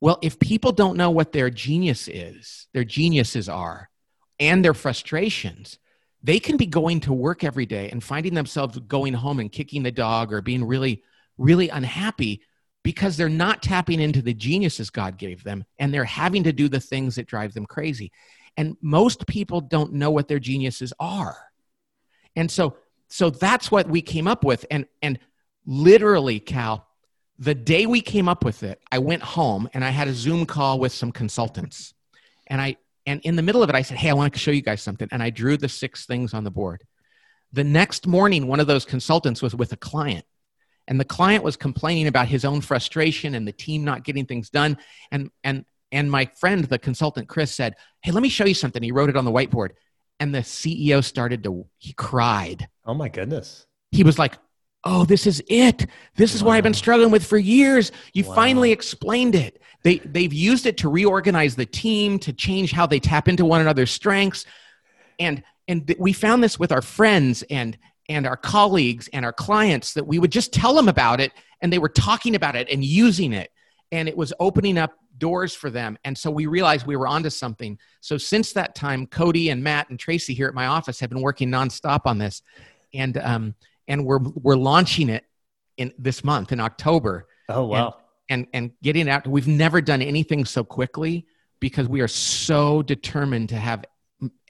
Well, 0.00 0.18
if 0.22 0.38
people 0.38 0.72
don't 0.72 0.96
know 0.96 1.10
what 1.10 1.32
their 1.32 1.50
genius 1.50 2.08
is, 2.08 2.66
their 2.72 2.84
geniuses 2.84 3.48
are, 3.48 3.90
and 4.38 4.64
their 4.64 4.74
frustrations, 4.74 5.78
they 6.26 6.40
can 6.40 6.56
be 6.56 6.66
going 6.66 6.98
to 6.98 7.12
work 7.12 7.44
every 7.44 7.66
day 7.66 7.88
and 7.90 8.02
finding 8.02 8.34
themselves 8.34 8.76
going 8.80 9.14
home 9.14 9.38
and 9.38 9.52
kicking 9.52 9.84
the 9.84 9.92
dog 9.92 10.32
or 10.32 10.42
being 10.42 10.64
really, 10.64 11.04
really 11.38 11.68
unhappy 11.68 12.42
because 12.82 13.16
they're 13.16 13.28
not 13.28 13.62
tapping 13.62 14.00
into 14.00 14.20
the 14.20 14.34
geniuses 14.34 14.90
God 14.90 15.18
gave 15.18 15.44
them 15.44 15.64
and 15.78 15.94
they're 15.94 16.02
having 16.02 16.42
to 16.42 16.52
do 16.52 16.68
the 16.68 16.80
things 16.80 17.14
that 17.14 17.28
drive 17.28 17.54
them 17.54 17.64
crazy. 17.64 18.10
And 18.56 18.76
most 18.82 19.28
people 19.28 19.60
don't 19.60 19.92
know 19.92 20.10
what 20.10 20.26
their 20.26 20.40
geniuses 20.40 20.92
are. 20.98 21.36
And 22.34 22.50
so, 22.50 22.76
so 23.08 23.30
that's 23.30 23.70
what 23.70 23.88
we 23.88 24.02
came 24.02 24.26
up 24.26 24.42
with. 24.42 24.66
And, 24.68 24.86
and 25.02 25.20
literally, 25.64 26.40
Cal, 26.40 26.88
the 27.38 27.54
day 27.54 27.86
we 27.86 28.00
came 28.00 28.28
up 28.28 28.44
with 28.44 28.64
it, 28.64 28.80
I 28.90 28.98
went 28.98 29.22
home 29.22 29.68
and 29.74 29.84
I 29.84 29.90
had 29.90 30.08
a 30.08 30.12
Zoom 30.12 30.44
call 30.44 30.80
with 30.80 30.92
some 30.92 31.12
consultants. 31.12 31.94
And 32.48 32.60
I, 32.60 32.78
and 33.06 33.20
in 33.22 33.36
the 33.36 33.42
middle 33.42 33.62
of 33.62 33.70
it, 33.70 33.76
I 33.76 33.82
said, 33.82 33.98
Hey, 33.98 34.10
I 34.10 34.14
want 34.14 34.32
to 34.32 34.38
show 34.38 34.50
you 34.50 34.62
guys 34.62 34.82
something. 34.82 35.08
And 35.12 35.22
I 35.22 35.30
drew 35.30 35.56
the 35.56 35.68
six 35.68 36.06
things 36.06 36.34
on 36.34 36.44
the 36.44 36.50
board. 36.50 36.82
The 37.52 37.64
next 37.64 38.06
morning, 38.06 38.46
one 38.48 38.60
of 38.60 38.66
those 38.66 38.84
consultants 38.84 39.40
was 39.40 39.54
with 39.54 39.72
a 39.72 39.76
client. 39.76 40.24
And 40.88 41.00
the 41.00 41.04
client 41.04 41.42
was 41.42 41.56
complaining 41.56 42.06
about 42.06 42.28
his 42.28 42.44
own 42.44 42.60
frustration 42.60 43.34
and 43.34 43.46
the 43.46 43.52
team 43.52 43.84
not 43.84 44.04
getting 44.04 44.26
things 44.26 44.50
done. 44.50 44.76
And, 45.10 45.30
and, 45.42 45.64
and 45.90 46.10
my 46.10 46.30
friend, 46.38 46.64
the 46.64 46.78
consultant, 46.78 47.28
Chris, 47.28 47.54
said, 47.54 47.76
Hey, 48.02 48.10
let 48.10 48.22
me 48.22 48.28
show 48.28 48.44
you 48.44 48.54
something. 48.54 48.82
He 48.82 48.92
wrote 48.92 49.10
it 49.10 49.16
on 49.16 49.24
the 49.24 49.32
whiteboard. 49.32 49.70
And 50.18 50.34
the 50.34 50.40
CEO 50.40 51.04
started 51.04 51.44
to, 51.44 51.66
he 51.78 51.92
cried. 51.92 52.68
Oh 52.84 52.94
my 52.94 53.08
goodness. 53.08 53.66
He 53.92 54.02
was 54.02 54.18
like, 54.18 54.38
Oh, 54.88 55.04
this 55.04 55.26
is 55.26 55.42
it. 55.48 55.86
This 56.14 56.32
is 56.32 56.42
wow. 56.42 56.50
what 56.50 56.56
I've 56.58 56.62
been 56.62 56.72
struggling 56.72 57.10
with 57.10 57.26
for 57.26 57.38
years. 57.38 57.90
You 58.12 58.22
wow. 58.24 58.34
finally 58.36 58.70
explained 58.70 59.34
it. 59.34 59.60
They, 59.82 59.98
they've 59.98 60.32
used 60.32 60.64
it 60.64 60.76
to 60.78 60.88
reorganize 60.88 61.56
the 61.56 61.66
team, 61.66 62.20
to 62.20 62.32
change 62.32 62.70
how 62.70 62.86
they 62.86 63.00
tap 63.00 63.26
into 63.26 63.44
one 63.44 63.60
another's 63.60 63.90
strengths. 63.90 64.46
And, 65.18 65.42
and 65.66 65.92
we 65.98 66.12
found 66.12 66.42
this 66.42 66.56
with 66.56 66.70
our 66.70 66.82
friends 66.82 67.42
and, 67.50 67.76
and 68.08 68.28
our 68.28 68.36
colleagues 68.36 69.08
and 69.12 69.24
our 69.24 69.32
clients 69.32 69.92
that 69.94 70.06
we 70.06 70.20
would 70.20 70.30
just 70.30 70.52
tell 70.52 70.74
them 70.74 70.88
about 70.88 71.20
it 71.20 71.32
and 71.60 71.72
they 71.72 71.78
were 71.78 71.88
talking 71.88 72.36
about 72.36 72.54
it 72.54 72.68
and 72.70 72.84
using 72.84 73.32
it. 73.32 73.50
And 73.90 74.08
it 74.08 74.16
was 74.16 74.32
opening 74.38 74.78
up 74.78 74.92
doors 75.18 75.52
for 75.52 75.68
them. 75.68 75.98
And 76.04 76.16
so 76.16 76.30
we 76.30 76.46
realized 76.46 76.86
we 76.86 76.94
were 76.94 77.08
onto 77.08 77.30
something. 77.30 77.76
So 78.02 78.18
since 78.18 78.52
that 78.52 78.76
time, 78.76 79.08
Cody 79.08 79.48
and 79.48 79.64
Matt 79.64 79.90
and 79.90 79.98
Tracy 79.98 80.32
here 80.32 80.46
at 80.46 80.54
my 80.54 80.66
office 80.66 81.00
have 81.00 81.10
been 81.10 81.22
working 81.22 81.50
nonstop 81.50 82.02
on 82.04 82.18
this. 82.18 82.42
And, 82.94 83.16
um, 83.18 83.54
and 83.88 84.04
we're, 84.04 84.18
we're 84.18 84.56
launching 84.56 85.08
it 85.08 85.24
in 85.76 85.92
this 85.98 86.24
month 86.24 86.52
in 86.52 86.60
October. 86.60 87.28
Oh, 87.48 87.66
wow. 87.66 87.86
And, 87.86 87.94
and 88.28 88.46
and 88.52 88.72
getting 88.82 89.08
out 89.08 89.26
we've 89.26 89.48
never 89.48 89.80
done 89.80 90.02
anything 90.02 90.44
so 90.44 90.64
quickly 90.64 91.26
because 91.60 91.88
we 91.88 92.00
are 92.00 92.08
so 92.08 92.82
determined 92.82 93.48
to 93.50 93.56
have 93.56 93.84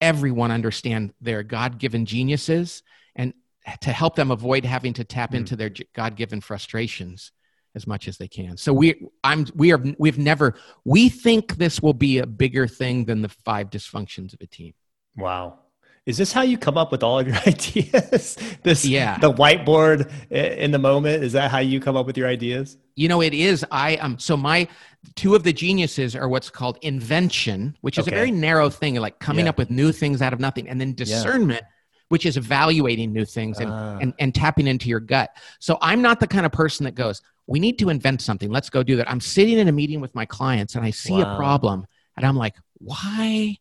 everyone 0.00 0.50
understand 0.50 1.12
their 1.20 1.42
god-given 1.42 2.06
geniuses 2.06 2.82
and 3.14 3.34
to 3.80 3.90
help 3.90 4.14
them 4.14 4.30
avoid 4.30 4.64
having 4.64 4.92
to 4.94 5.04
tap 5.04 5.32
mm. 5.32 5.36
into 5.36 5.56
their 5.56 5.70
god-given 5.94 6.40
frustrations 6.40 7.32
as 7.74 7.86
much 7.86 8.08
as 8.08 8.16
they 8.16 8.28
can 8.28 8.56
so 8.56 8.72
we 8.72 9.08
i'm 9.24 9.46
we 9.54 9.72
are 9.72 9.82
we've 9.98 10.18
never 10.18 10.54
we 10.84 11.08
think 11.08 11.56
this 11.56 11.82
will 11.82 11.94
be 11.94 12.18
a 12.18 12.26
bigger 12.26 12.66
thing 12.66 13.04
than 13.04 13.22
the 13.22 13.28
five 13.28 13.70
dysfunctions 13.70 14.32
of 14.32 14.40
a 14.40 14.46
team 14.46 14.72
wow 15.16 15.58
is 16.06 16.16
this 16.16 16.32
how 16.32 16.42
you 16.42 16.56
come 16.56 16.78
up 16.78 16.92
with 16.92 17.02
all 17.02 17.18
of 17.18 17.26
your 17.26 17.36
ideas 17.46 18.38
this 18.62 18.84
yeah 18.84 19.18
the 19.18 19.32
whiteboard 19.32 20.10
in 20.30 20.70
the 20.70 20.78
moment 20.78 21.22
is 21.22 21.32
that 21.32 21.50
how 21.50 21.58
you 21.58 21.80
come 21.80 21.96
up 21.96 22.06
with 22.06 22.16
your 22.16 22.28
ideas 22.28 22.78
you 22.94 23.08
know 23.08 23.20
it 23.20 23.34
is 23.34 23.64
i 23.70 23.96
um 23.96 24.18
so 24.18 24.36
my 24.36 24.66
two 25.14 25.34
of 25.34 25.42
the 25.42 25.52
geniuses 25.52 26.16
are 26.16 26.28
what's 26.28 26.48
called 26.48 26.78
invention 26.82 27.76
which 27.82 27.98
is 27.98 28.06
okay. 28.06 28.16
a 28.16 28.18
very 28.18 28.30
narrow 28.30 28.70
thing 28.70 28.94
like 28.94 29.18
coming 29.18 29.44
yeah. 29.44 29.50
up 29.50 29.58
with 29.58 29.70
new 29.70 29.92
things 29.92 30.22
out 30.22 30.32
of 30.32 30.40
nothing 30.40 30.68
and 30.68 30.80
then 30.80 30.94
discernment 30.94 31.60
yeah. 31.62 31.68
which 32.08 32.24
is 32.24 32.36
evaluating 32.36 33.12
new 33.12 33.24
things 33.24 33.58
and, 33.58 33.70
uh. 33.70 33.98
and 34.00 34.14
and 34.18 34.34
tapping 34.34 34.66
into 34.66 34.88
your 34.88 35.00
gut 35.00 35.30
so 35.58 35.76
i'm 35.82 36.00
not 36.00 36.20
the 36.20 36.26
kind 36.26 36.46
of 36.46 36.52
person 36.52 36.84
that 36.84 36.94
goes 36.94 37.20
we 37.48 37.60
need 37.60 37.78
to 37.78 37.90
invent 37.90 38.20
something 38.22 38.50
let's 38.50 38.70
go 38.70 38.82
do 38.82 38.96
that 38.96 39.10
i'm 39.10 39.20
sitting 39.20 39.58
in 39.58 39.68
a 39.68 39.72
meeting 39.72 40.00
with 40.00 40.14
my 40.14 40.24
clients 40.24 40.74
and 40.74 40.84
i 40.84 40.90
see 40.90 41.12
wow. 41.12 41.34
a 41.34 41.36
problem 41.36 41.86
and 42.16 42.24
i'm 42.24 42.36
like 42.36 42.54
why 42.78 43.56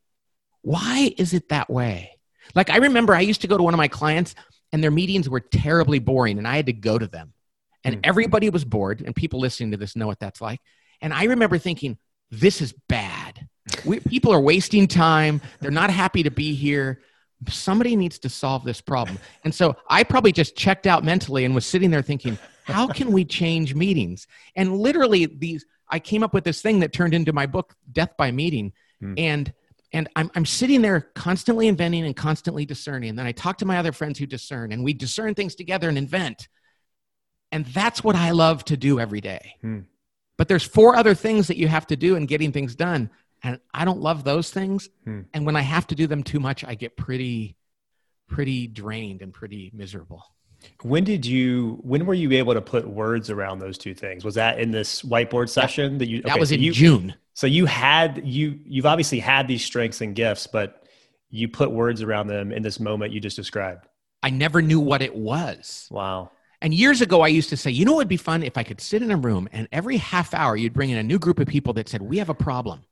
why 0.62 1.14
is 1.18 1.34
it 1.34 1.50
that 1.50 1.70
way 1.70 2.15
like 2.54 2.70
I 2.70 2.78
remember 2.78 3.16
I 3.16 3.22
used 3.22 3.42
to 3.42 3.48
go 3.48 3.58
to 3.58 3.64
one 3.64 3.74
of 3.74 3.78
my 3.78 3.88
clients 3.88 4.36
and 4.72 4.84
their 4.84 4.92
meetings 4.92 5.30
were 5.30 5.40
terribly 5.40 6.00
boring 6.00 6.38
and 6.38 6.48
I 6.48 6.56
had 6.58 6.66
to 6.68 6.74
go 6.74 6.98
to 6.98 7.08
them. 7.08 7.34
And 7.84 7.98
mm. 7.98 8.00
everybody 8.04 8.50
was 8.50 8.66
bored 8.66 9.02
and 9.02 9.16
people 9.16 9.40
listening 9.40 9.72
to 9.72 9.78
this 9.78 9.96
know 9.96 10.08
what 10.08 10.20
that's 10.20 10.42
like. 10.42 10.60
And 11.02 11.14
I 11.14 11.26
remember 11.26 11.58
thinking, 11.58 11.98
this 12.32 12.62
is 12.62 12.74
bad. 12.90 13.48
We, 13.84 14.00
people 14.00 14.32
are 14.32 14.40
wasting 14.40 14.88
time. 14.88 15.42
They're 15.60 15.72
not 15.72 15.90
happy 15.90 16.24
to 16.24 16.32
be 16.32 16.54
here. 16.54 17.02
somebody 17.50 17.96
needs 17.96 18.20
to 18.20 18.30
solve 18.30 18.64
this 18.64 18.82
problem. 18.82 19.20
And 19.44 19.54
so 19.54 19.76
I 19.90 20.04
probably 20.04 20.32
just 20.32 20.56
checked 20.56 20.88
out 20.88 21.04
mentally 21.04 21.46
and 21.46 21.54
was 21.54 21.66
sitting 21.66 21.92
there 21.92 22.02
thinking, 22.02 22.38
how 22.64 22.88
can 22.88 23.12
we 23.12 23.26
change 23.26 23.76
meetings? 23.76 24.28
And 24.56 24.78
literally 24.78 25.26
these 25.26 25.66
I 25.90 26.00
came 26.00 26.24
up 26.24 26.34
with 26.34 26.44
this 26.44 26.62
thing 26.62 26.80
that 26.80 26.94
turned 26.94 27.14
into 27.14 27.32
my 27.32 27.46
book 27.46 27.76
Death 27.92 28.18
by 28.18 28.32
Meeting. 28.32 28.74
Hmm. 29.00 29.14
And 29.18 29.54
and 29.96 30.10
I'm, 30.18 30.30
I'm 30.36 30.46
sitting 30.46 30.82
there 30.82 31.00
constantly 31.16 31.70
inventing 31.70 32.06
and 32.06 32.14
constantly 32.14 32.66
discerning. 32.66 33.12
And 33.12 33.18
then 33.18 33.26
I 33.26 33.32
talk 33.32 33.60
to 33.60 33.66
my 33.66 33.78
other 33.78 33.94
friends 33.94 34.20
who 34.20 34.26
discern, 34.26 34.74
and 34.74 34.84
we 34.84 34.94
discern 34.94 35.36
things 35.36 35.56
together 35.56 35.88
and 35.88 35.98
invent. 35.98 36.50
And 37.50 37.66
that's 37.68 38.04
what 38.04 38.18
I 38.18 38.32
love 38.32 38.66
to 38.66 38.76
do 38.76 39.00
every 39.00 39.22
day. 39.22 39.56
Hmm. 39.62 39.80
But 40.38 40.50
there's 40.50 40.64
four 40.64 40.98
other 40.98 41.16
things 41.16 41.48
that 41.48 41.56
you 41.56 41.70
have 41.70 41.88
to 41.88 41.96
do 41.96 42.18
in 42.18 42.26
getting 42.26 42.52
things 42.52 42.76
done. 42.76 43.10
And 43.42 43.62
I 43.74 43.86
don't 43.86 44.02
love 44.02 44.26
those 44.26 44.52
things. 44.52 44.90
Hmm. 45.06 45.22
And 45.34 45.46
when 45.46 45.56
I 45.56 45.62
have 45.62 45.88
to 45.88 45.96
do 45.96 46.08
them 46.08 46.24
too 46.24 46.42
much, 46.42 46.66
I 46.66 46.76
get 46.76 46.98
pretty, 46.98 47.56
pretty 48.28 48.68
drained 48.68 49.22
and 49.22 49.34
pretty 49.34 49.72
miserable. 49.74 50.26
When 50.82 51.06
did 51.06 51.26
you? 51.26 51.80
When 51.84 52.06
were 52.06 52.14
you 52.14 52.34
able 52.34 52.54
to 52.54 52.62
put 52.62 52.86
words 52.86 53.30
around 53.30 53.60
those 53.60 53.78
two 53.78 53.94
things? 53.94 54.26
Was 54.26 54.36
that 54.36 54.60
in 54.60 54.72
this 54.72 55.04
whiteboard 55.04 55.48
session 55.48 55.94
that, 55.94 56.00
that 56.00 56.10
you? 56.10 56.20
Okay, 56.20 56.30
that 56.30 56.40
was 56.40 56.50
so 56.50 56.56
in 56.56 56.62
you, 56.62 56.74
June. 56.74 57.16
So 57.36 57.48
you 57.48 57.66
had 57.66 58.22
you 58.26 58.60
you've 58.66 58.86
obviously 58.86 59.20
had 59.20 59.48
these 59.48 59.64
strengths 59.64 60.02
and 60.02 60.16
gifts, 60.16 60.48
but 60.48 60.88
you 61.30 61.48
put 61.48 61.70
words 61.70 62.02
around 62.02 62.28
them 62.28 62.52
in 62.52 62.64
this 62.64 62.80
moment 62.80 63.12
you 63.14 63.20
just 63.20 63.36
described. 63.36 63.86
I 64.24 64.32
never 64.32 64.62
knew 64.62 64.80
what 64.80 65.02
it 65.02 65.16
was. 65.16 65.88
Wow. 65.92 66.32
And 66.62 66.74
years 66.74 67.02
ago, 67.02 67.22
I 67.22 67.28
used 67.28 67.50
to 67.50 67.58
say, 67.58 67.70
you 67.70 67.86
know, 67.86 67.94
it 67.94 67.98
would 67.98 68.08
be 68.08 68.18
fun 68.18 68.42
if 68.42 68.58
I 68.58 68.64
could 68.64 68.82
sit 68.82 69.04
in 69.04 69.12
a 69.12 69.18
room 69.18 69.48
and 69.52 69.68
every 69.72 69.98
half 69.98 70.34
hour 70.34 70.56
you'd 70.56 70.74
bring 70.74 70.90
in 70.90 70.98
a 70.98 71.04
new 71.04 71.20
group 71.20 71.40
of 71.40 71.48
people 71.48 71.74
that 71.74 71.90
said, 71.90 72.02
we 72.02 72.18
have 72.18 72.30
a 72.30 72.34
problem. 72.34 72.84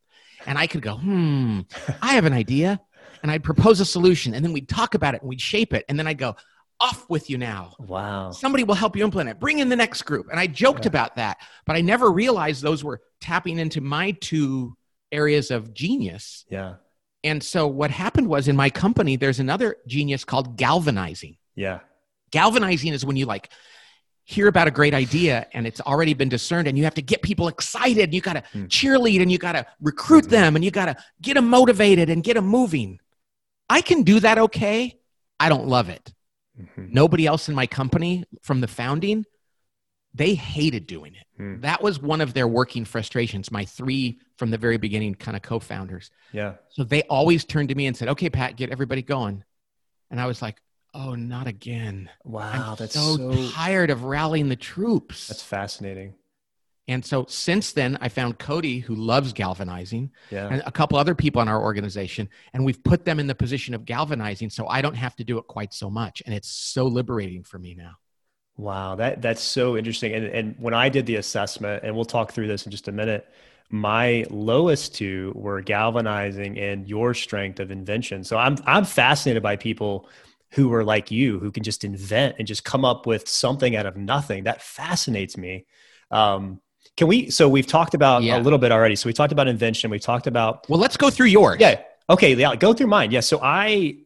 And 0.46 0.58
I 0.58 0.68
could 0.68 0.82
go, 0.82 0.98
hmm, 0.98 1.62
I 2.02 2.14
have 2.14 2.26
an 2.26 2.34
idea. 2.34 2.80
And 3.24 3.32
I'd 3.32 3.44
propose 3.44 3.80
a 3.80 3.86
solution. 3.86 4.34
And 4.34 4.44
then 4.44 4.52
we'd 4.52 4.68
talk 4.68 4.94
about 4.94 5.16
it 5.16 5.22
and 5.22 5.30
we'd 5.30 5.40
shape 5.40 5.74
it. 5.74 5.86
And 5.88 5.98
then 5.98 6.06
I'd 6.06 6.18
go, 6.18 6.36
off 6.80 7.10
with 7.10 7.30
you 7.30 7.38
now. 7.38 7.74
Wow. 7.80 8.32
Somebody 8.32 8.64
will 8.64 8.76
help 8.76 8.96
you 8.96 9.04
implement 9.04 9.30
it. 9.30 9.40
Bring 9.40 9.60
in 9.60 9.70
the 9.70 9.76
next 9.76 10.04
group. 10.04 10.28
And 10.30 10.40
I 10.40 10.48
joked 10.48 10.86
yeah. 10.86 10.90
about 10.90 11.16
that, 11.16 11.38
but 11.66 11.76
I 11.76 11.82
never 11.82 12.12
realized 12.12 12.62
those 12.62 12.84
were 12.84 13.02
tapping 13.22 13.60
into 13.60 13.82
my 13.82 14.12
two 14.12 14.76
areas 15.12 15.52
of 15.52 15.74
genius. 15.74 16.46
Yeah. 16.50 16.76
And 17.24 17.42
so 17.42 17.68
what 17.68 17.90
happened 17.90 18.28
was 18.28 18.48
in 18.48 18.56
my 18.56 18.70
company, 18.70 19.16
there's 19.16 19.40
another 19.40 19.78
genius 19.88 20.26
called 20.26 20.58
galvanizing. 20.58 21.38
Yeah. 21.56 21.80
Galvanizing 22.32 22.92
is 22.92 23.06
when 23.06 23.16
you 23.16 23.26
like 23.26 23.50
hear 24.26 24.48
about 24.48 24.68
a 24.68 24.72
great 24.72 24.94
idea 24.94 25.48
and 25.54 25.68
it's 25.68 25.82
already 25.82 26.14
been 26.14 26.30
discerned 26.30 26.68
and 26.68 26.78
you 26.78 26.84
have 26.84 26.96
to 26.96 27.02
get 27.02 27.22
people 27.22 27.48
excited 27.48 28.04
and 28.06 28.14
you 28.14 28.22
got 28.22 28.34
to 28.34 28.44
mm. 28.54 28.68
cheerlead 28.68 29.22
and 29.22 29.32
you 29.32 29.38
got 29.38 29.54
to 29.54 29.66
recruit 29.82 30.24
mm-hmm. 30.24 30.32
them 30.32 30.56
and 30.56 30.66
you 30.66 30.72
got 30.72 30.86
to 30.86 30.96
get 31.22 31.36
them 31.36 31.50
motivated 31.50 32.10
and 32.10 32.24
get 32.24 32.36
them 32.36 32.46
moving. 32.46 33.00
I 33.70 33.82
can 33.82 34.04
do 34.04 34.20
that 34.22 34.38
okay. 34.38 34.98
I 35.40 35.50
don't 35.50 35.68
love 35.68 35.90
it. 35.90 36.14
Mm-hmm. 36.60 36.88
Nobody 36.92 37.26
else 37.26 37.50
in 37.50 37.56
my 37.56 37.68
company 37.68 38.26
from 38.42 38.62
the 38.62 38.68
founding, 38.68 39.26
they 40.14 40.36
hated 40.36 40.86
doing 40.86 41.16
it. 41.16 41.42
Mm. 41.42 41.62
That 41.62 41.82
was 41.82 42.00
one 42.00 42.22
of 42.22 42.34
their 42.34 42.48
working 42.48 42.86
frustrations. 42.86 43.52
My 43.52 43.66
three 43.66 44.20
from 44.38 44.52
the 44.52 44.58
very 44.58 44.78
beginning 44.78 45.16
kind 45.16 45.36
of 45.36 45.42
co-founders. 45.42 46.12
Yeah. 46.32 46.56
So 46.70 46.84
they 46.84 47.04
always 47.04 47.46
turned 47.46 47.70
to 47.70 47.76
me 47.76 47.88
and 47.88 47.98
said, 47.98 48.10
"Okay, 48.10 48.30
Pat, 48.30 48.56
get 48.56 48.70
everybody 48.70 49.02
going." 49.02 49.44
And 50.12 50.22
I 50.22 50.28
was 50.28 50.42
like, 50.42 50.62
"Oh, 50.94 51.16
not 51.16 51.48
again." 51.48 52.10
Wow, 52.24 52.72
I'm 52.72 52.76
that's 52.76 52.94
so, 52.94 53.18
so 53.18 53.50
tired 53.52 53.90
of 53.90 54.04
rallying 54.04 54.50
the 54.50 54.56
troops. 54.56 55.28
That's 55.28 55.44
fascinating. 55.44 56.14
And 56.88 57.04
so 57.04 57.26
since 57.30 57.72
then, 57.72 57.98
I 58.02 58.10
found 58.10 58.40
Cody, 58.40 58.80
who 58.80 58.96
loves 58.96 59.32
galvanizing, 59.32 60.12
yeah. 60.32 60.50
and 60.50 60.64
a 60.66 60.72
couple 60.72 60.98
other 60.98 61.16
people 61.16 61.42
in 61.42 61.48
our 61.48 61.62
organization, 61.62 62.28
and 62.54 62.66
we've 62.66 62.84
put 62.84 63.06
them 63.06 63.20
in 63.20 63.28
the 63.28 63.36
position 63.36 63.74
of 63.74 63.86
galvanizing 63.86 64.50
so 64.50 64.68
I 64.68 64.82
don't 64.82 64.96
have 64.96 65.16
to 65.18 65.24
do 65.24 65.38
it 65.38 65.48
quite 65.48 65.74
so 65.74 65.90
much. 65.90 66.22
And 66.26 66.36
it's 66.36 66.50
so 66.50 66.86
liberating 66.86 67.44
for 67.44 67.58
me 67.58 67.74
now. 67.74 67.94
Wow, 68.58 68.96
that 68.96 69.22
that's 69.22 69.42
so 69.42 69.78
interesting. 69.78 70.14
And 70.14 70.26
and 70.26 70.56
when 70.60 70.74
I 70.74 70.90
did 70.90 71.06
the 71.06 71.16
assessment, 71.16 71.84
and 71.84 71.96
we'll 71.96 72.06
talk 72.06 72.34
through 72.34 72.48
this 72.48 72.66
in 72.66 72.72
just 72.72 72.88
a 72.88 72.92
minute, 72.92 73.28
my 73.70 74.26
lowest 74.30 74.94
two 74.94 75.32
were 75.36 75.62
galvanizing 75.62 76.60
and 76.60 76.88
your 76.88 77.14
strength 77.14 77.60
of 77.60 77.72
invention. 77.72 78.24
So 78.24 78.38
I'm 78.38 78.58
I'm 78.66 78.86
fascinated 78.86 79.42
by 79.42 79.56
people 79.56 80.08
who 80.52 80.72
are 80.74 80.84
like 80.84 81.10
you, 81.10 81.40
who 81.40 81.52
can 81.52 81.64
just 81.64 81.84
invent 81.84 82.36
and 82.38 82.48
just 82.48 82.64
come 82.64 82.86
up 82.86 83.08
with 83.08 83.28
something 83.28 83.76
out 83.76 83.88
of 83.88 83.98
nothing. 83.98 84.44
That 84.44 84.62
fascinates 84.62 85.36
me. 85.36 85.66
Um, 86.12 86.62
can 86.98 87.08
we? 87.08 87.30
So 87.30 87.50
we've 87.50 87.68
talked 87.68 87.94
about 87.94 88.24
yeah. 88.24 88.38
a 88.38 88.42
little 88.42 88.60
bit 88.60 88.72
already. 88.72 88.96
So 88.96 89.08
we 89.08 89.14
talked 89.14 89.32
about 89.32 89.48
invention. 89.48 89.90
We 89.90 90.00
talked 90.00 90.28
about. 90.28 90.70
Well, 90.70 90.80
let's 90.80 90.98
go 90.98 91.10
through 91.10 91.28
yours. 91.28 91.58
Yeah. 91.60 91.82
Okay. 92.10 92.36
Yeah. 92.36 92.56
Go 92.56 92.74
through 92.74 92.88
mine. 92.88 93.12
Yeah. 93.12 93.22
So 93.22 93.40
I, 93.42 93.98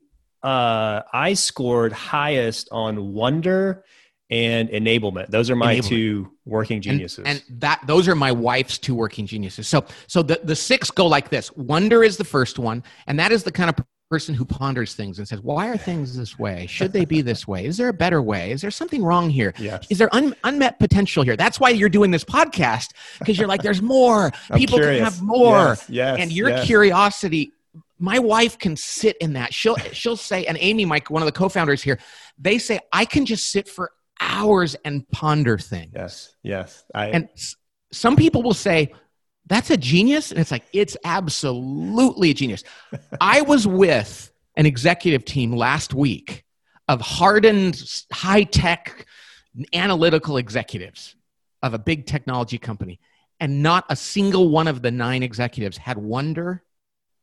uh, 0.44 1.02
I 1.12 1.34
scored 1.34 1.92
highest 1.92 2.70
on 2.72 3.14
wonder 3.14 3.84
and 4.30 4.70
enablement. 4.70 5.30
Those 5.30 5.50
are 5.50 5.56
my 5.56 5.80
two 5.80 6.32
working 6.46 6.82
geniuses. 6.82 7.20
And, 7.20 7.44
and, 7.50 7.62
that 7.62 7.82
those 7.88 8.08
are 8.08 8.16
my 8.16 8.32
wife's 8.32 8.78
two 8.78 8.96
working 8.96 9.26
geniuses. 9.26 9.68
So 9.68 9.86
so 10.08 10.22
the, 10.22 10.40
the 10.44 10.56
six 10.56 10.92
go 10.92 11.08
like 11.08 11.30
this. 11.30 11.56
Wonder 11.56 12.04
is 12.04 12.18
the 12.18 12.26
first 12.26 12.60
one, 12.60 12.84
and 13.08 13.20
that 13.20 13.32
is 13.32 13.44
the 13.44 13.52
kind 13.52 13.70
of 13.70 13.86
person 14.10 14.34
who 14.34 14.46
ponders 14.46 14.96
things 14.96 15.20
and 15.20 15.28
says, 15.28 15.42
Why 15.42 15.68
are 15.68 15.78
things 15.78 16.16
this 16.16 16.40
way? 16.40 16.66
Should 16.70 16.94
they 16.94 17.06
be 17.06 17.22
this 17.22 17.48
way? 17.48 17.66
Is 17.66 17.78
there 17.78 17.90
a 17.90 17.94
better 17.94 18.22
way? 18.22 18.52
Is 18.52 18.62
there 18.62 18.72
something 18.72 19.04
wrong 19.04 19.30
here? 19.30 19.54
Yes. 19.58 19.86
Is 19.90 19.98
there 19.98 20.14
un- 20.16 20.36
unmet 20.44 20.80
potential 20.80 21.24
here? 21.24 21.36
That's 21.36 21.60
why 21.60 21.70
you're 21.70 21.90
doing 21.90 22.12
this 22.12 22.24
podcast 22.24 22.94
because 23.20 23.38
you're 23.38 23.48
like, 23.48 23.62
There's 23.62 23.82
more. 23.82 24.32
People 24.56 24.78
curious. 24.78 24.98
can 24.98 25.04
have 25.04 25.22
more. 25.22 25.70
Yes, 25.70 25.90
yes, 25.90 26.18
and 26.20 26.32
your 26.32 26.50
yes. 26.50 26.66
curiosity, 26.66 27.52
my 28.00 28.20
wife 28.20 28.58
can 28.58 28.76
sit 28.76 29.18
in 29.18 29.34
that. 29.34 29.54
She'll 29.54 29.78
she'll 29.92 30.18
say, 30.18 30.46
and 30.46 30.58
Amy, 30.60 30.86
Mike, 30.86 31.10
one 31.10 31.22
of 31.22 31.26
the 31.26 31.32
co-founders 31.32 31.82
here, 31.82 32.00
they 32.38 32.58
say, 32.58 32.80
I 32.94 33.06
can 33.06 33.26
just 33.26 33.52
sit 33.52 33.68
for 33.68 33.92
hours 34.20 34.76
and 34.86 35.08
ponder 35.10 35.58
things. 35.58 35.92
Yes, 35.96 36.36
yes. 36.44 36.86
I, 36.94 37.08
and 37.08 37.30
some 37.92 38.16
people 38.16 38.42
will 38.44 38.54
say, 38.54 38.94
that's 39.48 39.70
a 39.70 39.78
genius. 39.78 40.32
And 40.32 40.40
it's 40.40 40.52
like, 40.52 40.66
it's 40.74 40.98
absolutely 41.04 42.32
a 42.32 42.34
genius. 42.34 42.64
I 43.22 43.42
was 43.42 43.66
with 43.66 44.32
an 44.56 44.66
executive 44.66 45.26
team 45.26 45.52
last 45.54 45.94
week 45.94 46.44
of 46.88 47.02
hardened, 47.02 47.82
high 48.12 48.44
tech, 48.44 49.06
analytical 49.74 50.38
executives 50.38 51.16
of 51.64 51.74
a 51.74 51.80
big 51.80 52.06
technology 52.06 52.58
company. 52.58 53.00
And 53.40 53.62
not 53.62 53.86
a 53.90 53.96
single 53.96 54.50
one 54.50 54.68
of 54.68 54.82
the 54.82 54.92
nine 54.92 55.22
executives 55.22 55.78
had 55.78 55.98
wonder 55.98 56.64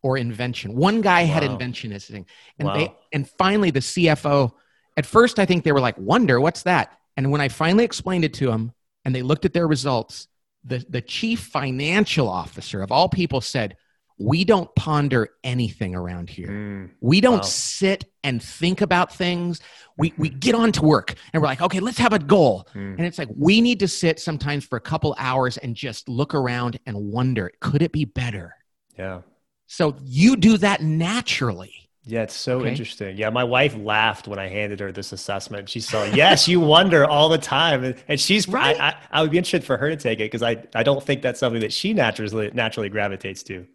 or 0.02 0.16
invention. 0.16 0.76
One 0.76 1.00
guy 1.00 1.24
wow. 1.24 1.32
had 1.32 1.42
invention 1.42 1.92
as 1.92 2.06
thing. 2.06 2.26
And 2.58 2.68
wow. 2.68 2.74
they 2.74 2.94
and 3.12 3.28
finally 3.28 3.70
the 3.70 3.80
CFO, 3.80 4.52
at 4.96 5.06
first 5.06 5.38
I 5.38 5.46
think 5.46 5.64
they 5.64 5.72
were 5.72 5.80
like, 5.80 5.98
wonder, 5.98 6.40
what's 6.40 6.62
that? 6.62 6.96
And 7.16 7.32
when 7.32 7.40
I 7.40 7.48
finally 7.48 7.84
explained 7.84 8.24
it 8.24 8.34
to 8.34 8.46
them 8.46 8.72
and 9.04 9.14
they 9.14 9.22
looked 9.22 9.44
at 9.44 9.52
their 9.52 9.66
results, 9.66 10.28
the, 10.64 10.84
the 10.88 11.00
chief 11.00 11.40
financial 11.40 12.28
officer 12.28 12.82
of 12.82 12.90
all 12.90 13.08
people 13.08 13.40
said, 13.40 13.76
We 14.18 14.44
don't 14.44 14.74
ponder 14.74 15.30
anything 15.42 15.94
around 15.94 16.30
here. 16.30 16.48
Mm, 16.48 16.90
we 17.00 17.20
don't 17.20 17.36
wow. 17.36 17.42
sit 17.42 18.04
and 18.22 18.42
think 18.42 18.80
about 18.80 19.12
things. 19.12 19.60
We, 19.98 20.12
we 20.16 20.28
get 20.28 20.54
on 20.54 20.72
to 20.72 20.82
work 20.82 21.14
and 21.32 21.40
we're 21.40 21.46
like, 21.46 21.60
okay, 21.60 21.78
let's 21.78 21.98
have 21.98 22.12
a 22.12 22.18
goal. 22.18 22.66
Mm. 22.74 22.96
And 22.96 23.06
it's 23.06 23.18
like, 23.18 23.28
we 23.36 23.60
need 23.60 23.78
to 23.80 23.88
sit 23.88 24.18
sometimes 24.18 24.64
for 24.64 24.76
a 24.76 24.80
couple 24.80 25.14
hours 25.18 25.56
and 25.58 25.76
just 25.76 26.08
look 26.08 26.34
around 26.34 26.80
and 26.86 26.96
wonder, 26.96 27.52
could 27.60 27.82
it 27.82 27.92
be 27.92 28.04
better? 28.04 28.56
Yeah. 28.98 29.20
So 29.66 29.96
you 30.02 30.36
do 30.36 30.56
that 30.58 30.82
naturally. 30.82 31.83
Yeah, 32.06 32.22
it's 32.22 32.34
so 32.34 32.60
okay. 32.60 32.68
interesting. 32.68 33.16
Yeah, 33.16 33.30
my 33.30 33.44
wife 33.44 33.74
laughed 33.76 34.28
when 34.28 34.38
I 34.38 34.46
handed 34.46 34.78
her 34.80 34.92
this 34.92 35.12
assessment. 35.12 35.70
She 35.70 35.80
said, 35.80 36.14
"Yes, 36.14 36.46
you 36.46 36.60
wonder 36.60 37.06
all 37.06 37.30
the 37.30 37.38
time," 37.38 37.94
and, 38.06 38.20
she's. 38.20 38.46
Right. 38.46 38.78
I, 38.78 38.88
I, 38.88 38.96
I, 39.10 39.22
would 39.22 39.30
be 39.30 39.38
interested 39.38 39.64
for 39.64 39.78
her 39.78 39.88
to 39.88 39.96
take 39.96 40.20
it 40.20 40.24
because 40.24 40.42
I, 40.42 40.62
I 40.74 40.82
don't 40.82 41.02
think 41.02 41.22
that's 41.22 41.40
something 41.40 41.62
that 41.62 41.72
she 41.72 41.94
naturally 41.94 42.50
naturally 42.52 42.90
gravitates 42.90 43.42
to. 43.44 43.66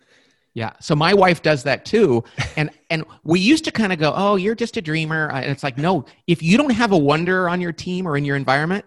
Yeah. 0.53 0.73
So 0.79 0.95
my 0.95 1.13
wife 1.13 1.41
does 1.41 1.63
that 1.63 1.85
too, 1.85 2.23
and 2.55 2.69
and 2.91 3.03
we 3.23 3.39
used 3.39 3.65
to 3.65 3.71
kind 3.71 3.91
of 3.91 3.97
go, 3.97 4.13
"Oh, 4.15 4.35
you're 4.35 4.55
just 4.55 4.77
a 4.77 4.81
dreamer," 4.81 5.31
and 5.31 5.45
it's 5.45 5.63
like, 5.63 5.79
no, 5.79 6.05
if 6.27 6.43
you 6.43 6.55
don't 6.55 6.71
have 6.71 6.91
a 6.91 6.97
wonder 6.97 7.49
on 7.49 7.61
your 7.61 7.71
team 7.71 8.07
or 8.07 8.15
in 8.15 8.25
your 8.25 8.35
environment, 8.35 8.85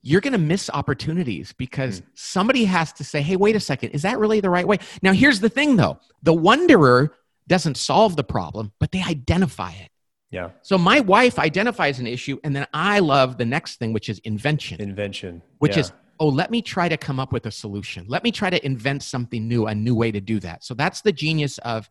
you're 0.00 0.22
going 0.22 0.32
to 0.32 0.38
miss 0.38 0.70
opportunities 0.72 1.52
because 1.52 2.00
mm. 2.00 2.04
somebody 2.14 2.64
has 2.64 2.94
to 2.94 3.04
say, 3.04 3.20
"Hey, 3.20 3.36
wait 3.36 3.54
a 3.54 3.60
second, 3.60 3.90
is 3.90 4.00
that 4.02 4.18
really 4.18 4.40
the 4.40 4.48
right 4.48 4.66
way?" 4.66 4.78
Now, 5.02 5.12
here's 5.12 5.40
the 5.40 5.50
thing, 5.50 5.76
though: 5.76 5.98
the 6.22 6.32
wonderer 6.32 7.14
doesn't 7.48 7.76
solve 7.76 8.16
the 8.16 8.24
problem, 8.24 8.72
but 8.78 8.92
they 8.92 9.02
identify 9.02 9.72
it. 9.72 9.88
Yeah. 10.30 10.50
So 10.62 10.78
my 10.78 11.00
wife 11.00 11.38
identifies 11.38 12.00
an 12.00 12.06
issue, 12.06 12.38
and 12.42 12.56
then 12.56 12.66
I 12.72 13.00
love 13.00 13.36
the 13.36 13.44
next 13.44 13.76
thing, 13.76 13.92
which 13.92 14.08
is 14.08 14.18
invention. 14.20 14.80
Invention. 14.80 15.42
Which 15.58 15.76
yeah. 15.76 15.80
is, 15.80 15.92
oh, 16.18 16.28
let 16.28 16.50
me 16.50 16.62
try 16.62 16.88
to 16.88 16.96
come 16.96 17.20
up 17.20 17.32
with 17.32 17.44
a 17.46 17.50
solution. 17.50 18.06
Let 18.08 18.24
me 18.24 18.32
try 18.32 18.48
to 18.48 18.64
invent 18.64 19.02
something 19.02 19.46
new, 19.46 19.66
a 19.66 19.74
new 19.74 19.94
way 19.94 20.10
to 20.10 20.20
do 20.20 20.40
that. 20.40 20.64
So 20.64 20.72
that's 20.72 21.02
the 21.02 21.12
genius 21.12 21.58
of 21.58 21.90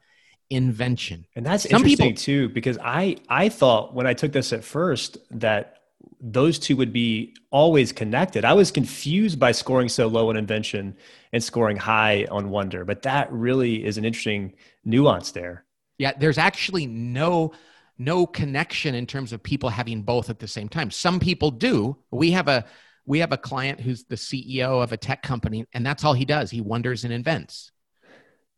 invention. 0.49 1.25
And 1.35 1.45
that's 1.45 1.69
Some 1.69 1.81
interesting 1.81 2.09
people, 2.09 2.21
too, 2.21 2.49
because 2.49 2.77
I 2.81 3.17
I 3.29 3.49
thought 3.49 3.93
when 3.93 4.07
I 4.07 4.13
took 4.13 4.31
this 4.31 4.51
at 4.53 4.63
first 4.63 5.17
that 5.31 5.77
those 6.19 6.59
two 6.59 6.75
would 6.75 6.93
be 6.93 7.35
always 7.51 7.91
connected. 7.91 8.45
I 8.45 8.53
was 8.53 8.71
confused 8.71 9.39
by 9.39 9.51
scoring 9.51 9.89
so 9.89 10.07
low 10.07 10.29
on 10.29 10.37
invention 10.37 10.95
and 11.33 11.43
scoring 11.43 11.77
high 11.77 12.27
on 12.29 12.49
wonder, 12.49 12.85
but 12.85 13.03
that 13.03 13.31
really 13.31 13.83
is 13.83 13.97
an 13.97 14.05
interesting 14.05 14.53
nuance 14.83 15.31
there. 15.31 15.65
Yeah, 15.97 16.13
there's 16.17 16.37
actually 16.37 16.87
no 16.87 17.53
no 17.97 18.25
connection 18.25 18.95
in 18.95 19.05
terms 19.05 19.31
of 19.31 19.43
people 19.43 19.69
having 19.69 20.01
both 20.01 20.29
at 20.31 20.39
the 20.39 20.47
same 20.47 20.67
time. 20.67 20.89
Some 20.89 21.19
people 21.19 21.51
do. 21.51 21.97
We 22.09 22.31
have 22.31 22.47
a 22.47 22.65
we 23.05 23.19
have 23.19 23.31
a 23.31 23.37
client 23.37 23.79
who's 23.79 24.03
the 24.05 24.15
CEO 24.15 24.81
of 24.81 24.91
a 24.91 24.97
tech 24.97 25.21
company, 25.21 25.65
and 25.73 25.85
that's 25.85 26.03
all 26.03 26.13
he 26.13 26.25
does. 26.25 26.49
He 26.49 26.61
wonders 26.61 27.03
and 27.03 27.13
invents. 27.13 27.71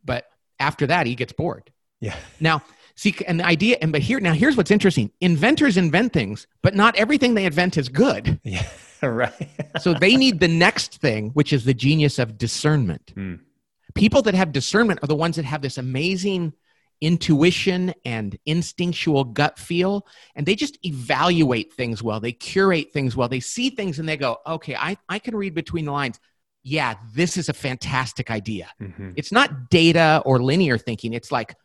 But 0.04 0.26
after 0.60 0.88
that, 0.88 1.08
he 1.08 1.16
gets 1.16 1.34
bored. 1.34 1.72
Yeah. 2.00 2.16
Now, 2.40 2.62
see, 2.96 3.16
and 3.28 3.40
the 3.40 3.46
idea, 3.46 3.78
and 3.82 3.92
but 3.92 4.02
here 4.02 4.20
now, 4.20 4.34
here's 4.34 4.56
what's 4.56 4.72
interesting: 4.72 5.12
inventors 5.22 5.78
invent 5.78 6.14
things, 6.14 6.48
but 6.62 6.76
not 6.76 6.96
everything 6.96 7.34
they 7.34 7.46
invent 7.46 7.78
is 7.78 7.90
good. 7.90 8.40
Yeah. 8.44 8.68
right. 9.02 9.50
so 9.80 9.94
they 9.94 10.16
need 10.16 10.40
the 10.40 10.48
next 10.48 11.02
thing, 11.02 11.32
which 11.32 11.52
is 11.52 11.66
the 11.66 11.74
genius 11.74 12.20
of 12.20 12.38
discernment. 12.38 13.14
Mm. 13.16 13.40
People 13.96 14.22
that 14.24 14.34
have 14.34 14.52
discernment 14.52 15.00
are 15.04 15.08
the 15.08 15.16
ones 15.16 15.36
that 15.36 15.46
have 15.46 15.62
this 15.62 15.78
amazing 15.78 16.54
intuition 17.02 17.94
and 18.06 18.38
instinctual 18.46 19.26
gut 19.26 19.60
feel 19.60 20.08
and 20.36 20.46
they 20.46 20.56
just 20.56 20.78
evaluate 20.86 21.74
things 21.74 22.02
well. 22.02 22.20
They 22.22 22.32
curate 22.32 22.94
things 22.94 23.16
well. 23.16 23.28
They 23.28 23.42
see 23.42 23.70
things 23.70 24.00
and 24.00 24.08
they 24.08 24.16
go 24.16 24.38
okay 24.48 24.76
i, 24.76 24.96
I 25.10 25.20
can 25.20 25.36
read 25.36 25.54
between 25.54 25.86
the 25.86 25.92
lines. 25.92 26.20
Yeah 26.64 26.96
this 27.14 27.36
is 27.36 27.50
a 27.50 27.54
fantastic 27.54 28.32
idea. 28.32 28.70
Mm-hmm. 28.82 29.12
it's 29.18 29.32
not 29.32 29.70
data 29.70 30.22
or 30.26 30.42
linear 30.42 30.78
thinking. 30.78 31.12
It's 31.14 31.32
like 31.32 31.56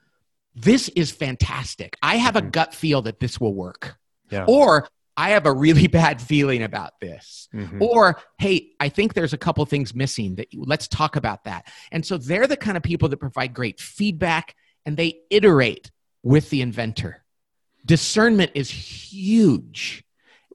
this 0.57 0.89
is 0.91 1.13
fantastic. 1.13 1.97
I 2.03 2.17
have 2.17 2.35
a 2.35 2.43
Mhm. 2.43 2.51
gut 2.51 2.75
feel 2.75 3.03
that 3.03 3.21
this 3.21 3.39
will 3.41 3.55
work. 3.55 3.97
Yeah. 4.31 4.45
or 4.49 4.89
i 5.19 5.31
have 5.31 5.45
a 5.45 5.53
really 5.53 5.87
bad 6.03 6.23
feeling 6.23 6.63
about 6.63 6.99
this. 7.01 7.49
Mhm. 7.55 7.81
or 7.81 8.19
hey 8.39 8.71
i 8.79 8.89
think 8.89 9.13
there's 9.15 9.33
a 9.33 9.39
couple 9.39 9.65
things 9.67 9.95
missing 9.95 10.37
that 10.37 10.53
you, 10.53 10.63
let's 10.65 10.87
talk 10.89 11.17
about 11.17 11.45
that. 11.45 11.67
And 11.93 12.05
so 12.07 12.17
they're 12.17 12.47
the 12.47 12.57
kind 12.57 12.77
of 12.77 12.83
people 12.83 13.09
that 13.11 13.17
provide 13.19 13.53
great 13.53 13.81
feedback 13.81 14.55
and 14.87 14.97
they 14.97 15.21
iterate 15.31 15.91
with 16.23 16.49
the 16.51 16.61
inventor. 16.63 17.25
Discernment 17.85 18.53
is 18.55 18.71
huge 18.71 20.05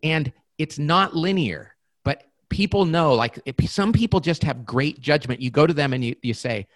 and 0.03 0.32
it's 0.57 0.78
not 0.78 1.16
linear 1.16 1.76
but 2.03 2.24
people 2.49 2.86
know 2.86 3.16
like 3.16 3.39
some 3.66 3.91
people 3.91 4.20
just 4.20 4.43
have 4.43 4.66
great 4.66 4.99
judgment 4.99 5.41
you 5.41 5.49
go 5.49 5.66
to 5.66 5.74
them 5.74 5.93
and 5.93 6.03
you, 6.05 6.16
you 6.22 6.34
say 6.34 6.68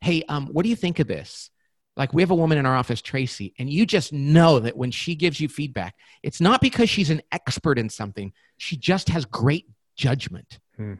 hey 0.00 0.22
um, 0.28 0.46
what 0.52 0.62
do 0.62 0.68
you 0.68 0.76
think 0.76 0.98
of 1.00 1.08
this 1.08 1.50
like 1.96 2.12
we 2.12 2.22
have 2.22 2.30
a 2.30 2.34
woman 2.34 2.58
in 2.58 2.66
our 2.66 2.74
office 2.76 3.00
tracy 3.02 3.54
and 3.58 3.70
you 3.70 3.86
just 3.86 4.12
know 4.12 4.58
that 4.58 4.76
when 4.76 4.90
she 4.90 5.14
gives 5.14 5.40
you 5.40 5.48
feedback 5.48 5.94
it's 6.22 6.40
not 6.40 6.60
because 6.60 6.88
she's 6.90 7.10
an 7.10 7.22
expert 7.32 7.78
in 7.78 7.88
something 7.88 8.32
she 8.56 8.76
just 8.76 9.08
has 9.08 9.24
great 9.24 9.66
judgment 9.96 10.58
Hmm. 10.76 10.94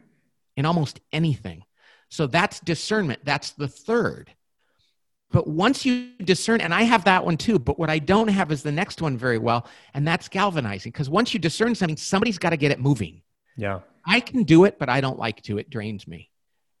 in 0.55 0.65
almost 0.65 1.01
anything 1.11 1.63
so 2.09 2.27
that's 2.27 2.59
discernment 2.61 3.19
that's 3.25 3.51
the 3.51 3.67
third 3.67 4.31
but 5.31 5.47
once 5.47 5.85
you 5.85 6.11
discern 6.23 6.61
and 6.61 6.73
i 6.73 6.83
have 6.83 7.03
that 7.05 7.25
one 7.25 7.35
too 7.35 7.59
but 7.59 7.77
what 7.77 7.89
i 7.89 7.99
don't 7.99 8.29
have 8.29 8.51
is 8.51 8.63
the 8.63 8.71
next 8.71 9.01
one 9.01 9.17
very 9.17 9.37
well 9.37 9.67
and 9.93 10.07
that's 10.07 10.29
galvanizing 10.29 10.91
because 10.93 11.09
once 11.09 11.33
you 11.33 11.39
discern 11.39 11.75
something 11.75 11.97
somebody's 11.97 12.37
got 12.37 12.51
to 12.51 12.57
get 12.57 12.71
it 12.71 12.79
moving 12.79 13.21
Yeah. 13.57 13.79
I 14.07 14.19
can 14.19 14.43
do 14.43 14.65
it, 14.65 14.77
but 14.77 14.87
I 14.87 15.01
don't 15.01 15.17
like 15.17 15.41
to. 15.47 15.57
It 15.57 15.71
drains 15.71 16.07
me. 16.07 16.29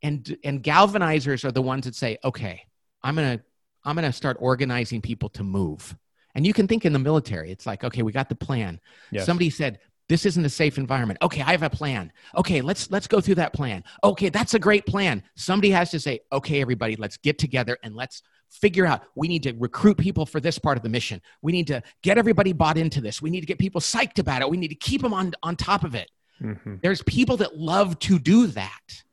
And 0.03 0.37
and 0.43 0.61
galvanizers 0.61 1.43
are 1.43 1.51
the 1.51 1.61
ones 1.61 1.85
that 1.85 1.95
say, 1.95 2.19
okay, 2.23 2.61
I'm 3.01 3.15
gonna 3.15 3.39
I'm 3.85 3.95
gonna 3.95 4.11
start 4.13 4.37
organizing 4.39 5.01
people 5.01 5.29
to 5.29 5.43
move. 5.43 5.95
And 6.33 6.45
you 6.45 6.53
can 6.53 6.67
think 6.67 6.83
in 6.85 6.91
the 6.93 6.99
military, 6.99 7.51
it's 7.51 7.65
like, 7.65 7.83
okay, 7.83 8.01
we 8.01 8.11
got 8.11 8.27
the 8.29 8.35
plan. 8.35 8.79
Yes. 9.11 9.25
Somebody 9.25 9.49
said 9.49 9.79
this 10.09 10.25
isn't 10.25 10.45
a 10.45 10.49
safe 10.49 10.77
environment. 10.77 11.17
Okay, 11.21 11.41
I 11.41 11.51
have 11.51 11.63
a 11.63 11.69
plan. 11.69 12.11
Okay, 12.35 12.61
let's 12.61 12.91
let's 12.91 13.07
go 13.07 13.21
through 13.21 13.35
that 13.35 13.53
plan. 13.53 13.83
Okay, 14.03 14.29
that's 14.29 14.53
a 14.53 14.59
great 14.59 14.85
plan. 14.85 15.23
Somebody 15.35 15.71
has 15.71 15.91
to 15.91 15.99
say, 15.99 16.19
okay, 16.31 16.61
everybody, 16.61 16.95
let's 16.97 17.17
get 17.17 17.37
together 17.39 17.77
and 17.83 17.95
let's 17.95 18.21
figure 18.49 18.85
out 18.85 19.03
we 19.15 19.27
need 19.27 19.43
to 19.43 19.53
recruit 19.53 19.97
people 19.97 20.25
for 20.25 20.39
this 20.39 20.59
part 20.59 20.77
of 20.77 20.83
the 20.83 20.89
mission. 20.89 21.21
We 21.41 21.51
need 21.51 21.67
to 21.67 21.81
get 22.03 22.17
everybody 22.17 22.53
bought 22.53 22.77
into 22.77 23.01
this. 23.01 23.21
We 23.21 23.29
need 23.29 23.41
to 23.41 23.47
get 23.47 23.57
people 23.57 23.81
psyched 23.81 24.19
about 24.19 24.41
it. 24.41 24.49
We 24.49 24.57
need 24.57 24.67
to 24.69 24.75
keep 24.75 25.01
them 25.01 25.13
on 25.13 25.33
on 25.43 25.55
top 25.55 25.83
of 25.83 25.95
it 25.95 26.09
Mhm. 26.43 26.81
there's 26.81 27.01
people 27.03 27.37
that 27.37 27.55
love 27.57 27.97
to 27.99 28.19
do 28.19 28.47
that 28.47 29.03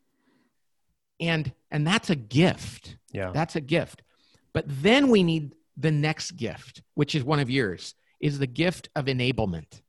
and 1.20 1.52
and 1.70 1.86
that's 1.86 2.10
a 2.10 2.16
gift 2.16 2.96
Yeah. 3.12 3.30
that's 3.32 3.54
a 3.54 3.60
gift 3.60 4.02
but 4.54 4.64
then 4.66 5.08
we 5.08 5.22
need 5.22 5.54
the 5.76 5.90
next 5.90 6.32
gift 6.32 6.82
which 6.94 7.14
is 7.14 7.24
one 7.24 7.40
of 7.40 7.48
yours 7.50 7.94
is 8.20 8.38
the 8.38 8.46
gift 8.46 8.88
of 8.94 9.06
enablement 9.06 9.80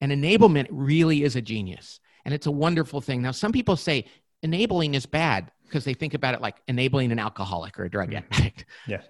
and 0.00 0.12
enablement 0.12 0.66
really 0.70 1.22
is 1.22 1.36
a 1.36 1.42
genius 1.42 2.00
and 2.24 2.34
it's 2.34 2.46
a 2.46 2.50
wonderful 2.50 3.00
thing 3.00 3.22
now 3.22 3.30
some 3.30 3.52
people 3.52 3.76
say 3.76 4.04
enabling 4.42 4.94
is 4.94 5.06
bad 5.06 5.50
because 5.64 5.84
they 5.84 5.94
think 5.94 6.14
about 6.14 6.34
it 6.34 6.40
like 6.40 6.56
enabling 6.68 7.10
an 7.12 7.18
alcoholic 7.18 7.78
or 7.78 7.84
a 7.84 7.90
drug 7.90 8.10
Mhm. 8.10 8.22
addict 8.30 8.64
Yeah. 8.86 9.00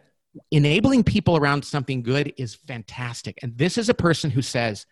enabling 0.50 1.02
people 1.04 1.36
around 1.36 1.64
something 1.64 2.02
good 2.02 2.32
is 2.36 2.54
fantastic. 2.54 3.38
And 3.42 3.56
this 3.58 3.76
is 3.78 3.88
a 3.88 3.94
person 3.94 4.30
who 4.30 4.42
says, 4.42 4.86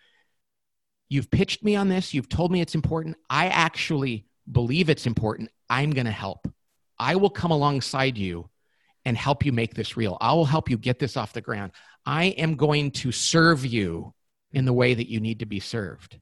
You've 1.11 1.31
pitched 1.31 1.63
me 1.63 1.77
on 1.77 1.89
this. 1.89 2.15
You've 2.15 2.29
told 2.31 2.51
me 2.51 2.61
it's 2.61 2.75
important. 2.75 3.17
I 3.29 3.49
actually 3.49 4.27
believe 4.51 4.89
it's 4.91 5.07
important. 5.07 5.51
I'm 5.71 5.91
going 5.91 6.07
to 6.07 6.13
help. 6.13 6.49
I 6.99 7.17
will 7.17 7.31
come 7.31 7.51
alongside 7.51 8.17
you 8.19 8.49
and 9.05 9.17
help 9.17 9.45
you 9.45 9.53
make 9.53 9.75
this 9.75 9.97
real. 9.97 10.17
I 10.21 10.33
will 10.33 10.45
help 10.45 10.71
you 10.71 10.79
get 10.79 10.99
this 10.99 11.17
off 11.17 11.33
the 11.33 11.41
ground. 11.41 11.73
I 12.07 12.27
am 12.27 12.57
going 12.57 12.91
to 12.93 13.13
serve 13.13 13.65
you 13.65 14.15
in 14.53 14.65
the 14.65 14.73
way 14.73 14.95
that 14.95 15.11
you 15.11 15.21
need 15.21 15.41
to 15.41 15.47
be 15.47 15.61
served. 15.61 16.19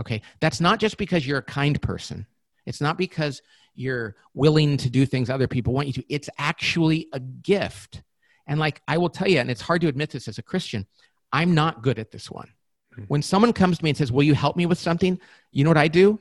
Okay. 0.00 0.22
That's 0.40 0.60
not 0.60 0.80
just 0.80 0.96
because 0.96 1.26
you're 1.26 1.38
a 1.38 1.42
kind 1.42 1.80
person, 1.80 2.26
it's 2.66 2.80
not 2.80 2.96
because 2.96 3.42
you're 3.74 4.16
willing 4.34 4.76
to 4.78 4.88
do 4.88 5.04
things 5.04 5.28
other 5.28 5.48
people 5.48 5.72
want 5.72 5.88
you 5.88 5.92
to. 5.94 6.04
It's 6.08 6.30
actually 6.38 7.08
a 7.12 7.20
gift. 7.20 8.02
And 8.46 8.60
like 8.60 8.80
I 8.86 8.98
will 8.98 9.10
tell 9.10 9.28
you, 9.28 9.38
and 9.38 9.50
it's 9.50 9.60
hard 9.60 9.80
to 9.82 9.88
admit 9.88 10.10
this 10.10 10.28
as 10.28 10.38
a 10.38 10.42
Christian, 10.42 10.86
I'm 11.32 11.54
not 11.54 11.82
good 11.82 11.98
at 11.98 12.10
this 12.10 12.30
one. 12.30 12.52
Hmm. 12.94 13.02
When 13.08 13.22
someone 13.22 13.52
comes 13.52 13.78
to 13.78 13.84
me 13.84 13.90
and 13.90 13.96
says, 13.96 14.12
Will 14.12 14.22
you 14.22 14.34
help 14.34 14.56
me 14.56 14.66
with 14.66 14.78
something? 14.78 15.18
You 15.50 15.64
know 15.64 15.70
what 15.70 15.76
I 15.76 15.88
do? 15.88 16.20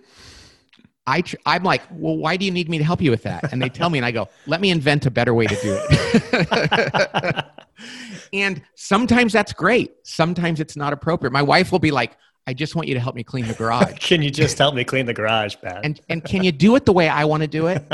I 1.06 1.22
tr- 1.22 1.36
I'm 1.46 1.64
like, 1.64 1.82
Well, 1.92 2.18
why 2.18 2.38
do 2.38 2.46
you 2.46 2.52
need 2.52 2.70
me 2.70 2.78
to 2.78 2.84
help 2.84 3.02
you 3.02 3.12
with 3.12 3.24
that? 3.24 3.52
And 3.52 3.62
they 3.62 3.70
tell 3.70 3.90
me, 3.90 4.00
and 4.00 4.06
I 4.06 4.12
go, 4.12 4.30
Let 4.48 4.62
me 4.62 4.70
invent 4.70 5.06
a 5.06 5.12
better 5.12 5.34
way 5.34 5.48
to 5.48 5.56
do 5.56 5.80
it. 5.90 7.46
and 8.34 8.62
sometimes 8.76 9.34
that's 9.34 9.54
great. 9.54 9.94
Sometimes 10.04 10.60
it's 10.60 10.76
not 10.76 10.94
appropriate. 10.94 11.32
My 11.32 11.42
wife 11.42 11.72
will 11.72 11.80
be 11.80 11.92
like, 11.92 12.18
I 12.46 12.54
just 12.54 12.76
want 12.76 12.88
you 12.88 12.94
to 12.94 13.00
help 13.00 13.16
me 13.16 13.24
clean 13.24 13.48
the 13.48 13.54
garage. 13.54 14.00
Can 14.00 14.22
you 14.22 14.30
just 14.30 14.58
help 14.58 14.76
me 14.76 14.84
clean 14.84 15.06
the 15.06 15.14
garage, 15.14 15.56
Pat? 15.62 15.82
and 15.86 16.00
and 16.10 16.24
can 16.24 16.44
you 16.44 16.52
do 16.52 16.76
it 16.76 16.86
the 16.86 16.92
way 16.92 17.08
I 17.08 17.24
want 17.26 17.42
to 17.42 17.48
do 17.48 17.68
it? 17.68 17.84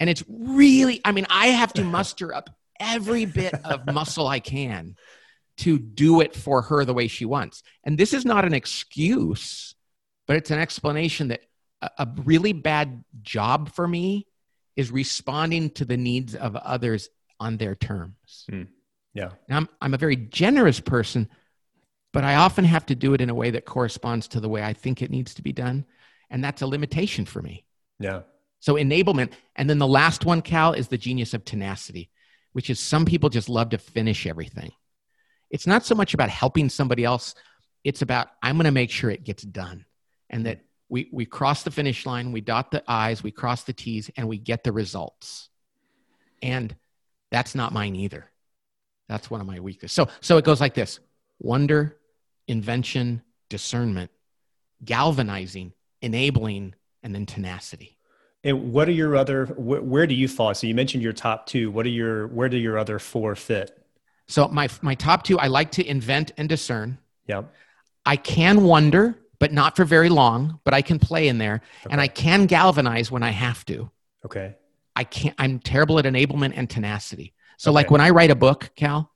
And 0.00 0.08
it's 0.08 0.22
really, 0.28 1.00
I 1.04 1.10
mean, 1.10 1.26
I 1.28 1.48
have 1.48 1.72
to 1.72 1.82
muster 1.82 2.32
up 2.32 2.50
every 2.78 3.24
bit 3.24 3.52
of 3.64 3.84
muscle 3.92 4.28
I 4.28 4.38
can 4.38 4.94
to 5.56 5.76
do 5.76 6.20
it 6.20 6.36
for 6.36 6.62
her 6.62 6.84
the 6.84 6.94
way 6.94 7.08
she 7.08 7.24
wants. 7.24 7.64
And 7.82 7.98
this 7.98 8.14
is 8.14 8.24
not 8.24 8.44
an 8.44 8.54
excuse, 8.54 9.74
but 10.28 10.36
it's 10.36 10.52
an 10.52 10.60
explanation 10.60 11.28
that 11.28 11.40
a, 11.80 12.08
really 12.24 12.52
bad 12.52 13.04
job 13.22 13.72
for 13.72 13.86
me 13.86 14.26
is 14.76 14.90
responding 14.90 15.70
to 15.70 15.84
the 15.84 15.96
needs 15.96 16.34
of 16.34 16.56
others 16.56 17.08
on 17.40 17.56
their 17.56 17.74
terms. 17.74 18.44
Hmm. 18.48 18.62
yeah. 19.14 19.30
Now, 19.48 19.58
I'm, 19.58 19.68
I'm 19.80 19.94
a 19.94 19.98
very 19.98 20.16
generous 20.16 20.80
person, 20.80 21.28
but 22.12 22.24
I 22.24 22.36
often 22.36 22.64
have 22.64 22.86
to 22.86 22.94
do 22.94 23.14
it 23.14 23.20
in 23.20 23.30
a 23.30 23.34
way 23.34 23.50
that 23.50 23.64
corresponds 23.64 24.28
to 24.28 24.40
the 24.40 24.48
way 24.48 24.62
I 24.62 24.72
think 24.72 25.02
it 25.02 25.10
needs 25.10 25.34
to 25.34 25.42
be 25.42 25.52
done. 25.52 25.84
And 26.30 26.42
that's 26.42 26.62
a 26.62 26.66
limitation 26.66 27.24
for 27.24 27.40
me. 27.40 27.64
Yeah. 27.98 28.22
So 28.60 28.74
enablement. 28.74 29.32
And 29.56 29.68
then 29.68 29.78
the 29.78 29.86
last 29.86 30.24
one, 30.24 30.42
Cal, 30.42 30.72
is 30.72 30.88
the 30.88 30.98
genius 30.98 31.34
of 31.34 31.44
tenacity, 31.44 32.10
which 32.52 32.70
is 32.70 32.80
some 32.80 33.04
people 33.04 33.28
just 33.28 33.48
love 33.48 33.70
to 33.70 33.78
finish 33.78 34.26
everything. 34.26 34.72
It's 35.50 35.66
not 35.66 35.84
so 35.84 35.94
much 35.94 36.14
about 36.14 36.28
helping 36.28 36.68
somebody 36.68 37.04
else, 37.04 37.34
it's 37.84 38.02
about 38.02 38.28
I'm 38.42 38.56
going 38.56 38.64
to 38.64 38.72
make 38.72 38.90
sure 38.90 39.10
it 39.10 39.24
gets 39.24 39.42
done 39.42 39.86
and 40.28 40.46
that 40.46 40.60
we, 40.88 41.08
we 41.12 41.26
cross 41.26 41.62
the 41.62 41.70
finish 41.70 42.06
line, 42.06 42.32
we 42.32 42.40
dot 42.40 42.70
the 42.70 42.82
I's, 42.88 43.22
we 43.22 43.30
cross 43.30 43.64
the 43.64 43.72
T's, 43.72 44.10
and 44.16 44.28
we 44.28 44.38
get 44.38 44.64
the 44.64 44.72
results. 44.72 45.48
And 46.42 46.74
that's 47.30 47.54
not 47.54 47.72
mine 47.72 47.94
either. 47.96 48.30
That's 49.08 49.30
one 49.30 49.40
of 49.40 49.46
my 49.46 49.60
weaknesses. 49.60 49.94
So, 49.94 50.08
so 50.20 50.36
it 50.36 50.44
goes 50.44 50.60
like 50.60 50.74
this 50.74 51.00
wonder, 51.40 51.96
invention, 52.46 53.22
discernment, 53.48 54.10
galvanizing, 54.84 55.72
enabling, 56.02 56.74
and 57.02 57.14
then 57.14 57.26
tenacity. 57.26 57.96
And 58.44 58.72
what 58.72 58.88
are 58.88 58.92
your 58.92 59.16
other? 59.16 59.46
Wh- 59.46 59.84
where 59.84 60.06
do 60.06 60.14
you 60.14 60.28
fall? 60.28 60.54
So 60.54 60.66
you 60.66 60.74
mentioned 60.74 61.02
your 61.02 61.12
top 61.12 61.46
two. 61.46 61.70
What 61.70 61.86
are 61.86 61.90
your? 61.90 62.28
Where 62.28 62.48
do 62.48 62.56
your 62.56 62.78
other 62.78 62.98
four 62.98 63.34
fit? 63.34 63.84
So 64.26 64.46
my 64.48 64.68
my 64.80 64.94
top 64.94 65.24
two, 65.24 65.38
I 65.38 65.48
like 65.48 65.72
to 65.72 65.84
invent 65.84 66.32
and 66.36 66.48
discern. 66.48 66.98
Yeah. 67.26 67.42
I 68.06 68.16
can 68.16 68.62
wonder, 68.62 69.18
but 69.40 69.52
not 69.52 69.76
for 69.76 69.84
very 69.84 70.08
long. 70.08 70.60
But 70.64 70.74
I 70.74 70.82
can 70.82 70.98
play 70.98 71.28
in 71.28 71.38
there, 71.38 71.60
and 71.90 72.00
I 72.00 72.08
can 72.08 72.46
galvanize 72.46 73.10
when 73.10 73.22
I 73.22 73.30
have 73.30 73.64
to. 73.66 73.90
Okay. 74.24 74.54
I 74.96 75.04
can't. 75.04 75.34
I'm 75.38 75.58
terrible 75.60 75.98
at 75.98 76.04
enablement 76.04 76.52
and 76.56 76.68
tenacity. 76.68 77.34
So 77.56 77.70
Okay. 77.70 77.74
like 77.76 77.90
when 77.90 78.00
I 78.00 78.10
write 78.10 78.30
a 78.30 78.34
book, 78.36 78.70
Cal, 78.76 79.12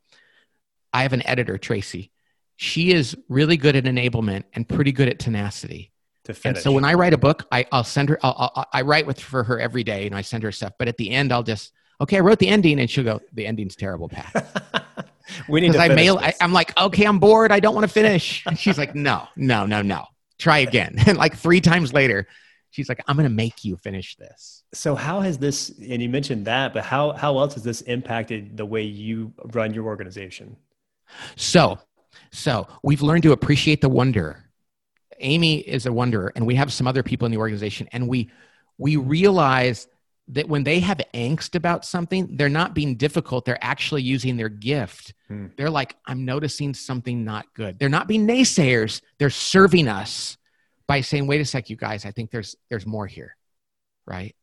I 0.92 1.02
have 1.02 1.12
an 1.12 1.26
editor, 1.26 1.58
Tracy. 1.58 2.10
She 2.56 2.92
is 2.92 3.16
really 3.28 3.56
good 3.56 3.74
at 3.76 3.84
enablement 3.84 4.44
and 4.52 4.68
pretty 4.68 4.92
good 4.92 5.08
at 5.08 5.18
tenacity. 5.18 5.90
To 6.24 6.36
And 6.44 6.56
so 6.56 6.70
when 6.70 6.84
I 6.84 6.94
write 6.94 7.12
a 7.14 7.18
book, 7.18 7.46
I, 7.50 7.66
I'll 7.72 7.82
send 7.82 8.08
her. 8.10 8.18
I'll, 8.22 8.52
I'll, 8.54 8.66
I 8.72 8.82
write 8.82 9.06
with 9.06 9.18
for 9.18 9.42
her 9.42 9.58
every 9.58 9.82
day, 9.82 10.06
and 10.06 10.14
I 10.14 10.20
send 10.22 10.44
her 10.44 10.52
stuff. 10.52 10.74
But 10.78 10.86
at 10.86 10.96
the 10.96 11.10
end, 11.10 11.32
I'll 11.32 11.42
just 11.42 11.72
okay. 12.00 12.18
I 12.18 12.20
wrote 12.20 12.38
the 12.38 12.46
ending, 12.46 12.78
and 12.78 12.88
she'll 12.88 13.02
go, 13.02 13.20
"The 13.32 13.44
ending's 13.44 13.74
terrible, 13.74 14.08
Pat." 14.08 14.86
we 15.48 15.60
need 15.60 15.72
to 15.72 15.80
I 15.80 15.88
mail. 15.88 16.16
this. 16.16 16.26
I, 16.40 16.44
I'm 16.44 16.52
like, 16.52 16.78
okay, 16.80 17.04
I'm 17.06 17.18
bored. 17.18 17.50
I 17.50 17.58
don't 17.58 17.74
want 17.74 17.86
to 17.86 17.92
finish. 17.92 18.44
And 18.46 18.56
she's 18.58 18.78
like, 18.78 18.94
no, 18.94 19.26
no, 19.34 19.66
no, 19.66 19.82
no. 19.82 20.04
Try 20.42 20.58
again. 20.58 20.96
And 21.06 21.16
like 21.24 21.36
three 21.36 21.60
times 21.60 21.92
later, 21.92 22.26
she's 22.70 22.88
like, 22.88 23.00
I'm 23.06 23.14
going 23.14 23.28
to 23.28 23.34
make 23.34 23.64
you 23.64 23.76
finish 23.76 24.16
this. 24.16 24.64
So 24.74 24.96
how 24.96 25.20
has 25.20 25.38
this 25.38 25.68
and 25.68 26.02
you 26.02 26.08
mentioned 26.08 26.46
that, 26.46 26.74
but 26.74 26.82
how 26.82 27.12
how 27.12 27.38
else 27.38 27.54
has 27.54 27.62
this 27.62 27.82
impacted 27.82 28.56
the 28.56 28.66
way 28.66 28.82
you 28.82 29.32
run 29.52 29.72
your 29.72 29.84
organization? 29.84 30.56
So, 31.36 31.78
so 32.32 32.66
we've 32.82 33.02
learned 33.02 33.22
to 33.22 33.30
appreciate 33.30 33.80
the 33.80 33.88
wonder. 33.88 34.42
Amy 35.20 35.58
is 35.60 35.86
a 35.86 35.92
wanderer, 35.92 36.32
and 36.34 36.44
we 36.44 36.56
have 36.56 36.72
some 36.72 36.88
other 36.88 37.04
people 37.04 37.26
in 37.26 37.30
the 37.30 37.38
organization, 37.38 37.88
and 37.92 38.08
we 38.08 38.28
we 38.78 38.96
realize 38.96 39.86
that 40.28 40.48
when 40.48 40.64
they 40.64 40.80
have 40.80 41.00
angst 41.14 41.54
about 41.54 41.84
something, 41.84 42.36
they're 42.36 42.48
not 42.48 42.74
being 42.74 42.96
difficult. 42.96 43.44
They're 43.44 43.62
actually 43.62 44.02
using 44.02 44.36
their 44.36 44.48
gift. 44.48 45.14
Hmm. 45.28 45.48
They're 45.56 45.70
like, 45.70 45.96
I'm 46.06 46.24
noticing 46.24 46.74
something 46.74 47.24
not 47.24 47.52
good. 47.54 47.78
They're 47.78 47.88
not 47.88 48.08
being 48.08 48.26
naysayers. 48.26 49.02
They're 49.18 49.30
serving 49.30 49.88
us 49.88 50.38
by 50.86 51.00
saying, 51.00 51.26
wait 51.26 51.40
a 51.40 51.44
sec, 51.44 51.70
you 51.70 51.76
guys, 51.76 52.04
I 52.04 52.12
think 52.12 52.30
there's 52.30 52.56
there's 52.70 52.86
more 52.86 53.06
here. 53.06 53.36
Right. 54.06 54.34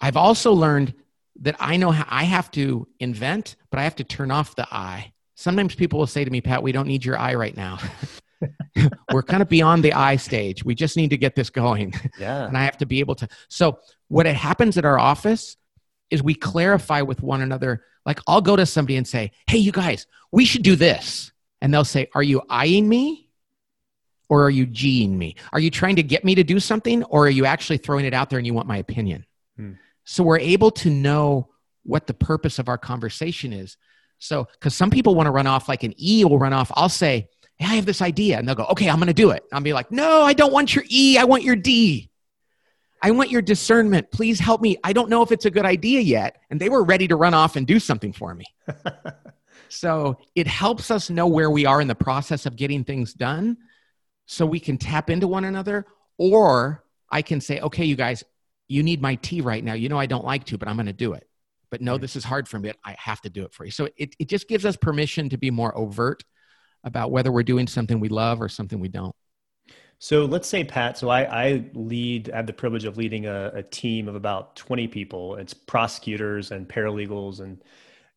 I've 0.00 0.16
also 0.16 0.52
learned 0.52 0.94
that 1.40 1.56
I 1.58 1.76
know 1.76 1.90
how 1.90 2.06
I 2.08 2.24
have 2.24 2.50
to 2.52 2.86
invent, 2.98 3.56
but 3.70 3.78
I 3.78 3.84
have 3.84 3.96
to 3.96 4.04
turn 4.04 4.30
off 4.30 4.56
the 4.56 4.66
I. 4.70 5.12
Sometimes 5.34 5.74
people 5.74 5.98
will 5.98 6.06
say 6.06 6.24
to 6.24 6.30
me, 6.30 6.40
Pat, 6.40 6.62
we 6.62 6.72
don't 6.72 6.86
need 6.86 7.04
your 7.04 7.18
I 7.18 7.34
right 7.34 7.56
now. 7.56 7.78
We're 9.12 9.22
kind 9.22 9.42
of 9.42 9.48
beyond 9.48 9.84
the 9.84 9.92
I 9.92 10.16
stage. 10.16 10.64
We 10.64 10.74
just 10.74 10.96
need 10.96 11.10
to 11.10 11.16
get 11.16 11.34
this 11.34 11.50
going. 11.50 11.94
Yeah. 12.18 12.46
and 12.46 12.56
I 12.56 12.64
have 12.64 12.78
to 12.78 12.86
be 12.86 13.00
able 13.00 13.14
to. 13.16 13.28
So, 13.48 13.78
what 14.08 14.26
it 14.26 14.34
happens 14.34 14.76
at 14.78 14.84
our 14.84 14.98
office 14.98 15.56
is 16.10 16.22
we 16.22 16.34
clarify 16.34 17.02
with 17.02 17.22
one 17.22 17.40
another. 17.40 17.84
Like, 18.04 18.20
I'll 18.26 18.40
go 18.40 18.56
to 18.56 18.66
somebody 18.66 18.96
and 18.96 19.06
say, 19.06 19.32
Hey, 19.48 19.58
you 19.58 19.72
guys, 19.72 20.06
we 20.32 20.44
should 20.44 20.62
do 20.62 20.76
this. 20.76 21.32
And 21.60 21.72
they'll 21.72 21.84
say, 21.84 22.08
Are 22.14 22.22
you 22.22 22.42
eyeing 22.48 22.88
me? 22.88 23.28
Or 24.28 24.44
are 24.44 24.50
you 24.50 24.66
G'ing 24.66 25.10
me? 25.10 25.34
Are 25.52 25.58
you 25.58 25.70
trying 25.70 25.96
to 25.96 26.04
get 26.04 26.24
me 26.24 26.36
to 26.36 26.44
do 26.44 26.60
something? 26.60 27.02
Or 27.04 27.26
are 27.26 27.30
you 27.30 27.46
actually 27.46 27.78
throwing 27.78 28.04
it 28.04 28.14
out 28.14 28.30
there 28.30 28.38
and 28.38 28.46
you 28.46 28.54
want 28.54 28.68
my 28.68 28.76
opinion? 28.76 29.26
Hmm. 29.56 29.72
So, 30.04 30.22
we're 30.22 30.38
able 30.38 30.70
to 30.72 30.90
know 30.90 31.48
what 31.82 32.06
the 32.06 32.14
purpose 32.14 32.58
of 32.58 32.68
our 32.68 32.78
conversation 32.78 33.52
is. 33.52 33.76
So, 34.18 34.46
because 34.52 34.74
some 34.74 34.90
people 34.90 35.14
want 35.14 35.26
to 35.26 35.30
run 35.30 35.46
off 35.46 35.68
like 35.68 35.82
an 35.82 35.94
E 35.96 36.24
will 36.24 36.38
run 36.38 36.52
off, 36.52 36.70
I'll 36.74 36.88
say, 36.88 37.28
Hey, 37.60 37.72
I 37.72 37.74
have 37.76 37.86
this 37.86 38.02
idea. 38.02 38.38
And 38.38 38.48
they'll 38.48 38.54
go, 38.54 38.66
Okay, 38.70 38.88
I'm 38.88 38.96
going 38.96 39.08
to 39.08 39.14
do 39.14 39.30
it. 39.30 39.44
I'll 39.52 39.60
be 39.60 39.72
like, 39.72 39.92
No, 39.92 40.22
I 40.22 40.32
don't 40.32 40.52
want 40.52 40.74
your 40.74 40.84
E. 40.88 41.18
I 41.18 41.24
want 41.24 41.42
your 41.42 41.56
D. 41.56 42.10
I 43.02 43.10
want 43.12 43.30
your 43.30 43.42
discernment. 43.42 44.10
Please 44.10 44.38
help 44.38 44.60
me. 44.60 44.76
I 44.84 44.92
don't 44.92 45.08
know 45.08 45.22
if 45.22 45.32
it's 45.32 45.46
a 45.46 45.50
good 45.50 45.64
idea 45.64 46.00
yet. 46.00 46.42
And 46.50 46.60
they 46.60 46.68
were 46.68 46.84
ready 46.84 47.08
to 47.08 47.16
run 47.16 47.34
off 47.34 47.56
and 47.56 47.66
do 47.66 47.78
something 47.78 48.12
for 48.12 48.34
me. 48.34 48.44
so 49.68 50.18
it 50.34 50.46
helps 50.46 50.90
us 50.90 51.08
know 51.08 51.26
where 51.26 51.50
we 51.50 51.64
are 51.64 51.80
in 51.80 51.88
the 51.88 51.94
process 51.94 52.44
of 52.44 52.56
getting 52.56 52.84
things 52.84 53.14
done 53.14 53.56
so 54.26 54.44
we 54.44 54.60
can 54.60 54.76
tap 54.76 55.08
into 55.08 55.26
one 55.26 55.44
another. 55.44 55.86
Or 56.18 56.84
I 57.10 57.22
can 57.22 57.40
say, 57.40 57.60
okay, 57.60 57.84
you 57.84 57.96
guys, 57.96 58.22
you 58.68 58.82
need 58.82 59.00
my 59.00 59.14
T 59.16 59.40
right 59.40 59.64
now. 59.64 59.72
You 59.72 59.88
know, 59.88 59.98
I 59.98 60.06
don't 60.06 60.24
like 60.24 60.44
to, 60.46 60.58
but 60.58 60.68
I'm 60.68 60.76
going 60.76 60.86
to 60.86 60.92
do 60.92 61.14
it. 61.14 61.26
But 61.70 61.80
no, 61.80 61.96
this 61.98 62.16
is 62.16 62.24
hard 62.24 62.48
for 62.48 62.58
me. 62.58 62.72
I 62.84 62.96
have 62.98 63.20
to 63.22 63.30
do 63.30 63.44
it 63.44 63.54
for 63.54 63.64
you. 63.64 63.70
So 63.70 63.88
it, 63.96 64.14
it 64.18 64.28
just 64.28 64.48
gives 64.48 64.66
us 64.66 64.76
permission 64.76 65.28
to 65.30 65.38
be 65.38 65.50
more 65.50 65.76
overt 65.76 66.22
about 66.84 67.10
whether 67.10 67.30
we're 67.32 67.42
doing 67.42 67.66
something 67.66 68.00
we 68.00 68.08
love 68.08 68.40
or 68.40 68.48
something 68.48 68.80
we 68.80 68.88
don't. 68.88 69.14
So 69.98 70.24
let's 70.24 70.48
say 70.48 70.64
Pat. 70.64 70.96
So 70.96 71.10
I, 71.10 71.44
I 71.48 71.64
lead. 71.74 72.30
I 72.30 72.36
have 72.36 72.46
the 72.46 72.54
privilege 72.54 72.84
of 72.86 72.96
leading 72.96 73.26
a, 73.26 73.50
a 73.54 73.62
team 73.62 74.08
of 74.08 74.14
about 74.14 74.56
twenty 74.56 74.88
people. 74.88 75.36
It's 75.36 75.52
prosecutors 75.52 76.52
and 76.52 76.66
paralegals. 76.66 77.40
And 77.40 77.62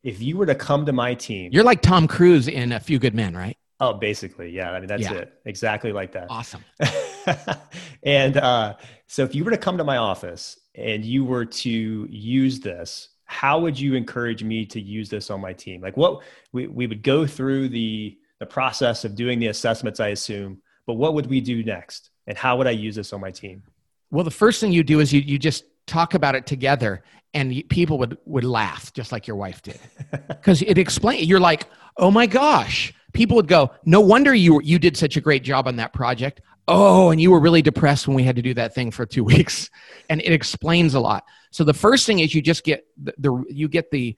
if 0.01 0.21
you 0.21 0.37
were 0.37 0.45
to 0.45 0.55
come 0.55 0.85
to 0.85 0.93
my 0.93 1.13
team, 1.13 1.51
You're 1.51 1.63
like 1.65 1.81
Tom 1.81 2.07
Cruise 2.07 2.47
in 2.47 2.71
A 2.71 2.79
Few 2.79 2.99
Good 2.99 3.15
Men, 3.15 3.35
right? 3.35 3.57
oh, 3.81 3.93
basically, 3.93 4.49
yeah. 4.49 4.71
I 4.71 4.79
mean, 4.79 4.87
that's 4.87 5.01
Yeah. 5.03 5.13
it. 5.13 5.33
Exactly 5.43 5.91
like 5.91 6.13
that. 6.13 6.27
Awesome. 6.29 6.63
and 8.03 8.37
uh, 8.37 8.75
so 9.07 9.23
if 9.23 9.35
you 9.35 9.43
were 9.43 9.51
to 9.51 9.57
come 9.57 9.77
to 9.77 9.83
my 9.83 9.97
office 9.97 10.57
and 10.75 11.03
you 11.03 11.25
were 11.25 11.43
to 11.43 12.07
use 12.09 12.61
this, 12.61 13.09
how 13.25 13.59
would 13.59 13.77
you 13.77 13.95
encourage 13.95 14.41
me 14.43 14.65
to 14.67 14.79
use 14.79 15.09
this 15.09 15.29
on 15.29 15.41
my 15.41 15.51
team? 15.51 15.81
Like 15.81 15.97
what 15.97 16.21
we, 16.53 16.67
we 16.67 16.87
would 16.87 17.03
go 17.03 17.27
through 17.27 17.69
the 17.69 18.17
the 18.43 18.47
process 18.47 19.05
of 19.05 19.15
doing 19.15 19.39
the 19.39 19.47
assessments, 19.47 20.01
I 20.01 20.09
assume, 20.09 20.61
but 20.85 20.95
what 20.95 21.13
would 21.13 21.27
we 21.27 21.39
do 21.39 21.63
next? 21.63 22.09
And 22.27 22.37
how 22.37 22.57
would 22.57 22.67
I 22.67 22.71
use 22.71 22.93
this 22.93 23.13
on 23.13 23.21
my 23.21 23.31
team? 23.31 23.63
Well, 24.11 24.25
the 24.25 24.31
first 24.31 24.59
thing 24.59 24.73
you 24.73 24.83
do 24.83 24.99
is 24.99 25.13
you, 25.13 25.21
you 25.21 25.39
just 25.39 25.63
talk 25.87 26.13
about 26.13 26.35
it 26.35 26.45
together 26.45 27.03
and 27.33 27.63
people 27.69 27.97
would, 27.99 28.17
would 28.25 28.43
laugh 28.43 28.91
just 28.91 29.13
like 29.13 29.27
your 29.27 29.37
wife 29.37 29.61
did. 29.61 29.79
Because 30.27 30.61
it 30.61 30.77
explained, 30.77 31.25
you're 31.25 31.39
like, 31.39 31.67
oh 31.95 32.11
my 32.11 32.25
gosh. 32.25 32.93
People 33.13 33.37
would 33.37 33.47
go, 33.47 33.71
no 33.85 34.01
wonder 34.01 34.33
you, 34.33 34.61
you 34.61 34.77
did 34.77 34.97
such 34.97 35.15
a 35.15 35.21
great 35.21 35.43
job 35.43 35.65
on 35.65 35.77
that 35.77 35.93
project. 35.93 36.41
Oh, 36.67 37.11
and 37.11 37.21
you 37.21 37.31
were 37.31 37.39
really 37.39 37.61
depressed 37.61 38.09
when 38.09 38.15
we 38.15 38.23
had 38.23 38.35
to 38.35 38.41
do 38.41 38.53
that 38.55 38.75
thing 38.75 38.91
for 38.91 39.05
two 39.05 39.23
weeks. 39.33 39.69
And 40.09 40.21
it 40.21 40.33
explains 40.33 40.95
a 40.95 40.99
lot. 40.99 41.23
So 41.51 41.63
the 41.63 41.73
first 41.73 42.05
thing 42.05 42.19
is 42.19 42.35
you 42.35 42.41
just 42.41 42.65
get 42.65 42.85
the, 43.01 43.13
the 43.17 43.43
you 43.49 43.69
get 43.69 43.89
the 43.89 44.17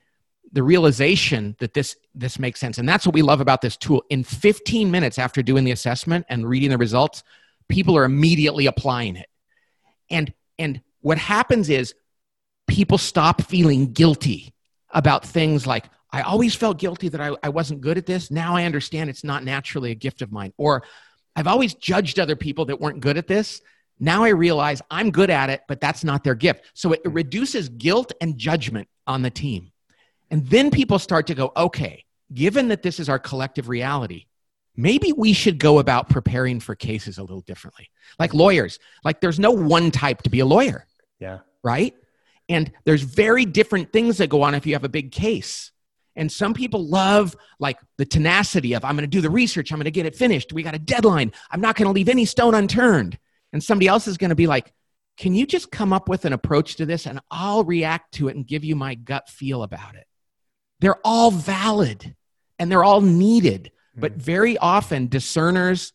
the 0.52 0.62
realization 0.62 1.56
that 1.58 1.74
this 1.74 1.96
this 2.14 2.38
makes 2.38 2.60
sense. 2.60 2.78
And 2.78 2.88
that's 2.88 3.04
what 3.04 3.14
we 3.14 3.22
love 3.22 3.40
about 3.40 3.60
this 3.60 3.76
tool. 3.76 4.04
In 4.10 4.24
15 4.24 4.90
minutes 4.90 5.18
after 5.18 5.42
doing 5.42 5.64
the 5.64 5.72
assessment 5.72 6.24
and 6.28 6.48
reading 6.48 6.70
the 6.70 6.78
results 6.78 7.22
people 7.68 7.96
are 7.96 8.04
immediately 8.04 8.66
applying 8.66 9.16
it. 9.16 9.28
And 10.10 10.32
and 10.58 10.80
what 11.00 11.18
happens 11.18 11.68
is 11.68 11.94
people 12.66 12.98
stop 12.98 13.42
feeling 13.42 13.92
guilty 13.92 14.54
about 14.90 15.24
things 15.24 15.66
like 15.66 15.84
i 16.10 16.22
always 16.22 16.54
felt 16.54 16.78
guilty 16.78 17.08
that 17.08 17.20
I, 17.20 17.36
I 17.42 17.48
wasn't 17.48 17.80
good 17.80 17.98
at 17.98 18.06
this. 18.06 18.30
Now 18.30 18.56
i 18.56 18.64
understand 18.64 19.10
it's 19.10 19.24
not 19.24 19.44
naturally 19.44 19.90
a 19.90 19.94
gift 19.94 20.22
of 20.22 20.32
mine. 20.32 20.52
Or 20.56 20.82
i've 21.34 21.46
always 21.46 21.74
judged 21.74 22.18
other 22.18 22.36
people 22.36 22.64
that 22.66 22.80
weren't 22.80 23.00
good 23.00 23.16
at 23.16 23.26
this. 23.26 23.60
Now 23.98 24.24
i 24.24 24.28
realize 24.28 24.80
i'm 24.90 25.10
good 25.10 25.30
at 25.30 25.50
it 25.50 25.62
but 25.68 25.80
that's 25.80 26.04
not 26.04 26.24
their 26.24 26.34
gift. 26.34 26.64
So 26.74 26.92
it 26.92 27.00
reduces 27.04 27.68
guilt 27.68 28.12
and 28.20 28.38
judgment 28.38 28.88
on 29.06 29.22
the 29.22 29.30
team 29.30 29.72
and 30.30 30.46
then 30.46 30.70
people 30.70 30.98
start 30.98 31.26
to 31.28 31.34
go, 31.34 31.52
okay, 31.56 32.04
given 32.32 32.68
that 32.68 32.82
this 32.82 32.98
is 32.98 33.08
our 33.08 33.18
collective 33.18 33.68
reality, 33.68 34.26
maybe 34.76 35.12
we 35.12 35.32
should 35.32 35.58
go 35.58 35.78
about 35.78 36.08
preparing 36.08 36.60
for 36.60 36.74
cases 36.74 37.18
a 37.18 37.22
little 37.22 37.40
differently. 37.40 37.88
Like 38.18 38.34
lawyers, 38.34 38.78
like 39.04 39.20
there's 39.20 39.38
no 39.38 39.50
one 39.52 39.90
type 39.90 40.22
to 40.22 40.30
be 40.30 40.40
a 40.40 40.46
lawyer, 40.46 40.86
Yeah. 41.20 41.38
right? 41.62 41.94
And 42.48 42.70
there's 42.84 43.02
very 43.02 43.44
different 43.44 43.92
things 43.92 44.18
that 44.18 44.28
go 44.28 44.42
on 44.42 44.54
if 44.54 44.66
you 44.66 44.74
have 44.74 44.84
a 44.84 44.88
big 44.88 45.12
case. 45.12 45.72
And 46.14 46.30
some 46.32 46.54
people 46.54 46.86
love 46.86 47.36
like 47.58 47.78
the 47.98 48.06
tenacity 48.06 48.74
of, 48.74 48.84
I'm 48.84 48.96
going 48.96 49.02
to 49.02 49.06
do 49.06 49.20
the 49.20 49.30
research, 49.30 49.70
I'm 49.70 49.78
going 49.78 49.84
to 49.84 49.90
get 49.90 50.06
it 50.06 50.16
finished. 50.16 50.52
We 50.52 50.62
got 50.62 50.74
a 50.74 50.78
deadline. 50.78 51.32
I'm 51.50 51.60
not 51.60 51.76
going 51.76 51.86
to 51.86 51.92
leave 51.92 52.08
any 52.08 52.24
stone 52.24 52.54
unturned. 52.54 53.18
And 53.52 53.62
somebody 53.62 53.86
else 53.88 54.06
is 54.06 54.16
going 54.16 54.30
to 54.30 54.36
be 54.36 54.46
like, 54.46 54.72
can 55.16 55.34
you 55.34 55.46
just 55.46 55.70
come 55.70 55.92
up 55.92 56.08
with 56.08 56.24
an 56.24 56.32
approach 56.32 56.76
to 56.76 56.86
this 56.86 57.06
and 57.06 57.20
I'll 57.30 57.64
react 57.64 58.14
to 58.14 58.28
it 58.28 58.36
and 58.36 58.46
give 58.46 58.64
you 58.64 58.76
my 58.76 58.94
gut 58.94 59.28
feel 59.28 59.62
about 59.62 59.94
it? 59.94 60.06
They're 60.80 61.00
all 61.04 61.30
valid 61.30 62.14
and 62.58 62.70
they're 62.70 62.84
all 62.84 63.00
needed. 63.00 63.70
Hmm. 63.94 64.00
But 64.00 64.12
very 64.14 64.58
often, 64.58 65.08
discerners 65.08 65.92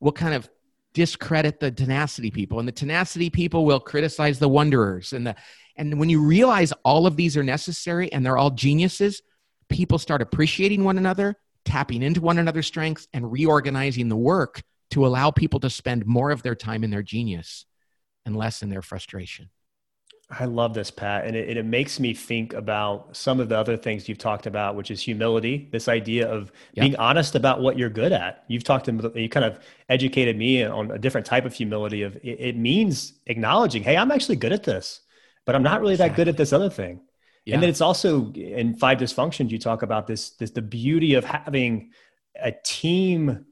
will 0.00 0.12
kind 0.12 0.34
of 0.34 0.48
discredit 0.92 1.58
the 1.58 1.70
tenacity 1.70 2.30
people, 2.30 2.60
and 2.60 2.68
the 2.68 2.72
tenacity 2.72 3.28
people 3.28 3.64
will 3.64 3.80
criticize 3.80 4.38
the 4.38 4.48
wanderers. 4.48 5.12
And, 5.12 5.26
the, 5.26 5.36
and 5.76 5.98
when 5.98 6.08
you 6.08 6.22
realize 6.22 6.72
all 6.84 7.06
of 7.06 7.16
these 7.16 7.36
are 7.36 7.42
necessary 7.42 8.12
and 8.12 8.24
they're 8.24 8.38
all 8.38 8.50
geniuses, 8.50 9.22
people 9.68 9.98
start 9.98 10.22
appreciating 10.22 10.84
one 10.84 10.98
another, 10.98 11.36
tapping 11.64 12.02
into 12.02 12.20
one 12.20 12.38
another's 12.38 12.66
strengths, 12.66 13.08
and 13.12 13.30
reorganizing 13.30 14.08
the 14.08 14.16
work 14.16 14.62
to 14.90 15.04
allow 15.04 15.30
people 15.30 15.58
to 15.60 15.70
spend 15.70 16.06
more 16.06 16.30
of 16.30 16.42
their 16.42 16.54
time 16.54 16.84
in 16.84 16.90
their 16.90 17.02
genius 17.02 17.66
and 18.24 18.36
less 18.36 18.62
in 18.62 18.70
their 18.70 18.82
frustration. 18.82 19.50
I 20.30 20.46
love 20.46 20.72
this, 20.72 20.90
Pat. 20.90 21.26
And 21.26 21.36
it, 21.36 21.56
it 21.56 21.64
makes 21.66 22.00
me 22.00 22.14
think 22.14 22.54
about 22.54 23.14
some 23.14 23.40
of 23.40 23.48
the 23.50 23.58
other 23.58 23.76
things 23.76 24.08
you've 24.08 24.18
talked 24.18 24.46
about, 24.46 24.74
which 24.74 24.90
is 24.90 25.02
humility, 25.02 25.68
this 25.70 25.86
idea 25.86 26.28
of 26.28 26.50
being 26.74 26.96
honest 26.96 27.34
about 27.34 27.60
what 27.60 27.78
you're 27.78 27.90
good 27.90 28.12
at. 28.12 28.44
You've 28.48 28.64
talked 28.64 28.86
to, 28.86 29.12
you 29.14 29.28
kind 29.28 29.44
of 29.44 29.60
educated 29.88 30.36
me 30.38 30.64
on 30.64 30.90
a 30.90 30.98
different 30.98 31.26
type 31.26 31.44
of 31.44 31.52
humility 31.52 32.02
of 32.02 32.16
it, 32.16 32.40
it 32.40 32.56
means 32.56 33.12
acknowledging, 33.26 33.82
hey, 33.82 33.96
I'm 33.96 34.10
actually 34.10 34.36
good 34.36 34.52
at 34.52 34.64
this, 34.64 35.00
but 35.44 35.54
I'm 35.54 35.62
not 35.62 35.82
really 35.82 35.96
that 35.96 36.16
good 36.16 36.28
at 36.28 36.38
this 36.38 36.52
other 36.52 36.70
thing. 36.70 37.00
Yeah. 37.44 37.54
And 37.54 37.62
then 37.62 37.68
it's 37.68 37.82
also 37.82 38.32
in 38.32 38.74
five 38.74 38.98
dysfunctions, 38.98 39.50
you 39.50 39.58
talk 39.58 39.82
about 39.82 40.06
this, 40.06 40.30
this, 40.30 40.52
the 40.52 40.62
beauty 40.62 41.14
of 41.14 41.24
having 41.26 41.90
a 42.42 42.52
team 42.64 43.44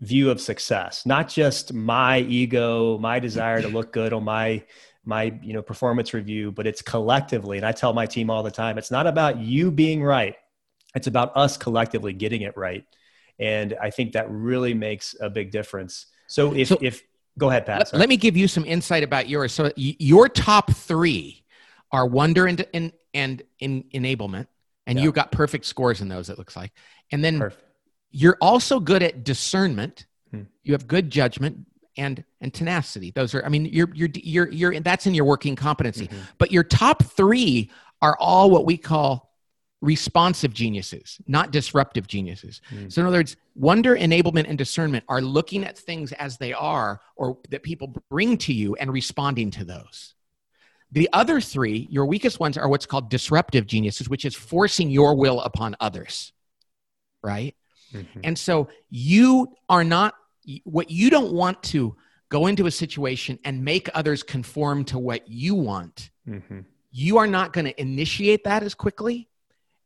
view 0.00 0.30
of 0.30 0.40
success, 0.40 1.06
not 1.06 1.28
just 1.28 1.72
my 1.72 2.20
ego, 2.20 2.98
my 2.98 3.18
desire 3.18 3.62
to 3.62 3.68
look 3.68 3.92
good 3.92 4.12
on 4.12 4.24
my, 4.24 4.62
my 5.04 5.32
you 5.42 5.52
know 5.52 5.62
performance 5.62 6.12
review 6.12 6.50
but 6.52 6.66
it's 6.66 6.82
collectively 6.82 7.56
and 7.56 7.64
i 7.66 7.72
tell 7.72 7.92
my 7.92 8.04
team 8.06 8.28
all 8.30 8.42
the 8.42 8.50
time 8.50 8.76
it's 8.78 8.90
not 8.90 9.06
about 9.06 9.38
you 9.38 9.70
being 9.70 10.02
right 10.02 10.34
it's 10.94 11.06
about 11.06 11.34
us 11.36 11.56
collectively 11.56 12.12
getting 12.12 12.42
it 12.42 12.56
right 12.56 12.84
and 13.38 13.74
i 13.80 13.88
think 13.90 14.12
that 14.12 14.28
really 14.30 14.74
makes 14.74 15.14
a 15.20 15.30
big 15.30 15.50
difference 15.50 16.06
so 16.26 16.52
if 16.54 16.68
So- 16.68 16.78
if 16.82 17.02
go 17.38 17.48
ahead 17.48 17.64
pat 17.66 17.78
Let, 17.78 17.88
sorry. 17.88 18.00
let 18.00 18.08
me 18.08 18.16
give 18.16 18.36
you 18.36 18.48
some 18.48 18.64
insight 18.64 19.04
about 19.04 19.28
yours. 19.28 19.52
So 19.52 19.70
your 19.76 20.28
top 20.28 20.72
three 20.72 21.44
are 21.92 22.04
wonder 22.04 22.46
and 22.46 22.66
and 22.74 22.92
and 23.14 23.42
in 23.60 23.84
enablement, 23.94 24.48
and 24.88 24.98
Yeah. 24.98 25.04
you 25.04 25.12
got 25.12 25.30
perfect 25.30 25.64
scores 25.64 26.00
in 26.00 26.08
those. 26.08 26.28
It 26.30 26.36
looks 26.36 26.56
like, 26.56 26.72
and 27.12 27.24
then 27.24 27.38
Perfect. 27.38 27.62
you're 28.10 28.36
also 28.40 28.80
good 28.80 29.02
at 29.04 29.22
discernment. 29.22 30.06
Hmm. 30.32 30.42
You 30.64 30.72
have 30.72 30.88
good 30.88 31.10
judgment 31.10 31.64
and 31.98 32.24
and 32.40 32.54
tenacity. 32.54 33.10
Those 33.10 33.34
are, 33.34 33.44
I 33.44 33.48
mean, 33.48 33.66
you're 33.66 33.90
you're 33.94 34.08
you're 34.14 34.50
you're 34.50 34.80
that's 34.80 35.06
in 35.06 35.14
your 35.14 35.24
working 35.24 35.56
competency. 35.56 36.08
Mhm. 36.08 36.16
But 36.38 36.50
your 36.52 36.64
top 36.64 37.02
three 37.04 37.70
are 38.00 38.16
all 38.18 38.50
what 38.50 38.64
we 38.64 38.76
call 38.76 39.28
responsive 39.80 40.52
geniuses, 40.52 41.18
not 41.26 41.52
disruptive 41.52 42.06
geniuses. 42.08 42.60
Hmm. 42.68 42.88
So, 42.88 43.00
in 43.00 43.06
other 43.06 43.18
words, 43.18 43.36
wonder, 43.54 43.96
enablement, 43.96 44.46
and 44.48 44.58
discernment 44.58 45.04
are 45.08 45.20
looking 45.20 45.64
at 45.64 45.78
things 45.78 46.12
as 46.12 46.36
they 46.36 46.52
are 46.52 47.00
or 47.14 47.38
that 47.50 47.62
people 47.62 47.94
bring 48.10 48.38
to 48.38 48.52
you 48.52 48.74
and 48.76 48.92
responding 48.92 49.50
to 49.52 49.64
those. 49.64 50.14
The 50.90 51.08
other 51.12 51.40
three, 51.40 51.86
your 51.90 52.06
weakest 52.06 52.40
ones, 52.40 52.56
are 52.56 52.68
what's 52.68 52.86
called 52.86 53.10
disruptive 53.10 53.66
geniuses, 53.66 54.08
which 54.08 54.24
is 54.24 54.34
forcing 54.34 54.90
your 54.90 55.14
will 55.14 55.40
upon 55.42 55.76
others. 55.80 56.32
Right? 57.22 57.54
Mhm. 57.92 58.20
And 58.24 58.38
so 58.38 58.68
you 58.90 59.54
are 59.68 59.84
not, 59.84 60.14
what 60.64 60.90
you 60.90 61.10
don't 61.10 61.32
want 61.32 61.62
to 61.62 61.96
go 62.30 62.46
into 62.46 62.66
a 62.66 62.70
situation 62.70 63.38
and 63.44 63.64
make 63.64 63.88
others 63.94 64.22
conform 64.22 64.84
to 64.84 64.98
what 64.98 65.28
you 65.28 65.54
want. 65.54 66.10
Mhm. 66.28 66.64
You 66.90 67.18
are 67.18 67.26
not 67.26 67.52
going 67.52 67.64
to 67.66 67.80
initiate 67.80 68.44
that 68.44 68.62
as 68.62 68.74
quickly. 68.74 69.28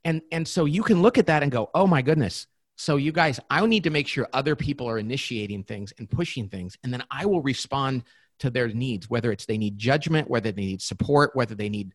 And, 0.04 0.22
and 0.32 0.46
so 0.46 0.64
you 0.64 0.82
can 0.82 1.02
look 1.02 1.18
at 1.18 1.26
that 1.26 1.42
and 1.42 1.52
go, 1.52 1.70
oh 1.74 1.86
my 1.86 2.02
goodness. 2.02 2.46
So 2.76 2.96
you 2.96 3.12
guys, 3.12 3.38
I 3.50 3.64
need 3.66 3.84
to 3.84 3.90
make 3.90 4.08
sure 4.08 4.26
other 4.32 4.56
people 4.56 4.88
are 4.88 4.98
initiating 4.98 5.64
things 5.64 5.92
and 5.98 6.10
pushing 6.10 6.48
things. 6.48 6.76
And 6.82 6.92
then 6.92 7.04
I 7.10 7.26
will 7.26 7.42
respond 7.42 8.02
to 8.40 8.50
their 8.50 8.68
needs, 8.68 9.08
whether 9.08 9.30
it's 9.30 9.46
they 9.46 9.58
need 9.58 9.78
judgment, 9.78 10.28
whether 10.28 10.50
they 10.50 10.62
need 10.62 10.82
support, 10.82 11.36
whether 11.36 11.54
they 11.54 11.68
need 11.68 11.92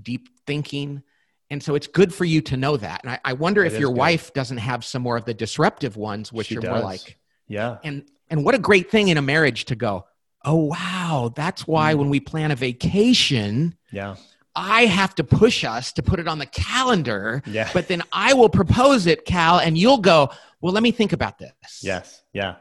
deep 0.00 0.28
thinking. 0.46 1.02
And 1.50 1.62
so 1.62 1.76
it's 1.76 1.86
good 1.86 2.12
for 2.12 2.24
you 2.24 2.40
to 2.42 2.56
know 2.56 2.76
that. 2.76 3.02
And 3.04 3.12
I, 3.12 3.20
I 3.24 3.32
wonder 3.34 3.64
It 3.64 3.72
if 3.72 3.78
your 3.78 3.90
good. 3.90 3.98
wife 3.98 4.32
doesn't 4.32 4.58
have 4.58 4.84
some 4.84 5.02
more 5.02 5.16
of 5.16 5.24
the 5.24 5.34
disruptive 5.34 5.96
ones, 5.96 6.32
which 6.32 6.48
She 6.48 6.56
are 6.56 6.62
more 6.62 6.80
like, 6.80 7.16
Yeah. 7.54 7.78
and 7.84 8.04
and 8.30 8.44
what 8.44 8.54
a 8.54 8.58
great 8.58 8.90
thing 8.90 9.08
in 9.08 9.16
a 9.16 9.22
marriage 9.22 9.64
to 9.66 9.76
go, 9.76 10.06
oh 10.44 10.64
wow, 10.74 11.32
that's 11.36 11.66
why 11.66 11.94
Mm. 11.94 11.98
when 11.98 12.08
we 12.10 12.20
plan 12.20 12.50
a 12.50 12.56
vacation, 12.56 13.74
Yeah. 13.92 14.16
I 14.56 14.86
have 14.86 15.14
to 15.16 15.24
push 15.24 15.64
us 15.64 15.92
to 15.94 16.02
put 16.02 16.18
it 16.20 16.28
on 16.28 16.38
the 16.38 16.46
calendar, 16.46 17.42
Yeah. 17.46 17.68
but 17.72 17.88
then 17.88 18.02
I 18.12 18.34
will 18.34 18.48
propose 18.48 19.06
it, 19.06 19.24
Cal, 19.24 19.58
and 19.58 19.76
you'll 19.76 19.98
go, 19.98 20.30
well, 20.60 20.72
let 20.72 20.82
me 20.82 20.90
think 20.92 21.12
about 21.12 21.38
this. 21.38 21.80
Yes. 21.82 22.22
Yeah. 22.32 22.56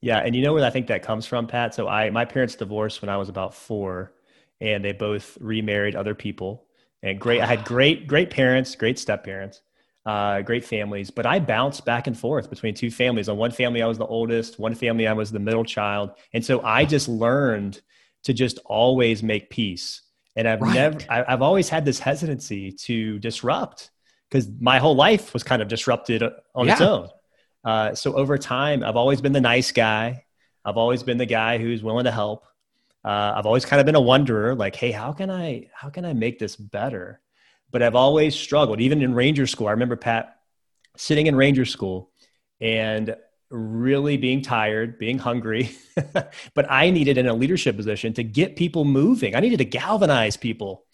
Yeah. 0.00 0.18
And 0.18 0.34
you 0.36 0.42
know 0.42 0.52
where 0.54 0.64
I 0.64 0.70
think 0.70 0.86
that 0.88 1.02
comes 1.02 1.26
from, 1.26 1.46
Pat? 1.46 1.74
So 1.74 1.88
I 1.88 2.10
my 2.10 2.24
parents 2.24 2.54
divorced 2.56 3.00
when 3.02 3.08
I 3.08 3.16
was 3.16 3.28
about 3.28 3.54
four 3.54 4.12
and 4.60 4.84
they 4.84 4.92
both 4.92 5.36
remarried 5.40 5.94
other 5.96 6.14
people. 6.14 6.66
And 7.02 7.20
great 7.20 7.40
I 7.40 7.46
had 7.46 7.64
great, 7.64 8.06
great 8.06 8.30
parents, 8.30 8.74
great 8.76 8.98
step 8.98 9.24
parents, 9.24 9.62
uh, 10.06 10.42
great 10.42 10.64
families. 10.64 11.10
But 11.10 11.26
I 11.26 11.38
bounced 11.40 11.84
back 11.84 12.06
and 12.06 12.18
forth 12.18 12.50
between 12.50 12.74
two 12.74 12.90
families. 12.90 13.28
On 13.28 13.36
one 13.36 13.50
family 13.50 13.82
I 13.82 13.86
was 13.86 13.98
the 13.98 14.06
oldest, 14.06 14.58
one 14.58 14.74
family 14.74 15.06
I 15.06 15.12
was 15.12 15.30
the 15.32 15.38
middle 15.38 15.64
child. 15.64 16.10
And 16.32 16.44
so 16.44 16.60
I 16.62 16.84
just 16.84 17.08
learned 17.08 17.80
to 18.24 18.32
just 18.32 18.58
always 18.64 19.22
make 19.22 19.50
peace. 19.50 20.02
And 20.36 20.48
I've 20.48 20.60
Right. 20.60 20.74
never 20.74 21.04
I, 21.08 21.24
I've 21.26 21.42
always 21.42 21.68
had 21.68 21.84
this 21.84 21.98
hesitancy 21.98 22.72
to 22.72 23.18
disrupt 23.18 23.90
because 24.28 24.48
my 24.60 24.78
whole 24.78 24.96
life 24.96 25.32
was 25.32 25.42
kind 25.42 25.62
of 25.62 25.68
disrupted 25.68 26.22
on 26.54 26.68
its 26.68 26.80
own. 26.80 27.08
Uh, 27.64 27.94
so 27.94 28.14
over 28.14 28.36
time, 28.36 28.82
I've 28.82 28.96
always 28.96 29.20
been 29.20 29.32
the 29.32 29.40
nice 29.40 29.72
guy. 29.72 30.24
I've 30.64 30.76
always 30.76 31.02
been 31.02 31.18
the 31.18 31.26
guy 31.26 31.58
who's 31.58 31.82
willing 31.82 32.04
to 32.04 32.10
help. 32.10 32.44
Uh, 33.04 33.34
I've 33.36 33.46
always 33.46 33.64
kind 33.64 33.80
of 33.80 33.86
been 33.86 33.94
a 33.96 34.00
wonderer, 34.00 34.54
like, 34.54 34.76
hey, 34.76 34.90
how 34.90 35.12
can 35.12 35.30
I 35.30 35.68
how 35.74 35.90
can 35.90 36.04
I 36.04 36.14
make 36.14 36.38
this 36.38 36.56
better? 36.56 37.20
But 37.74 37.82
I've 37.82 37.96
always 37.96 38.36
struggled, 38.36 38.80
even 38.80 39.02
in 39.02 39.14
Ranger 39.14 39.48
School. 39.48 39.66
I 39.66 39.72
remember 39.72 39.96
Pat 39.96 40.36
sitting 40.96 41.26
in 41.26 41.34
Ranger 41.34 41.64
School 41.64 42.08
and 42.60 43.16
really 43.50 44.16
being 44.16 44.42
tired, 44.42 44.96
being 44.96 45.18
hungry, 45.18 45.72
but 46.54 46.70
I 46.70 46.90
needed 46.90 47.18
in 47.18 47.26
a 47.26 47.34
leadership 47.34 47.74
position 47.76 48.12
to 48.14 48.22
get 48.22 48.54
people 48.54 48.84
moving. 48.84 49.34
I 49.34 49.40
needed 49.40 49.56
to 49.58 49.64
galvanize 49.64 50.36
people, 50.36 50.84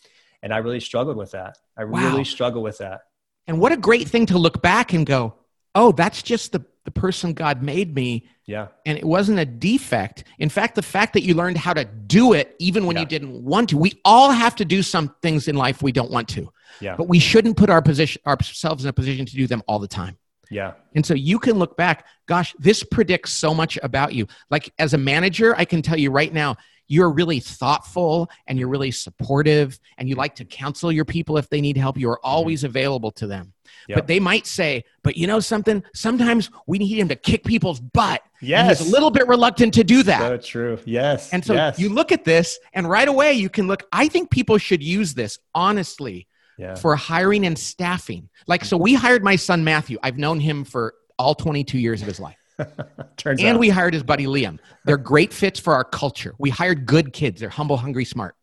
and 0.43 0.55
I 0.55 0.57
really 0.57 0.81
struggled 0.81 1.19
with 1.19 1.33
that. 1.33 1.59
I 1.77 1.85
Wow. 1.85 1.99
really 2.01 2.25
struggle 2.25 2.63
with 2.63 2.79
that. 2.79 3.03
And 3.47 3.61
what 3.61 3.73
a 3.73 3.77
great 3.77 4.09
thing 4.09 4.25
to 4.27 4.39
look 4.39 4.63
back 4.63 4.95
and 4.95 5.05
go, 5.05 5.35
oh, 5.75 5.93
that's 5.93 6.23
just 6.23 6.53
the, 6.53 6.65
the 6.87 6.91
person 6.91 7.35
God 7.35 7.63
made 7.63 7.95
me. 7.95 8.27
Yeah, 8.47 8.69
And 8.87 8.97
it 8.97 9.05
wasn't 9.05 9.39
a 9.39 9.45
defect. 9.45 10.25
In 10.39 10.49
fact, 10.49 10.77
the 10.77 10.83
fact 10.83 11.13
that 11.13 11.25
you 11.25 11.35
learned 11.35 11.59
how 11.59 11.75
to 11.75 11.85
do 11.85 12.33
it 12.33 12.57
even 12.59 12.87
when 12.87 12.97
Yeah. 12.97 13.01
you 13.03 13.07
didn't 13.07 13.45
want 13.45 13.69
to, 13.69 13.77
we 13.77 14.01
all 14.03 14.31
have 14.31 14.57
to 14.57 14.65
do 14.65 14.83
some 14.83 15.15
things 15.21 15.47
in 15.47 15.57
life 15.57 15.83
we 15.83 15.93
don't 15.93 16.11
want 16.11 16.27
to, 16.31 16.51
yeah, 16.81 16.97
but 16.97 17.09
we 17.09 17.19
shouldn't 17.19 17.57
put 17.57 17.71
our 17.71 17.83
position, 17.83 18.21
ourselves 18.27 18.85
in 18.85 18.89
a 18.89 18.93
position 18.93 19.27
to 19.27 19.35
do 19.35 19.47
them 19.47 19.63
all 19.67 19.79
the 19.79 19.89
time. 19.89 20.17
yeah. 20.51 20.73
And 20.95 21.05
so 21.05 21.15
you 21.15 21.39
can 21.39 21.59
look 21.59 21.77
back, 21.77 22.07
gosh, 22.27 22.55
this 22.59 22.83
predicts 22.83 23.33
so 23.33 23.55
much 23.55 23.79
about 23.83 24.15
you. 24.15 24.27
Like 24.51 24.73
as 24.79 24.95
a 24.95 24.99
manager, 24.99 25.55
I 25.57 25.65
can 25.65 25.83
tell 25.83 25.99
you 25.99 26.11
right 26.11 26.33
now, 26.33 26.57
you're 26.91 27.11
really 27.11 27.39
thoughtful 27.39 28.29
and 28.49 28.59
you're 28.59 28.69
really 28.69 28.91
supportive 28.91 29.79
and 29.97 30.09
you 30.09 30.17
like 30.17 30.35
to 30.35 30.45
counsel 30.45 30.91
your 30.91 31.05
people 31.05 31.39
if 31.39 31.49
they 31.49 31.61
need 31.61 31.77
help. 31.77 31.97
You 31.97 32.11
are 32.11 32.17
mm-hmm. 32.17 32.27
always 32.29 32.65
available 32.65 33.13
to 33.13 33.29
them. 33.29 33.53
Yep. 33.89 33.97
But 33.97 34.07
they 34.09 34.19
might 34.19 34.45
say, 34.45 34.83
but 35.05 35.17
you 35.17 35.29
know 35.29 35.39
something? 35.39 35.85
Sometimes 35.95 36.51
we 36.67 36.79
need 36.79 36.99
him 36.99 37.07
to 37.07 37.15
kick 37.15 37.45
people's 37.45 37.79
butt. 37.79 38.23
Yes. 38.41 38.81
he's 38.81 38.89
a 38.89 38.91
little 38.91 39.13
bit 39.13 39.29
reluctant 39.29 39.73
to 39.75 39.85
do 39.85 40.03
that. 40.03 40.19
So 40.19 40.37
true. 40.39 40.79
Yes. 40.85 41.33
and 41.33 41.45
so 41.45 41.55
yes. 41.55 41.79
you 41.79 41.91
look 41.91 42.11
at 42.11 42.25
this 42.25 42.59
and 42.73 42.91
right 42.91 43.07
away 43.07 43.35
you 43.35 43.49
can 43.49 43.69
look, 43.69 43.85
I 43.93 44.09
think 44.09 44.33
people 44.33 44.59
should 44.59 44.83
use 44.83 45.15
this 45.15 45.39
honestly 45.55 46.27
yeah. 46.61 46.75
for 46.75 46.95
hiring 46.97 47.47
and 47.47 47.59
staffing. 47.59 48.29
Like, 48.47 48.65
so 48.65 48.77
we 48.77 48.95
hired 48.95 49.25
my 49.25 49.37
son 49.37 49.65
Matthew. 49.65 49.99
I've 50.03 50.19
known 50.19 50.39
him 50.41 50.65
for 50.65 50.95
all 51.19 51.35
22 51.35 51.79
years 51.79 52.03
of 52.03 52.09
his 52.09 52.21
life. 52.21 52.37
Turns 53.17 53.41
and 53.41 53.57
out. 53.57 53.61
we 53.61 53.69
hired 53.71 53.95
his 53.95 54.03
buddy 54.03 54.27
Liam. 54.27 54.59
They're 54.85 54.97
great 54.99 55.33
fits 55.33 55.59
for 55.59 55.75
our 55.75 55.85
culture. 55.85 56.35
We 56.39 56.51
hired 56.51 56.87
good 56.87 57.13
kids. 57.13 57.41
They're 57.41 57.49
humble, 57.49 57.77
hungry, 57.79 58.05
smart. 58.05 58.35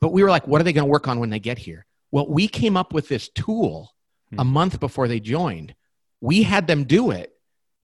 But 0.00 0.12
we 0.12 0.22
were 0.22 0.30
like, 0.30 0.46
what 0.46 0.60
are 0.60 0.64
they 0.64 0.72
going 0.72 0.86
to 0.86 0.90
work 0.90 1.08
on 1.08 1.20
when 1.20 1.30
they 1.30 1.38
get 1.38 1.58
here? 1.58 1.86
Well, 2.10 2.26
we 2.28 2.48
came 2.48 2.76
up 2.76 2.92
with 2.92 3.08
this 3.08 3.28
tool 3.28 3.90
a 4.36 4.42
Hmm. 4.44 4.52
month 4.52 4.80
before 4.80 5.06
they 5.08 5.20
joined. 5.20 5.74
We 6.20 6.42
had 6.42 6.66
them 6.66 6.84
do 6.84 7.10
it. 7.10 7.32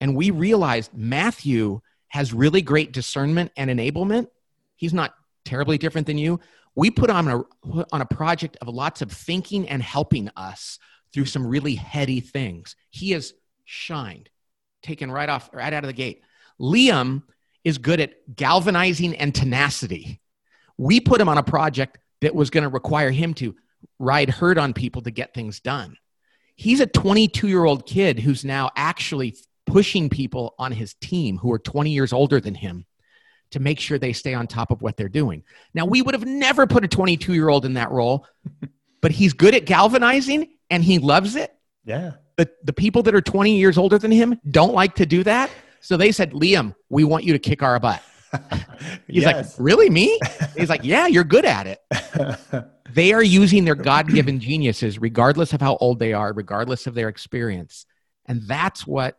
And 0.00 0.16
we 0.16 0.30
realized 0.30 0.92
Matthew 0.94 1.80
has 2.08 2.32
really 2.32 2.60
great 2.62 2.92
discernment 2.92 3.52
and 3.56 3.70
enablement. 3.70 4.26
He's 4.76 4.92
not 4.92 5.14
terribly 5.44 5.78
different 5.78 6.06
than 6.06 6.18
you. 6.18 6.40
We 6.74 6.90
put 6.90 7.10
on 7.10 7.28
a, 7.28 7.42
on 7.92 8.00
a 8.00 8.06
project 8.06 8.56
of 8.60 8.68
lots 8.68 9.02
of 9.02 9.12
thinking 9.12 9.68
and 9.68 9.82
helping 9.82 10.30
us 10.36 10.78
through 11.12 11.26
some 11.26 11.46
really 11.46 11.74
heady 11.74 12.20
things. 12.20 12.76
He 12.90 13.10
has 13.10 13.34
shined, 13.64 14.30
taken 14.82 15.10
right 15.10 15.28
off, 15.28 15.50
right 15.52 15.72
out 15.72 15.84
of 15.84 15.88
the 15.88 15.94
gate. 15.94 16.22
Liam 16.60 17.22
is 17.64 17.78
good 17.78 18.00
at 18.00 18.14
galvanizing 18.34 19.16
and 19.16 19.34
tenacity. 19.34 20.20
We 20.78 21.00
put 21.00 21.20
him 21.20 21.28
on 21.28 21.38
a 21.38 21.42
project 21.42 21.98
that 22.22 22.34
was 22.34 22.50
going 22.50 22.62
to 22.62 22.70
require 22.70 23.10
him 23.10 23.34
to 23.34 23.54
ride 23.98 24.30
herd 24.30 24.58
on 24.58 24.72
people 24.72 25.02
to 25.02 25.10
get 25.10 25.34
things 25.34 25.60
done. 25.60 25.96
He's 26.56 26.80
a 26.80 26.86
22 26.86 27.48
year 27.48 27.64
old 27.64 27.86
kid 27.86 28.18
who's 28.18 28.44
now 28.44 28.70
actually 28.76 29.36
pushing 29.66 30.08
people 30.08 30.54
on 30.58 30.72
his 30.72 30.94
team 30.94 31.38
who 31.38 31.52
are 31.52 31.58
20 31.58 31.90
years 31.90 32.12
older 32.12 32.40
than 32.40 32.54
him 32.54 32.86
to 33.52 33.60
make 33.60 33.78
sure 33.80 33.98
they 33.98 34.12
stay 34.12 34.34
on 34.34 34.46
top 34.46 34.70
of 34.70 34.82
what 34.82 34.96
they're 34.96 35.08
doing. 35.08 35.44
Now, 35.74 35.84
we 35.86 36.02
would 36.02 36.14
have 36.14 36.26
never 36.26 36.66
put 36.66 36.84
a 36.84 36.88
22 36.88 37.34
year 37.34 37.48
old 37.48 37.64
in 37.64 37.74
that 37.74 37.90
role, 37.90 38.26
but 39.00 39.10
he's 39.12 39.32
good 39.32 39.54
at 39.54 39.64
galvanizing 39.64 40.48
and 40.70 40.82
he 40.82 40.98
loves 40.98 41.36
it. 41.36 41.54
yeah. 41.84 42.12
The, 42.38 42.50
the 42.64 42.72
people 42.72 43.02
that 43.02 43.14
are 43.14 43.20
20 43.20 43.58
years 43.58 43.76
older 43.76 43.98
than 43.98 44.10
him 44.10 44.40
don't 44.50 44.72
like 44.72 44.94
to 44.94 45.04
do 45.04 45.22
that. 45.24 45.50
So 45.80 45.98
they 45.98 46.12
said, 46.12 46.32
Liam, 46.32 46.74
we 46.88 47.04
want 47.04 47.24
you 47.24 47.34
to 47.34 47.38
kick 47.38 47.62
our 47.62 47.78
butt. 47.78 48.02
He's 49.06 49.22
yes. 49.24 49.34
like, 49.34 49.46
Really, 49.58 49.90
me? 49.90 50.18
He's 50.56 50.70
like, 50.70 50.82
Yeah, 50.82 51.06
you're 51.06 51.24
good 51.24 51.44
at 51.44 51.66
it. 51.66 51.78
They 52.90 53.12
are 53.12 53.22
using 53.22 53.64
their 53.64 53.74
God 53.74 54.08
given 54.08 54.40
geniuses, 54.40 54.98
regardless 54.98 55.52
of 55.52 55.60
how 55.60 55.76
old 55.76 55.98
they 55.98 56.14
are, 56.14 56.32
regardless 56.32 56.86
of 56.86 56.94
their 56.94 57.08
experience. 57.08 57.84
And 58.26 58.42
that's 58.46 58.86
what 58.86 59.18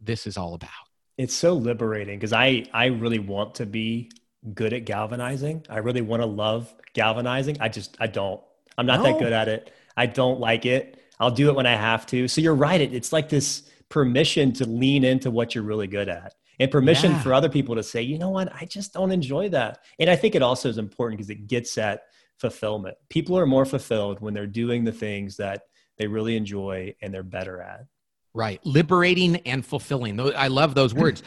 this 0.00 0.26
is 0.26 0.36
all 0.36 0.54
about. 0.54 0.70
It's 1.16 1.34
so 1.34 1.54
liberating 1.54 2.18
because 2.18 2.32
I 2.32 2.66
I 2.72 2.86
really 2.86 3.18
want 3.18 3.56
to 3.56 3.66
be 3.66 4.10
good 4.52 4.72
at 4.72 4.84
galvanizing. 4.84 5.64
I 5.70 5.78
really 5.78 6.02
want 6.02 6.22
to 6.22 6.26
love 6.26 6.72
galvanizing. 6.94 7.58
I 7.60 7.68
just 7.68 7.96
I 8.00 8.06
don't. 8.06 8.40
I'm 8.76 8.86
not 8.86 8.98
No. 9.00 9.04
that 9.04 9.14
oh. 9.16 9.18
good 9.20 9.32
at 9.32 9.48
it. 9.48 9.72
I 9.96 10.06
don't 10.06 10.40
like 10.40 10.66
it. 10.66 10.98
I'll 11.20 11.30
do 11.30 11.48
it 11.48 11.54
when 11.54 11.66
I 11.66 11.76
have 11.76 12.06
to. 12.06 12.26
So 12.28 12.40
you're 12.40 12.54
right. 12.54 12.80
It, 12.80 12.92
it's 12.92 13.12
like 13.12 13.28
this 13.28 13.62
permission 13.88 14.52
to 14.54 14.68
lean 14.68 15.04
into 15.04 15.30
what 15.30 15.54
you're 15.54 15.64
really 15.64 15.86
good 15.86 16.08
at. 16.08 16.34
And 16.58 16.70
permission 16.70 17.12
Yeah. 17.12 17.22
for 17.22 17.32
other 17.34 17.48
people 17.48 17.76
to 17.76 17.82
say, 17.82 18.02
you 18.02 18.18
know 18.18 18.30
what, 18.30 18.52
I 18.54 18.64
just 18.64 18.92
don't 18.92 19.12
enjoy 19.12 19.48
that. 19.50 19.78
And 19.98 20.10
I 20.10 20.16
think 20.16 20.34
it 20.34 20.42
also 20.42 20.68
is 20.68 20.78
important 20.78 21.18
because 21.18 21.30
it 21.30 21.46
gets 21.46 21.78
at 21.78 22.02
fulfillment. 22.38 22.96
People 23.08 23.38
are 23.38 23.46
more 23.46 23.64
fulfilled 23.64 24.20
when 24.20 24.34
they're 24.34 24.46
doing 24.46 24.84
the 24.84 24.92
things 24.92 25.36
that 25.36 25.62
they 25.98 26.06
really 26.08 26.36
enjoy 26.36 26.94
and 27.00 27.14
they're 27.14 27.22
better 27.22 27.60
at. 27.60 27.86
Right. 28.34 28.60
Liberating 28.66 29.36
and 29.46 29.64
fulfilling. 29.64 30.18
I 30.20 30.48
love 30.48 30.74
those 30.74 30.92
words. 30.92 31.22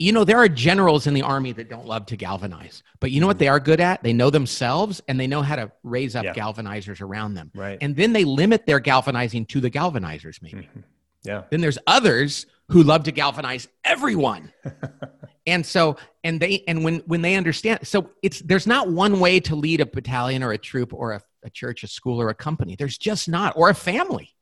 you 0.00 0.10
know, 0.12 0.24
there 0.24 0.38
are 0.38 0.48
generals 0.48 1.06
in 1.06 1.14
the 1.14 1.22
army 1.22 1.52
that 1.52 1.70
don't 1.70 1.86
love 1.86 2.04
to 2.06 2.16
galvanize, 2.16 2.82
but 2.98 3.12
you 3.12 3.20
know 3.20 3.28
what 3.28 3.38
they 3.38 3.46
are 3.46 3.60
good 3.60 3.80
at? 3.80 4.02
They 4.02 4.12
know 4.12 4.28
themselves 4.28 5.00
and 5.06 5.18
they 5.20 5.28
know 5.28 5.40
how 5.42 5.54
to 5.54 5.70
raise 5.84 6.16
up 6.16 6.24
Yeah. 6.24 6.34
galvanizers 6.34 7.00
around 7.00 7.34
them. 7.34 7.52
Right. 7.54 7.78
And 7.80 7.94
then 7.94 8.12
they 8.12 8.24
limit 8.24 8.66
their 8.66 8.80
galvanizing 8.80 9.46
to 9.46 9.60
the 9.60 9.70
galvanizers, 9.70 10.42
maybe. 10.42 10.68
Mhm. 10.76 10.82
Yeah. 11.22 11.42
Then 11.50 11.60
there's 11.60 11.78
others 11.86 12.46
who 12.68 12.82
love 12.82 13.04
to 13.04 13.12
galvanize 13.12 13.68
everyone. 13.84 14.52
and 15.46 15.64
so, 15.64 15.96
and 16.24 16.40
they, 16.40 16.64
and 16.66 16.82
when, 16.82 16.96
when 17.06 17.22
they 17.22 17.36
understand, 17.36 17.86
so 17.86 18.10
it's, 18.22 18.40
there's 18.40 18.66
not 18.66 18.88
one 18.88 19.20
way 19.20 19.38
to 19.40 19.54
lead 19.54 19.80
a 19.80 19.86
battalion 19.86 20.42
or 20.42 20.50
a 20.52 20.58
troop 20.58 20.92
or 20.92 21.12
a, 21.12 21.20
a 21.44 21.50
church, 21.50 21.84
a 21.84 21.86
school 21.86 22.20
or 22.20 22.30
a 22.30 22.34
company. 22.34 22.74
There's 22.76 22.98
just 22.98 23.28
not, 23.28 23.52
or 23.56 23.70
a 23.70 23.74
family. 23.74 24.33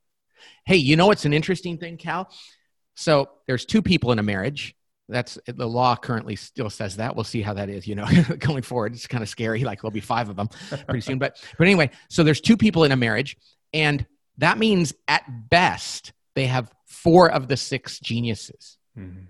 Hey, 0.65 0.77
you 0.77 0.97
know 0.97 1.07
what's 1.07 1.25
an 1.25 1.33
interesting 1.33 1.79
thing, 1.79 1.97
Cal? 1.97 2.31
So 2.95 3.31
there's 3.47 3.65
two 3.65 3.83
people 3.83 4.13
in 4.13 4.19
a 4.19 4.23
marriage. 4.23 4.75
That's 5.09 5.39
the 5.47 5.67
law 5.69 5.97
currently 5.97 6.37
still 6.37 6.71
says 6.71 6.97
that. 6.97 7.15
We'll 7.17 7.25
see 7.25 7.43
how 7.43 7.55
that 7.55 7.69
is, 7.69 7.87
you 7.87 7.95
know, 7.95 8.07
going 8.39 8.63
forward. 8.63 8.95
It's 8.95 9.07
kind 9.07 9.23
of 9.23 9.29
scary. 9.29 9.65
Like 9.65 9.81
there'll 9.81 9.91
be 9.91 10.01
five 10.01 10.29
of 10.29 10.37
them 10.37 10.49
pretty 10.87 11.01
soon. 11.01 11.19
But 11.19 11.37
but 11.59 11.67
anyway, 11.67 11.91
so 12.09 12.23
there's 12.23 12.41
two 12.41 12.57
people 12.57 12.85
in 12.85 12.93
a 12.93 12.97
marriage, 12.97 13.37
and 13.75 14.07
that 14.39 14.59
means 14.59 14.95
at 15.09 15.25
best 15.51 16.13
they 16.35 16.47
have 16.47 16.73
four 16.87 17.31
of 17.31 17.49
the 17.49 17.57
six 17.57 17.99
geniuses. 17.99 18.79
Mhm. 18.99 19.27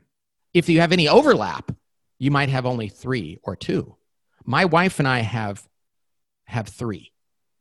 If 0.55 0.69
you 0.69 0.81
have 0.81 0.93
any 0.93 1.09
overlap, 1.09 1.73
you 2.19 2.31
might 2.31 2.51
have 2.51 2.67
only 2.67 2.89
three 2.89 3.39
or 3.43 3.57
two. 3.57 3.97
My 4.45 4.67
wife 4.67 4.99
and 4.99 5.09
I 5.09 5.21
have 5.21 5.67
have 6.45 6.69
three. 6.69 7.13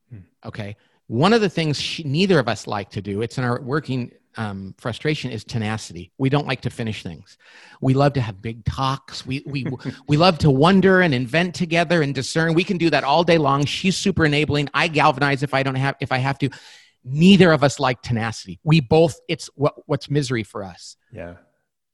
Hmm. 0.09 0.19
Okay. 0.45 0.75
One 1.07 1.33
of 1.33 1.41
the 1.41 1.49
things 1.49 1.79
she, 1.79 2.03
neither 2.03 2.39
of 2.39 2.47
us 2.47 2.67
like 2.67 2.91
to 2.91 3.01
do, 3.01 3.21
it's 3.21 3.37
in 3.37 3.43
our 3.43 3.61
working 3.61 4.11
um, 4.37 4.73
frustration, 4.77 5.29
is 5.29 5.43
tenacity. 5.43 6.11
We 6.17 6.29
don't 6.29 6.47
like 6.47 6.61
to 6.61 6.69
finish 6.69 7.03
things. 7.03 7.37
We 7.81 7.93
love 7.93 8.13
to 8.13 8.21
have 8.21 8.41
big 8.41 8.63
talks. 8.63 9.25
We, 9.25 9.43
we, 9.45 9.65
we 10.07 10.15
love 10.17 10.37
to 10.39 10.49
wonder 10.49 11.01
and 11.01 11.13
invent 11.13 11.53
together 11.55 12.01
and 12.01 12.15
discern. 12.15 12.53
We 12.53 12.63
can 12.63 12.77
do 12.77 12.89
that 12.91 13.03
all 13.03 13.23
day 13.23 13.37
long. 13.37 13.65
She's 13.65 13.97
super 13.97 14.25
enabling. 14.25 14.69
I 14.73 14.87
galvanize 14.87 15.43
if 15.43 15.53
I 15.53 15.63
don't 15.63 15.75
have, 15.75 15.95
if 15.99 16.11
I 16.13 16.17
have 16.19 16.37
to. 16.39 16.49
Neither 17.03 17.51
of 17.51 17.63
us 17.63 17.79
like 17.79 18.01
tenacity. 18.01 18.59
We 18.63 18.79
both, 18.79 19.19
it's 19.27 19.49
what, 19.55 19.73
what's 19.87 20.09
misery 20.09 20.43
for 20.43 20.63
us 20.63 20.95
Yeah. 21.11 21.33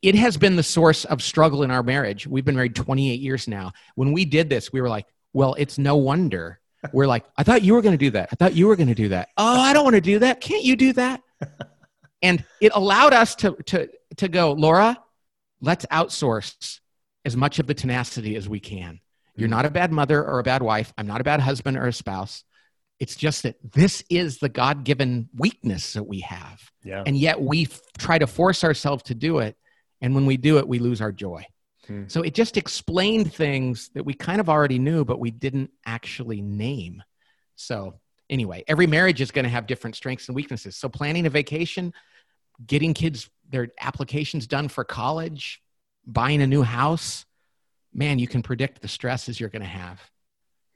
it 0.02 0.16
has 0.16 0.36
been 0.38 0.58
the 0.58 0.64
source 0.64 1.06
of 1.06 1.24
struggle 1.24 1.64
in 1.64 1.72
our 1.72 1.82
marriage. 1.82 2.28
We've 2.28 2.44
been 2.46 2.56
married 2.58 2.76
28 2.76 3.20
years 3.20 3.48
now. 3.48 3.72
When 3.96 4.12
we 4.12 4.26
did 4.26 4.50
this, 4.50 4.72
we 4.72 4.82
were 4.82 4.90
like, 4.90 5.08
well, 5.34 5.56
it's 5.58 5.78
no 5.78 5.96
wonder. 5.96 6.60
We're 6.94 7.08
like, 7.08 7.26
I 7.38 7.44
thought 7.44 7.62
you 7.62 7.74
were 7.74 7.82
going 7.82 7.94
to 7.94 7.98
do 7.98 8.12
that. 8.12 8.30
I 8.32 8.36
thought 8.36 8.56
you 8.56 8.68
were 8.68 8.76
going 8.76 8.88
to 8.90 8.96
do 8.96 9.10
that. 9.10 9.30
Oh, 9.38 9.60
I 9.60 9.74
don't 9.74 9.84
want 9.84 9.96
to 9.96 10.02
do 10.02 10.20
that. 10.20 10.42
Can't 10.42 10.64
you 10.64 10.76
do 10.76 10.94
that? 10.94 11.22
and 12.22 12.44
it 12.62 12.72
allowed 12.76 13.14
us 13.14 13.36
to, 13.36 13.52
to, 13.68 13.90
to 14.18 14.28
go, 14.28 14.54
Laura, 14.54 14.98
let's 15.62 15.86
outsource 15.88 16.80
as 17.26 17.36
much 17.36 17.60
of 17.60 17.68
the 17.68 17.74
tenacity 17.74 18.36
as 18.36 18.48
we 18.48 18.60
can. 18.60 19.00
You're 19.36 19.50
not 19.50 19.66
a 19.66 19.70
bad 19.70 19.92
mother 19.92 20.24
or 20.24 20.40
a 20.40 20.44
bad 20.44 20.64
wife. 20.64 20.92
I'm 20.98 21.06
not 21.06 21.22
a 21.22 21.24
bad 21.24 21.40
husband 21.42 21.78
or 21.78 21.86
a 21.86 21.94
spouse. 21.94 22.44
It's 23.00 23.16
just 23.16 23.44
that 23.44 23.56
this 23.64 24.04
is 24.10 24.40
the 24.40 24.50
God 24.50 24.84
given 24.84 25.30
weakness 25.36 25.94
that 25.94 26.04
we 26.04 26.22
have 26.22 26.60
Yeah. 26.84 27.04
and 27.06 27.16
yet 27.16 27.40
we 27.40 27.66
f- 27.66 27.80
try 28.00 28.18
to 28.18 28.26
force 28.26 28.64
ourselves 28.64 29.04
to 29.04 29.14
do 29.16 29.38
it 29.38 29.56
and 30.02 30.16
when 30.16 30.26
we 30.26 30.38
do 30.38 30.58
it 30.58 30.68
we 30.68 30.80
lose 30.80 31.02
our 31.02 31.12
joy 31.12 31.46
Hmm. 31.88 32.04
so 32.08 32.22
it 32.22 32.34
just 32.34 32.58
explained 32.58 33.34
things 33.34 33.90
that 33.94 34.04
we 34.04 34.14
kind 34.14 34.40
of 34.40 34.50
already 34.50 34.80
knew 34.80 35.06
but 35.06 35.20
we 35.20 35.32
didn't 35.32 35.72
actually 35.86 36.42
name 36.42 37.02
so 37.56 38.00
anyway 38.30 38.64
every 38.68 38.88
marriage 38.88 39.22
is 39.22 39.32
going 39.32 39.44
to 39.44 39.50
have 39.50 39.68
different 39.68 39.96
strengths 39.96 40.28
and 40.28 40.36
weaknesses 40.36 40.76
so 40.76 40.90
planning 40.90 41.26
a 41.26 41.30
vacation 41.30 41.94
getting 42.66 42.94
kids 42.94 43.30
their 43.50 43.70
applications 43.80 44.48
done 44.48 44.68
for 44.68 44.84
college 44.84 45.62
buying 46.06 46.42
a 46.42 46.48
new 46.48 46.64
house 46.64 47.26
man 47.94 48.20
you 48.20 48.28
can 48.28 48.42
predict 48.42 48.82
the 48.82 48.88
stresses 48.88 49.40
you're 49.40 49.50
going 49.50 49.62
to 49.62 49.68
have 49.68 50.02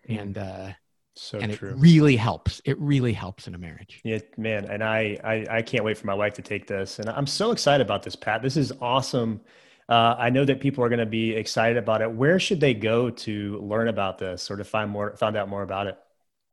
and 0.07 0.37
uh 0.37 0.71
so 1.15 1.39
and 1.39 1.53
true. 1.53 1.71
it 1.71 1.75
really 1.77 2.15
helps 2.15 2.61
it 2.65 2.79
really 2.79 3.13
helps 3.13 3.47
in 3.47 3.55
a 3.55 3.57
marriage 3.57 3.99
Yeah, 4.03 4.19
man, 4.37 4.65
and 4.65 4.83
I, 4.83 5.17
I 5.23 5.57
I 5.57 5.61
can't 5.61 5.83
wait 5.83 5.97
for 5.97 6.07
my 6.07 6.13
wife 6.13 6.33
to 6.35 6.41
take 6.41 6.67
this, 6.67 6.99
and 6.99 7.09
I'm 7.09 7.27
so 7.27 7.51
excited 7.51 7.85
about 7.85 8.03
this, 8.03 8.15
Pat. 8.15 8.41
This 8.41 8.55
is 8.55 8.71
awesome. 8.81 9.41
Uh, 9.89 10.15
I 10.17 10.29
know 10.29 10.45
that 10.45 10.61
people 10.61 10.83
are 10.83 10.89
going 10.89 10.99
to 10.99 11.05
be 11.05 11.31
excited 11.31 11.77
about 11.77 12.01
it. 12.01 12.11
Where 12.11 12.39
should 12.39 12.59
they 12.59 12.73
go 12.73 13.09
to 13.09 13.59
learn 13.59 13.87
about 13.87 14.17
this 14.17 14.49
or 14.49 14.57
to 14.57 14.63
find 14.63 14.89
more, 14.89 15.15
find 15.17 15.35
out 15.35 15.49
more 15.49 15.63
about 15.63 15.87
it? 15.87 15.97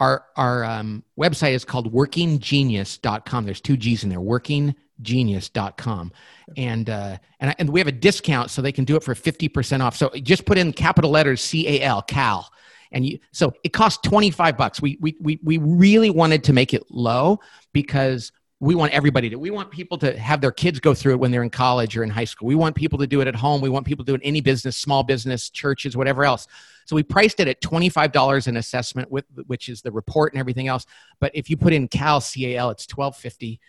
our 0.01 0.27
our 0.37 0.65
um, 0.65 1.03
website 1.19 1.53
is 1.53 1.65
called 1.65 1.93
workinggenius.com 1.93 3.45
there's 3.45 3.61
two 3.61 3.77
g's 3.77 4.05
in 4.05 4.11
there 4.11 4.21
workinggenius.com 4.21 6.13
and 6.57 6.91
uh, 6.91 7.19
and, 7.41 7.51
I, 7.51 7.55
and 7.59 7.71
we 7.71 7.81
have 7.81 7.89
a 7.89 7.93
discount 7.93 8.51
so 8.51 8.63
they 8.63 8.73
can 8.73 8.85
do 8.85 8.97
it 8.97 9.03
for 9.03 9.15
50% 9.15 9.81
off. 9.81 9.97
So 9.97 10.11
just 10.23 10.45
put 10.45 10.59
in 10.59 10.73
capital 10.73 11.11
letters 11.11 11.41
c-a-l 11.41 12.03
cal. 12.03 12.51
And 12.91 13.05
you 13.05 13.19
so 13.33 13.53
it 13.65 13.75
costs 13.75 14.01
25 14.09 14.57
bucks. 14.57 14.81
We 14.81 14.97
we 15.01 15.15
we, 15.21 15.39
we 15.43 15.59
really 15.59 16.09
wanted 16.09 16.45
to 16.45 16.55
make 16.55 16.73
it 16.73 16.85
low 16.91 17.41
because 17.73 18.33
we 18.61 18.75
want 18.75 18.93
everybody 18.93 19.31
to 19.31 19.37
we 19.37 19.51
want 19.51 19.71
people 19.71 19.97
to 19.99 20.19
have 20.19 20.41
their 20.41 20.51
kids 20.51 20.81
go 20.81 20.93
through 20.93 21.13
it 21.13 21.21
when 21.21 21.31
they're 21.31 21.45
in 21.45 21.51
college 21.51 21.97
or 21.97 22.03
in 22.03 22.11
high 22.11 22.25
school. 22.25 22.49
We 22.49 22.57
want 22.57 22.75
people 22.75 22.99
to 22.99 23.07
do 23.07 23.21
it 23.21 23.29
at 23.29 23.37
home. 23.37 23.61
We 23.61 23.69
want 23.69 23.87
people 23.87 24.05
to 24.05 24.11
do 24.11 24.15
it 24.15 24.23
in 24.23 24.27
any 24.29 24.41
business 24.41 24.77
small 24.77 25.03
business 25.05 25.49
churches 25.49 25.97
whatever 25.97 26.25
else. 26.25 26.49
So 26.85 26.97
we 26.97 27.03
priced 27.03 27.39
it 27.39 27.49
at 27.49 27.61
$25 27.61 28.47
an 28.47 28.57
assessment 28.57 29.11
with 29.11 29.27
which 29.47 29.69
is 29.69 29.83
the 29.83 29.93
report 29.93 30.33
and 30.33 30.41
everything 30.41 30.67
else. 30.67 30.87
But 31.21 31.33
if 31.35 31.49
you 31.49 31.57
put 31.57 31.73
in 31.73 31.87
cal 31.87 32.21
cal 32.21 32.71
it's 32.71 32.87
1250 32.89 33.61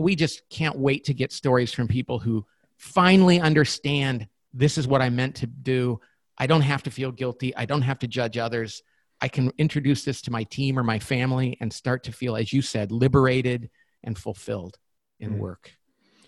we 0.00 0.16
just 0.16 0.48
can't 0.50 0.76
wait 0.76 1.04
to 1.04 1.14
get 1.14 1.32
stories 1.32 1.72
from 1.72 1.86
people 1.86 2.18
who 2.18 2.44
finally 2.76 3.40
understand 3.40 4.26
this 4.52 4.76
is 4.76 4.86
what 4.86 5.00
i 5.00 5.08
meant 5.08 5.36
to 5.36 5.46
do. 5.46 6.00
I 6.36 6.46
don't 6.46 6.62
have 6.62 6.82
to 6.82 6.90
feel 6.90 7.12
guilty. 7.12 7.54
I 7.56 7.64
don't 7.64 7.82
have 7.82 8.00
to 8.00 8.08
judge 8.08 8.36
others. 8.36 8.82
I 9.20 9.28
can 9.28 9.52
introduce 9.56 10.04
this 10.04 10.20
to 10.22 10.32
my 10.32 10.42
team 10.42 10.78
or 10.78 10.82
my 10.82 10.98
family 10.98 11.56
and 11.60 11.72
start 11.72 12.02
to 12.04 12.12
feel 12.12 12.36
as 12.36 12.52
you 12.52 12.60
said 12.60 12.92
liberated 12.92 13.70
and 14.04 14.16
fulfilled 14.18 14.78
in 15.18 15.34
Mhm. 15.34 15.38
work 15.38 15.72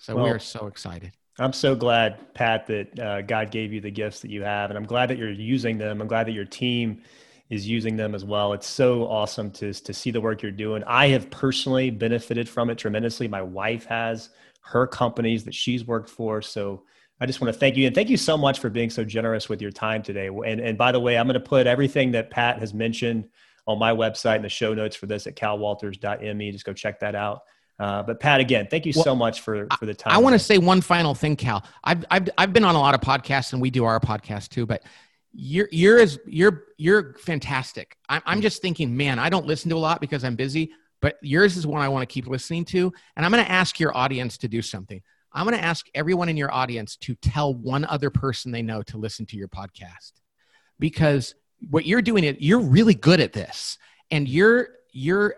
so 0.01 0.15
Well- 0.17 0.25
we 0.25 0.31
are 0.31 0.39
so 0.39 0.67
excited 0.67 1.13
I'm 1.39 1.53
so 1.53 1.75
glad, 1.75 2.33
Pat, 2.33 2.67
that 2.69 2.99
uh, 2.99 3.21
God 3.21 3.51
gave 3.51 3.71
you 3.71 3.83
the 3.83 3.91
gifts 3.91 4.21
that 4.21 4.31
you 4.31 4.43
have, 4.43 4.71
and 4.71 4.79
I'm 4.79 4.87
glad 4.87 5.11
that 5.11 5.19
you're 5.19 5.31
using 5.31 5.77
them. 5.77 6.01
I'm 6.01 6.09
glad 6.09 6.27
that 6.29 6.33
your 6.33 6.47
team 6.47 7.03
is 7.51 7.69
using 7.69 7.95
them 7.95 8.15
as 8.15 8.25
well. 8.25 8.55
It's 8.55 8.67
so 8.67 9.07
awesome 9.07 9.51
to 9.51 9.71
to 9.75 9.93
see 9.93 10.11
the 10.11 10.21
work 10.23 10.41
you're 10.41 10.51
doing. 10.51 10.83
I 10.87 11.09
have 11.09 11.29
personally 11.29 11.91
benefited 11.91 12.49
from 12.49 12.71
it 12.71 12.79
tremendously. 12.79 13.29
My 13.29 13.43
wife 13.43 13.85
has 13.85 14.31
her 14.63 14.87
companies 14.87 15.45
that 15.45 15.55
she's 15.55 15.87
worked 15.87 16.09
for. 16.09 16.41
So 16.41 16.85
I 17.21 17.27
just 17.27 17.43
want 17.43 17.53
to 17.53 17.61
thank 17.61 17.77
you 17.77 17.85
and 17.87 17.95
thank 17.95 18.09
you 18.09 18.17
so 18.17 18.39
much 18.39 18.59
for 18.59 18.71
being 18.71 18.89
so 18.89 19.05
generous 19.05 19.47
with 19.51 19.61
your 19.61 19.71
time 19.71 20.03
today. 20.03 20.29
And 20.29 20.59
and 20.59 20.79
by 20.79 20.91
the 20.91 21.01
way, 21.01 21.19
I'm 21.19 21.27
going 21.27 21.35
to 21.35 21.41
put 21.41 21.67
everything 21.67 22.13
that 22.13 22.31
Pat 22.31 22.59
has 22.61 22.73
mentioned 22.73 23.29
on 23.67 23.79
my 23.79 23.93
website 23.93 24.37
in 24.37 24.43
the 24.43 24.49
show 24.49 24.73
notes 24.73 24.97
for 24.97 25.05
this 25.05 25.27
at 25.27 25.37
calwalters.me. 25.37 26.51
Just 26.51 26.65
go 26.65 26.73
check 26.73 26.99
that 27.01 27.15
out. 27.15 27.43
Uh, 27.79 28.03
but 28.03 28.21
Pat, 28.21 28.41
again, 28.41 28.67
thank 28.71 28.87
you 28.87 28.93
Well, 28.95 29.05
so 29.05 29.15
much 29.15 29.43
for 29.43 29.67
for 29.79 29.85
the 29.87 29.95
time. 29.95 30.13
I 30.15 30.19
want 30.19 30.33
to 30.33 30.39
say 30.39 30.57
one 30.59 30.81
final 30.81 31.15
thing, 31.15 31.37
Cal. 31.37 31.65
I've, 31.85 32.05
I've 32.11 32.29
I've 32.39 32.53
been 32.53 32.65
on 32.65 32.75
a 32.75 32.81
lot 32.81 32.95
of 32.95 33.01
podcasts, 33.01 33.53
and 33.53 33.61
we 33.61 33.71
do 33.71 33.85
our 33.85 34.01
podcast 34.01 34.49
too. 34.49 34.65
But 34.65 34.83
you're 35.33 35.69
you're 35.71 35.99
as 35.99 36.19
you're 36.27 36.65
you're 36.79 37.15
fantastic. 37.15 37.97
I'm 38.09 38.23
I'm 38.25 38.41
just 38.41 38.63
thinking, 38.63 38.97
man, 38.97 39.19
I 39.19 39.29
don't 39.29 39.47
listen 39.47 39.69
to 39.71 39.77
a 39.77 39.79
lot 39.79 40.01
because 40.01 40.25
I'm 40.25 40.37
busy. 40.37 40.73
But 41.03 41.19
yours 41.21 41.59
is 41.59 41.67
one 41.67 41.83
I 41.83 41.91
want 41.91 42.09
to 42.09 42.13
keep 42.13 42.27
listening 42.27 42.65
to, 42.67 42.91
and 43.15 43.27
I'm 43.27 43.31
going 43.31 43.45
to 43.45 43.51
ask 43.51 43.79
your 43.79 43.95
audience 43.95 44.39
to 44.39 44.49
do 44.49 44.63
something. 44.63 45.03
I'm 45.31 45.45
going 45.45 45.59
to 45.59 45.63
ask 45.63 45.85
everyone 45.95 46.31
in 46.31 46.39
your 46.39 46.51
audience 46.51 46.97
to 46.97 47.15
tell 47.17 47.53
one 47.53 47.85
other 47.85 48.09
person 48.09 48.51
they 48.51 48.63
know 48.63 48.83
to 48.85 48.97
listen 48.97 49.27
to 49.27 49.37
your 49.37 49.49
podcast, 49.49 50.13
because 50.79 51.35
what 51.69 51.85
you're 51.85 52.01
doing 52.01 52.25
it 52.25 52.41
you're 52.41 52.61
really 52.61 52.95
good 52.95 53.21
at 53.21 53.35
this, 53.35 53.77
and 54.11 54.27
you're 54.27 54.69
you're 54.93 55.35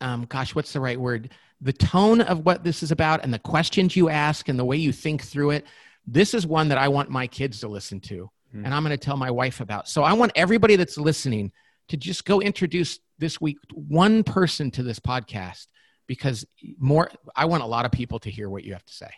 um, 0.00 0.26
gosh, 0.28 0.54
what's 0.54 0.72
the 0.72 0.80
right 0.80 0.98
word? 0.98 1.30
The 1.60 1.72
tone 1.72 2.20
of 2.20 2.44
what 2.44 2.64
this 2.64 2.82
is 2.82 2.90
about 2.90 3.22
and 3.22 3.32
the 3.32 3.38
questions 3.38 3.94
you 3.94 4.08
ask 4.08 4.48
and 4.48 4.58
the 4.58 4.64
way 4.64 4.76
you 4.76 4.92
think 4.92 5.22
through 5.22 5.50
it. 5.50 5.66
This 6.06 6.34
is 6.34 6.46
one 6.46 6.68
that 6.68 6.78
I 6.78 6.88
want 6.88 7.10
my 7.10 7.26
kids 7.26 7.60
to 7.60 7.68
listen 7.68 8.00
to. 8.00 8.30
Hmm. 8.52 8.64
And 8.64 8.74
I'm 8.74 8.82
going 8.82 8.96
to 8.96 9.04
tell 9.04 9.16
my 9.16 9.30
wife 9.30 9.60
about. 9.60 9.88
So 9.88 10.02
I 10.02 10.14
want 10.14 10.32
everybody 10.34 10.76
that's 10.76 10.96
listening 10.96 11.52
to 11.88 11.96
just 11.96 12.24
go 12.24 12.40
introduce 12.40 12.98
this 13.18 13.40
week 13.40 13.58
one 13.72 14.24
person 14.24 14.70
to 14.72 14.82
this 14.82 14.98
podcast 14.98 15.66
because 16.06 16.46
more, 16.78 17.10
I 17.36 17.44
want 17.44 17.62
a 17.62 17.66
lot 17.66 17.84
of 17.84 17.92
people 17.92 18.18
to 18.20 18.30
hear 18.30 18.48
what 18.48 18.64
you 18.64 18.72
have 18.72 18.84
to 18.84 18.92
say. 18.92 19.10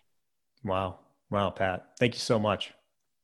Wow. 0.64 0.98
Wow, 1.30 1.50
Pat. 1.50 1.92
Thank 1.98 2.14
you 2.14 2.20
so 2.20 2.38
much. 2.38 2.72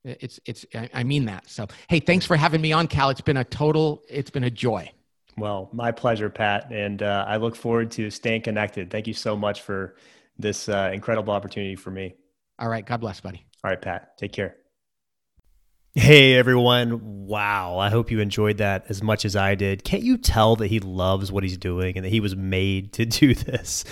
It's, 0.05 0.41
it's, 0.47 0.65
I 0.75 0.89
I 0.95 1.03
mean 1.03 1.27
that. 1.27 1.51
So, 1.51 1.67
hey, 1.89 2.01
thanks 2.01 2.25
for 2.25 2.37
having 2.37 2.61
me 2.61 2.73
on, 2.73 2.87
Cal. 2.87 3.11
It's 3.11 3.21
been 3.21 3.37
a 3.37 3.45
total, 3.45 4.03
it's 4.09 4.31
been 4.31 4.45
a 4.45 4.51
joy. 4.51 4.91
Well, 5.39 5.71
my 5.73 5.93
pleasure, 5.93 6.31
Pat. 6.31 6.71
And 6.71 7.03
uh, 7.03 7.25
I 7.29 7.37
look 7.37 7.57
forward 7.57 7.91
to 7.93 8.11
staying 8.11 8.43
connected. 8.43 8.91
Thank 8.91 9.07
you 9.07 9.15
so 9.15 9.37
much 9.37 9.63
for 9.63 9.97
this 10.39 10.69
uh, 10.69 10.91
incredible 10.93 11.33
opportunity 11.33 11.77
for 11.77 11.91
me. 11.91 12.15
All 12.59 12.69
right. 12.69 12.85
God 12.85 13.01
bless, 13.01 13.21
buddy. 13.21 13.47
All 13.65 13.71
right, 13.71 13.81
Pat. 13.81 14.17
Take 14.19 14.33
care. 14.33 14.57
Hey 15.95 16.35
everyone. 16.35 17.27
Wow. 17.27 17.79
I 17.79 17.91
hope 17.91 18.13
you 18.13 18.21
enjoyed 18.21 18.59
that 18.59 18.85
as 18.89 19.03
much 19.03 19.25
as 19.25 19.35
I 19.35 19.57
did. 19.57 19.83
Can't 19.83 20.03
you 20.03 20.17
tell 20.17 20.55
that 20.57 20.69
he 20.69 20.79
loves 20.79 21.33
what 21.33 21.43
he's 21.43 21.57
doing 21.57 21.97
and 21.97 22.05
that 22.05 22.11
he 22.11 22.21
was 22.21 22.37
made 22.37 22.93
to 22.93 23.05
do 23.05 23.35
this? 23.35 23.85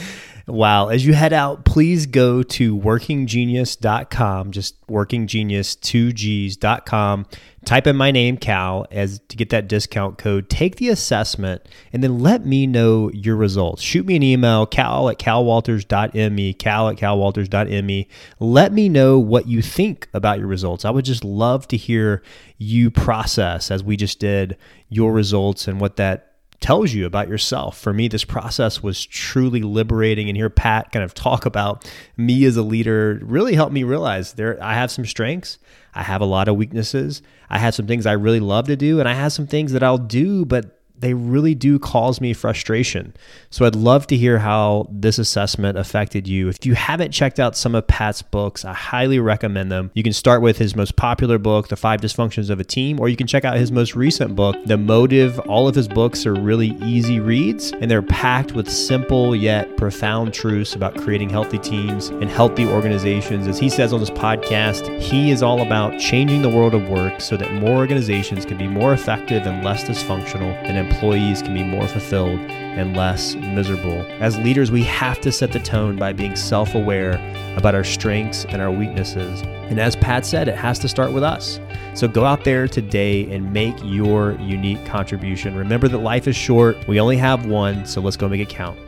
Wow. 0.48 0.88
As 0.88 1.04
you 1.04 1.12
head 1.12 1.32
out, 1.32 1.64
please 1.64 2.06
go 2.06 2.44
to 2.44 2.78
workinggenius.com, 2.78 4.52
just 4.52 4.80
workinggenius2gs.com. 4.86 7.26
Type 7.64 7.86
in 7.88 7.96
my 7.96 8.12
name, 8.12 8.36
Cal, 8.36 8.86
as 8.92 9.18
to 9.28 9.36
get 9.36 9.50
that 9.50 9.66
discount 9.66 10.18
code. 10.18 10.48
Take 10.48 10.76
the 10.76 10.88
assessment 10.88 11.68
and 11.92 12.00
then 12.00 12.20
let 12.20 12.46
me 12.46 12.64
know 12.64 13.10
your 13.10 13.34
results. 13.34 13.82
Shoot 13.82 14.06
me 14.06 14.14
an 14.14 14.22
email, 14.22 14.66
cal 14.66 15.08
at 15.08 15.18
calwalters.me, 15.18 16.54
cal 16.54 16.90
at 16.90 16.96
calwalters.me. 16.96 18.08
Let 18.38 18.72
me 18.72 18.88
know 18.88 19.18
what 19.18 19.48
you 19.48 19.62
think 19.62 20.08
about 20.14 20.38
your 20.38 20.46
results. 20.46 20.84
I 20.84 20.90
would 20.90 21.04
just 21.04 21.24
love 21.24 21.66
to 21.68 21.76
hear 21.76 22.22
you 22.56 22.92
process, 22.92 23.72
as 23.72 23.82
we 23.82 23.96
just 23.96 24.20
did, 24.20 24.56
your 24.88 25.12
results 25.12 25.66
and 25.66 25.80
what 25.80 25.96
that 25.96 26.35
tells 26.60 26.92
you 26.92 27.06
about 27.06 27.28
yourself. 27.28 27.78
For 27.78 27.92
me, 27.92 28.08
this 28.08 28.24
process 28.24 28.82
was 28.82 29.04
truly 29.04 29.62
liberating. 29.62 30.28
And 30.28 30.36
hear 30.36 30.50
Pat 30.50 30.92
kind 30.92 31.04
of 31.04 31.14
talk 31.14 31.46
about 31.46 31.90
me 32.16 32.44
as 32.44 32.56
a 32.56 32.62
leader 32.62 33.18
really 33.22 33.54
helped 33.54 33.72
me 33.72 33.82
realize 33.82 34.34
there 34.34 34.62
I 34.62 34.74
have 34.74 34.90
some 34.90 35.06
strengths. 35.06 35.58
I 35.94 36.02
have 36.02 36.20
a 36.20 36.26
lot 36.26 36.48
of 36.48 36.56
weaknesses. 36.56 37.22
I 37.48 37.58
have 37.58 37.74
some 37.74 37.86
things 37.86 38.06
I 38.06 38.12
really 38.12 38.40
love 38.40 38.66
to 38.66 38.76
do, 38.76 39.00
and 39.00 39.08
I 39.08 39.14
have 39.14 39.32
some 39.32 39.46
things 39.46 39.72
that 39.72 39.82
I'll 39.82 39.98
do, 39.98 40.44
but 40.44 40.75
they 40.98 41.14
really 41.14 41.54
do 41.54 41.78
cause 41.78 42.20
me 42.20 42.32
frustration. 42.32 43.14
So 43.50 43.64
I'd 43.64 43.76
love 43.76 44.06
to 44.08 44.16
hear 44.16 44.38
how 44.38 44.88
this 44.90 45.18
assessment 45.18 45.78
affected 45.78 46.26
you. 46.26 46.48
If 46.48 46.64
you 46.64 46.74
haven't 46.74 47.12
checked 47.12 47.38
out 47.38 47.56
some 47.56 47.74
of 47.74 47.86
Pat's 47.86 48.22
books, 48.22 48.64
I 48.64 48.72
highly 48.72 49.18
recommend 49.18 49.70
them. 49.70 49.90
You 49.94 50.02
can 50.02 50.12
start 50.12 50.42
with 50.42 50.58
his 50.58 50.74
most 50.74 50.96
popular 50.96 51.38
book, 51.38 51.68
The 51.68 51.76
Five 51.76 52.00
Dysfunctions 52.00 52.50
of 52.50 52.60
a 52.60 52.64
Team, 52.64 52.98
or 52.98 53.08
you 53.08 53.16
can 53.16 53.26
check 53.26 53.44
out 53.44 53.56
his 53.56 53.70
most 53.70 53.94
recent 53.94 54.34
book, 54.34 54.56
The 54.64 54.78
Motive. 54.78 55.38
All 55.40 55.68
of 55.68 55.74
his 55.74 55.88
books 55.88 56.24
are 56.24 56.34
really 56.34 56.76
easy 56.82 57.20
reads 57.20 57.72
and 57.72 57.90
they're 57.90 58.02
packed 58.02 58.52
with 58.52 58.70
simple 58.70 59.36
yet 59.36 59.76
profound 59.76 60.32
truths 60.32 60.74
about 60.74 60.96
creating 60.96 61.28
healthy 61.28 61.58
teams 61.58 62.08
and 62.08 62.30
healthy 62.30 62.66
organizations. 62.66 63.46
As 63.46 63.58
he 63.58 63.68
says 63.68 63.92
on 63.92 64.00
this 64.00 64.10
podcast, 64.10 64.98
he 65.00 65.30
is 65.30 65.42
all 65.42 65.60
about 65.60 65.98
changing 66.00 66.42
the 66.42 66.48
world 66.48 66.74
of 66.74 66.88
work 66.88 67.20
so 67.20 67.36
that 67.36 67.52
more 67.52 67.76
organizations 67.76 68.46
can 68.46 68.56
be 68.56 68.66
more 68.66 68.92
effective 68.92 69.46
and 69.46 69.64
less 69.64 69.84
dysfunctional 69.84 70.54
and 70.64 70.85
employees 70.86 71.42
can 71.42 71.54
be 71.54 71.62
more 71.62 71.86
fulfilled 71.86 72.38
and 72.40 72.96
less 72.96 73.34
miserable. 73.34 74.02
As 74.20 74.38
leaders, 74.38 74.70
we 74.70 74.82
have 74.84 75.20
to 75.20 75.32
set 75.32 75.52
the 75.52 75.60
tone 75.60 75.96
by 75.96 76.12
being 76.12 76.36
self 76.36 76.74
aware 76.74 77.14
about 77.56 77.74
our 77.74 77.84
strengths 77.84 78.44
and 78.46 78.60
our 78.60 78.70
weaknesses. 78.70 79.42
And 79.70 79.80
as 79.80 79.96
Pat 79.96 80.24
said, 80.24 80.48
it 80.48 80.56
has 80.56 80.78
to 80.80 80.88
start 80.88 81.12
with 81.12 81.22
us. 81.22 81.58
So 81.94 82.06
go 82.06 82.24
out 82.24 82.44
there 82.44 82.68
today 82.68 83.30
and 83.32 83.52
make 83.52 83.76
your 83.82 84.32
unique 84.40 84.84
contribution. 84.84 85.56
Remember 85.56 85.88
that 85.88 85.98
life 85.98 86.28
is 86.28 86.36
short, 86.36 86.76
we 86.86 87.00
only 87.00 87.16
have 87.16 87.46
one, 87.46 87.86
so 87.86 88.00
let's 88.00 88.16
go 88.16 88.28
make 88.28 88.40
it 88.40 88.48
count. 88.48 88.78